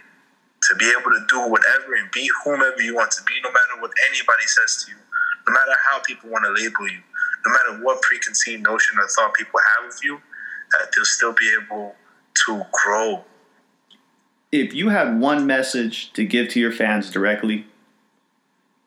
[0.70, 3.80] To be able to do whatever and be whomever you want to be, no matter
[3.80, 4.98] what anybody says to you,
[5.46, 7.00] no matter how people want to label you,
[7.46, 10.20] no matter what preconceived notion or thought people have of you,
[10.72, 11.94] that they'll still be able
[12.46, 13.24] to grow
[14.50, 17.66] if you had one message to give to your fans directly,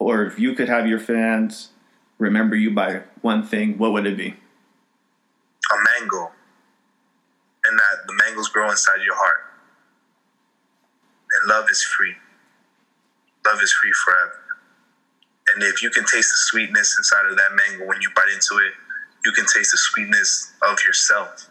[0.02, 1.70] or if you could have your fans
[2.18, 4.30] remember you by one thing, what would it be?
[4.30, 6.32] A mango.
[7.66, 9.42] And that the mangoes grow inside your heart.
[11.34, 12.16] And love is free.
[13.46, 14.40] Love is free forever.
[15.54, 18.64] And if you can taste the sweetness inside of that mango when you bite into
[18.66, 18.74] it,
[19.26, 21.50] you can taste the sweetness of yourself,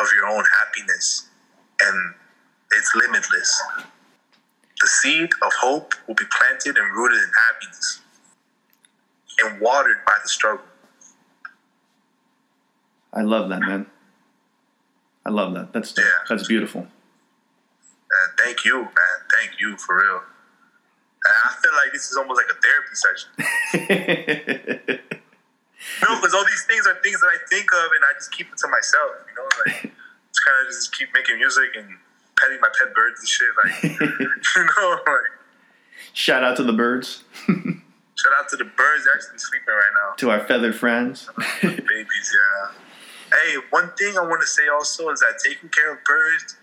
[0.00, 1.28] of your own happiness.
[1.82, 2.14] And
[2.72, 3.62] it's limitless.
[4.80, 8.00] The seed of hope will be planted and rooted in happiness
[9.44, 10.64] and watered by the struggle.
[13.12, 13.86] I love that, man.
[15.26, 15.72] I love that.
[15.72, 16.04] That's yeah.
[16.28, 16.86] that's beautiful.
[18.50, 19.16] Thank you, man.
[19.32, 20.22] Thank you for real.
[21.24, 23.30] And I feel like this is almost like a therapy session.
[26.02, 28.48] no, because all these things are things that I think of, and I just keep
[28.50, 29.12] it to myself.
[29.28, 29.82] You know, like
[30.32, 31.98] just kind of just keep making music and
[32.40, 33.48] petting my pet birds and shit.
[33.64, 33.82] Like,
[34.56, 35.30] you know, like.
[36.12, 37.24] Shout out to the birds.
[37.46, 39.04] Shout out to the birds.
[39.04, 40.14] They're actually sleeping right now.
[40.16, 41.28] To our feathered friends.
[41.62, 42.72] Babies, yeah.
[43.32, 46.56] Hey, one thing I want to say also is that taking care of birds,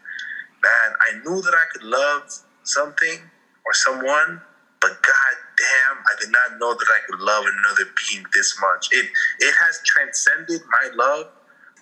[0.61, 2.29] man, I knew that I could love
[2.63, 3.19] something
[3.65, 4.41] or someone,
[4.81, 8.89] but god damn, I did not know that I could love another being this much.
[8.91, 9.07] It
[9.39, 11.27] it has transcended my love.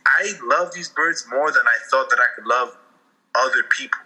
[0.06, 2.78] I love these birds more than I thought that I could love
[3.41, 3.99] other people.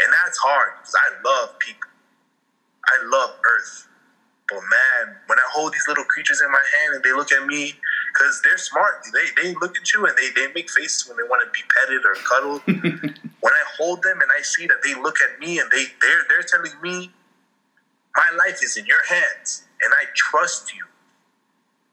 [0.00, 1.90] And that's hard because I love people.
[2.86, 3.86] I love Earth.
[4.48, 7.46] But man, when I hold these little creatures in my hand and they look at
[7.46, 7.74] me,
[8.12, 11.28] because they're smart, they, they look at you and they, they make faces when they
[11.28, 12.62] want to be petted or cuddled.
[13.40, 16.24] when I hold them and I see that they look at me and they, they're,
[16.28, 17.12] they're telling me,
[18.16, 20.84] my life is in your hands and I trust you.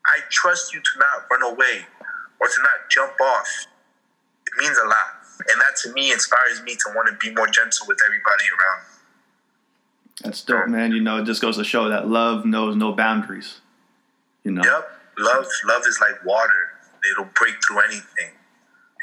[0.08, 1.86] I trust you to not run away
[2.40, 3.68] or to not jump off.
[4.48, 7.48] It means a lot and that to me inspires me to want to be more
[7.48, 8.86] gentle with everybody around.
[10.24, 10.92] That's dope, man.
[10.92, 13.62] You know, it just goes to show that love knows no boundaries.
[14.44, 14.64] You know.
[14.64, 14.92] Yep.
[15.20, 16.72] Love, love is like water.
[17.12, 18.34] It'll break through anything.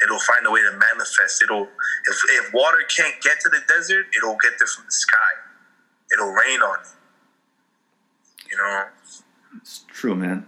[0.03, 1.41] It'll find a way to manifest.
[1.41, 5.17] It'll if if water can't get to the desert, it'll get there from the sky.
[6.13, 6.87] It'll rain on it.
[8.51, 8.85] You know.
[9.61, 10.47] It's true, man.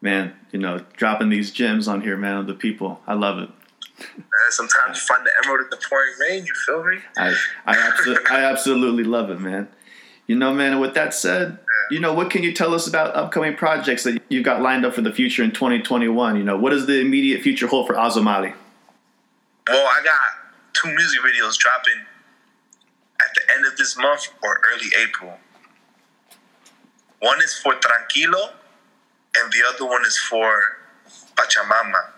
[0.00, 3.00] Man, you know, dropping these gems on here, man, of the people.
[3.06, 3.50] I love it.
[4.50, 6.44] Sometimes you find the emerald in the pouring rain.
[6.44, 6.98] You feel me?
[7.16, 7.34] I
[7.66, 9.68] I, absolutely, I absolutely love it, man.
[10.26, 10.80] You know, man.
[10.80, 11.58] With that said,
[11.90, 14.94] you know, what can you tell us about upcoming projects that you've got lined up
[14.94, 16.36] for the future in 2021?
[16.36, 18.54] You know, what does the immediate future hold for Azomali?
[19.68, 20.20] Well, I got
[20.72, 22.00] two music videos dropping
[23.20, 25.38] at the end of this month or early April.
[27.20, 28.50] One is for Tranquilo,
[29.36, 30.62] and the other one is for
[31.36, 32.11] Pachamama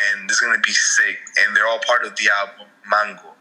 [0.00, 1.18] and it's gonna be sick.
[1.38, 3.34] And they're all part of the album Mango,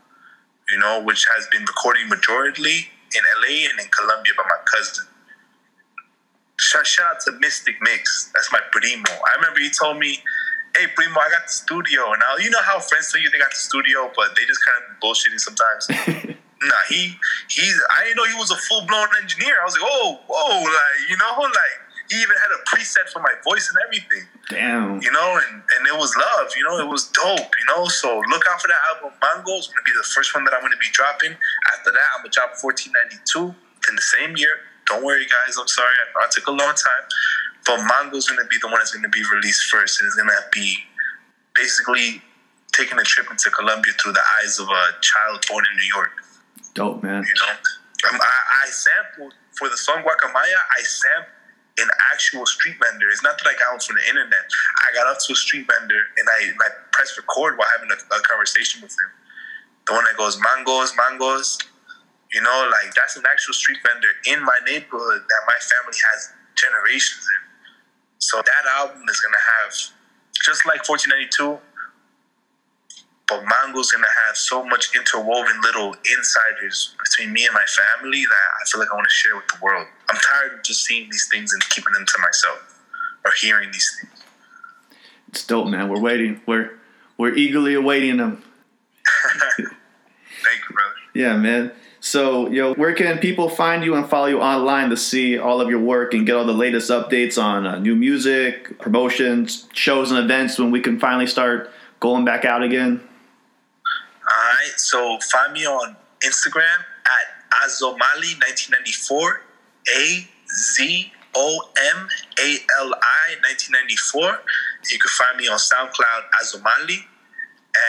[0.69, 5.05] you know, which has been recorded majorly in LA and in Colombia by my cousin.
[6.59, 8.31] Shout, shout out to Mystic Mix.
[8.33, 9.09] That's my primo.
[9.09, 10.21] I remember he told me,
[10.75, 13.49] "Hey, primo, I got the studio." Now you know how friends tell you they got
[13.49, 15.87] the studio, but they just kind of bullshitting sometimes.
[16.61, 17.15] nah, he
[17.47, 17.79] he's.
[17.89, 19.55] I didn't know he was a full blown engineer.
[19.61, 21.78] I was like, "Oh, whoa!" Like you know, like
[22.09, 24.25] he even had a preset for my voice and everything.
[24.49, 25.01] Damn.
[25.01, 27.85] You know, and, and it was love, you know, it was dope, you know.
[27.85, 29.13] So look out for that album.
[29.21, 31.37] Mango is gonna be the first one that I'm gonna be dropping.
[31.73, 33.53] After that, I'm gonna drop 1492
[33.89, 34.65] in the same year.
[34.87, 37.05] Don't worry guys, I'm sorry, I took a long time.
[37.65, 40.01] But Mango's gonna be the one that's gonna be released first.
[40.01, 40.81] And it's gonna be
[41.53, 42.23] basically
[42.73, 46.11] taking a trip into Colombia through the eyes of a child born in New York.
[46.73, 47.21] Dope, man.
[47.21, 47.53] You know?
[48.09, 51.38] Um, I, I sampled for the song Guacamaya, I sampled
[51.81, 53.09] an actual street vendor.
[53.09, 54.45] It's not that I got one from the internet.
[54.87, 57.89] I got up to a street vendor and I, and I pressed record while having
[57.91, 59.09] a, a conversation with him.
[59.87, 61.57] The one that goes mangos, mangos.
[62.31, 66.29] You know, like that's an actual street vendor in my neighborhood that my family has
[66.53, 67.41] generations in.
[68.19, 69.73] So that album is gonna have
[70.45, 71.57] just like 1492,
[73.29, 78.47] but Mango's gonna have so much interwoven little insiders between me and my family that
[78.61, 79.87] I feel like I want to share with the world.
[80.09, 82.81] I'm tired of just seeing these things and keeping them to myself
[83.25, 84.23] or hearing these things.
[85.27, 85.89] It's dope, man.
[85.89, 86.41] We're waiting.
[86.45, 86.71] We're
[87.17, 88.43] we're eagerly awaiting them.
[89.57, 90.95] Thank you, brother.
[91.13, 91.71] Yeah, man.
[92.01, 95.69] So, yo, where can people find you and follow you online to see all of
[95.69, 100.19] your work and get all the latest updates on uh, new music, promotions, shows, and
[100.19, 101.69] events when we can finally start
[101.99, 103.01] going back out again?
[104.77, 109.39] So find me on Instagram at Azomali1994,
[109.95, 112.07] A Z O M
[112.39, 114.41] A L I 1994.
[114.91, 117.05] You can find me on SoundCloud Azomali.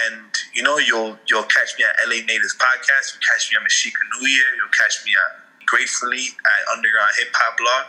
[0.05, 3.15] And you know, you'll you'll catch me at LA Natives Podcast.
[3.15, 4.45] You'll catch me at Mexica New Year.
[4.57, 7.87] You'll catch me at Gratefully at Underground Hip Hop Blog.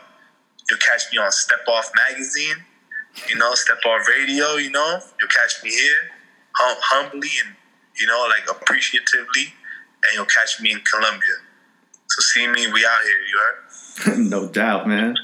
[0.70, 2.64] You'll catch me on Step Off Magazine.
[3.28, 4.56] You know, Step Off Radio.
[4.56, 6.12] You know, you'll catch me here,
[6.56, 7.56] hum- humbly and
[8.02, 9.54] you know, like appreciatively,
[10.04, 11.36] and you'll catch me in Colombia.
[12.10, 13.16] So see me, we out here.
[13.30, 14.18] You heard?
[14.30, 15.16] no doubt, man.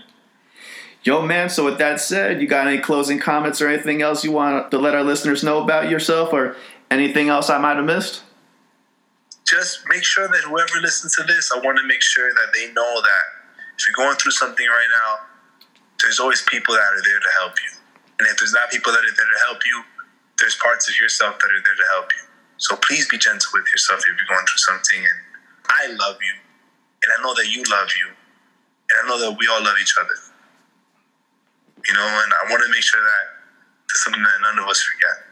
[1.03, 4.31] Yo, man, so with that said, you got any closing comments or anything else you
[4.31, 6.55] want to let our listeners know about yourself or
[6.91, 8.23] anything else I might have missed?
[9.45, 12.73] Just make sure that whoever listens to this, I want to make sure that they
[12.73, 13.25] know that
[13.77, 15.27] if you're going through something right now,
[16.01, 17.77] there's always people that are there to help you.
[18.19, 19.83] And if there's not people that are there to help you,
[20.39, 22.26] there's parts of yourself that are there to help you.
[22.57, 25.01] So please be gentle with yourself if you're going through something.
[25.01, 25.19] And
[25.69, 26.35] I love you.
[27.03, 28.09] And I know that you love you.
[28.09, 30.17] And I know that we all love each other.
[31.87, 33.25] You know, and I want to make sure that
[33.87, 35.23] that's something that none of us forget.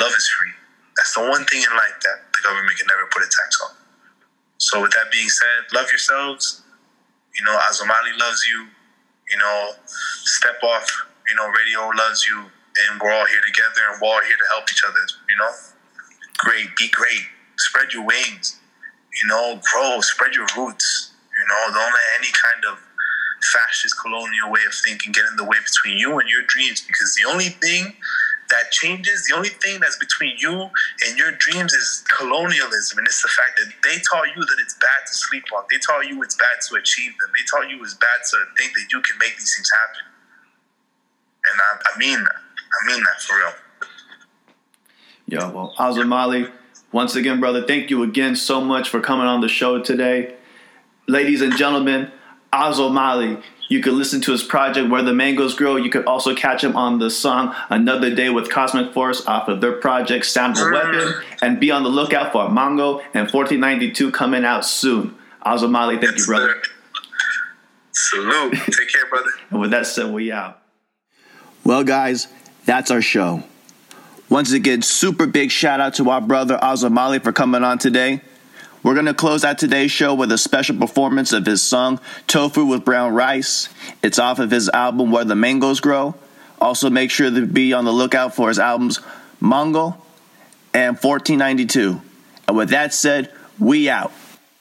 [0.00, 0.52] Love is free.
[0.96, 3.74] That's the one thing in life that the government can never put a tax on.
[4.58, 6.62] So with that being said, love yourselves.
[7.34, 8.68] You know, Azomali loves you.
[9.30, 10.86] You know, Step Off,
[11.28, 12.38] you know, radio loves you.
[12.38, 15.00] And we're all here together and we're all here to help each other,
[15.30, 15.50] you know?
[16.38, 17.26] Great, be great.
[17.56, 18.58] Spread your wings.
[19.22, 21.12] You know, grow, spread your roots.
[21.38, 22.78] You know, don't let any kind of
[23.52, 27.14] fascist colonial way of thinking get in the way between you and your dreams because
[27.14, 27.94] the only thing
[28.50, 30.70] that changes, the only thing that's between you
[31.06, 32.98] and your dreams is colonialism.
[32.98, 35.68] And it's the fact that they taught you that it's bad to sleepwalk.
[35.70, 37.30] They taught you it's bad to achieve them.
[37.34, 40.04] They taught you it's bad to think that you can make these things happen.
[41.50, 42.36] And I, I mean that.
[42.36, 43.52] I mean that for real.
[45.34, 46.50] Yo, well, Azomali,
[46.92, 50.34] once again, brother, thank you again so much for coming on the show today.
[51.08, 52.12] Ladies and gentlemen,
[52.52, 53.42] Azomali.
[53.68, 55.76] You could listen to his project Where the Mangoes Grow.
[55.76, 59.60] You could also catch him on the song Another Day with Cosmic Force off of
[59.60, 61.14] their project Sound of Weapon.
[61.42, 65.16] And be on the lookout for Mango and 1492 coming out soon.
[65.44, 66.62] Azomali, thank you, brother.
[67.92, 68.52] Salute.
[68.52, 69.30] Take care, brother.
[69.50, 70.60] And with that said, we out.
[71.64, 72.28] Well, guys,
[72.66, 73.42] that's our show.
[74.30, 78.22] Once again, super big shout out to our brother Azomali for coming on today.
[78.82, 82.64] We're going to close out today's show with a special performance of his song Tofu
[82.66, 83.68] with Brown Rice.
[84.02, 86.14] It's off of his album Where the Mangoes Grow.
[86.60, 89.00] Also, make sure to be on the lookout for his albums
[89.40, 89.96] Mango
[90.72, 92.00] and 1492.
[92.48, 94.12] And with that said, we out.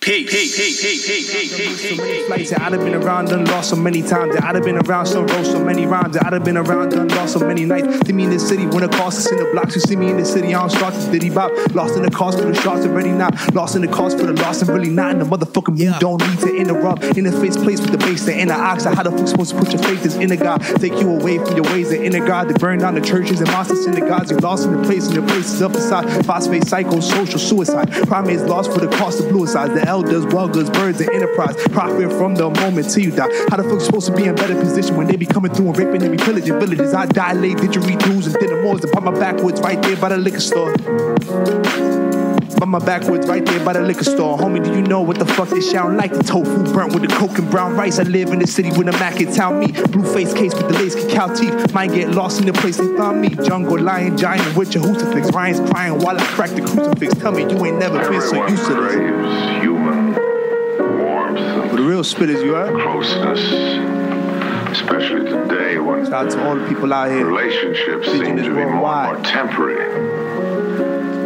[0.03, 0.29] Peace.
[0.29, 0.57] Peace.
[0.57, 1.07] Peace.
[1.07, 1.31] Peace.
[1.31, 1.57] Peace.
[1.57, 1.89] Peace.
[1.89, 4.35] So many flights, I'd have been around, done lost so many times.
[4.35, 6.17] I'd have been around, some road, so many rhymes.
[6.17, 8.05] I'd have been around, done lost so many nights.
[8.05, 9.75] See me in the city when the cost is in the blocks.
[9.75, 11.51] You see me in the city, I don't start to diddy bop.
[11.73, 13.55] Lost in the cost for the shots, already not.
[13.55, 15.99] Lost in the cost for the loss, and really not in the motherfucking mood.
[15.99, 17.03] Don't need to interrupt.
[17.17, 18.83] In the face place with the bass, the inner ox.
[18.83, 20.61] How the fuck supposed to put your faith is in a God?
[20.79, 22.49] Take you away from your ways, the inner God.
[22.49, 24.31] They burn down the churches and monster synagogues.
[24.31, 26.25] You lost in the place, and the place is up inside.
[26.25, 27.89] Phosphate cycle, social suicide.
[28.07, 29.73] Primates lost for the cost of blue side.
[29.73, 31.55] The elders, well birds, and enterprise.
[31.69, 33.29] Profit from the moment till you die.
[33.49, 35.77] How the fuck supposed to be in better position when they be coming through and
[35.77, 36.95] raping and be pillaging villages?
[36.95, 40.39] I dilate didgeridoos and thinner moors and pop my backwoods right there by the liquor
[40.39, 40.73] store.
[42.63, 44.37] By my backwoods right there by the liquor store.
[44.37, 46.13] Homie, do you know what the fuck this sound like?
[46.13, 47.99] The tofu burnt with the coke and brown rice.
[47.99, 49.75] I live in the city with a Mac and town meat.
[49.91, 51.73] Blue face case with the lace cacao teeth.
[51.73, 53.31] Might get lost in the place they found me.
[53.31, 55.29] Jungle lion giant with your crucifix.
[55.33, 57.15] Ryan's crying while I crack the crucifix.
[57.15, 59.61] Tell me you ain't never been so used to this.
[59.61, 60.13] human
[60.99, 62.73] warmth For the real spitters, you heard?
[62.75, 63.41] and closeness,
[64.71, 67.25] especially today when Shout out to all the people out here.
[67.25, 70.62] relationships seem to be more and more temporary.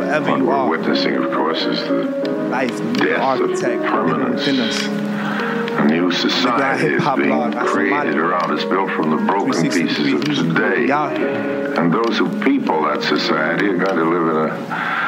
[0.07, 2.03] Wherever What you we're witnessing, of course, is the
[2.47, 4.47] Life, death of architect living permanence.
[4.47, 10.89] A new society is being created around us, built from the broken pieces of today.
[10.89, 15.06] And those who people that society are going to live in a very different world.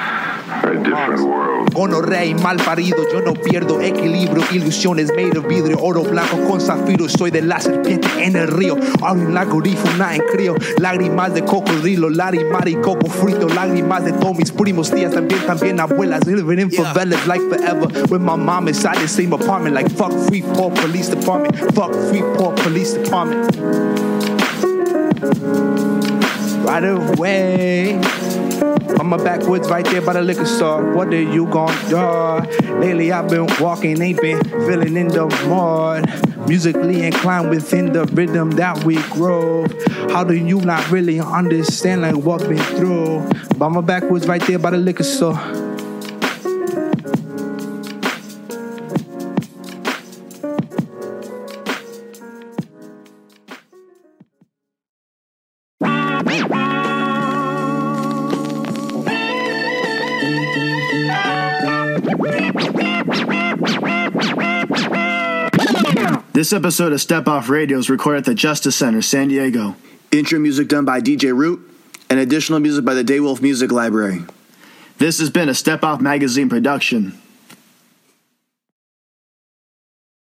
[1.73, 6.59] Gonorrea y mal parido, yo no pierdo equilibrio, ilusiones made of vidrio, oro blanco con
[6.59, 8.77] zafiro, soy de la serpiente en el río,
[9.09, 14.37] en la gorífuna en crío, lágrimas de cocodrilo, lágrimas y coco frito, lágrimas de todos
[14.37, 18.97] mis primos, tías también, también abuelas, living in favelas like forever, with my mom inside
[18.97, 23.55] the same apartment, like fuck free poor police department, fuck free poor police department.
[26.65, 28.18] Right away.
[28.97, 30.93] On my backwoods right there by the liquor store.
[30.93, 32.73] What are you gon' do?
[32.79, 36.47] Lately I've been walking, ain't been feeling in the mud.
[36.47, 39.67] Musically inclined within the rhythm that we grow.
[40.09, 43.29] How do you not really understand like what been through?
[43.57, 45.58] By my backwoods right there by the liquor store.
[66.39, 69.75] This episode of Step Off Radio is recorded at the Justice Center, San Diego.
[70.09, 71.59] Intro music done by DJ Root
[72.09, 74.23] and additional music by the Daywolf Music Library.
[74.99, 77.21] This has been a Step Off Magazine production.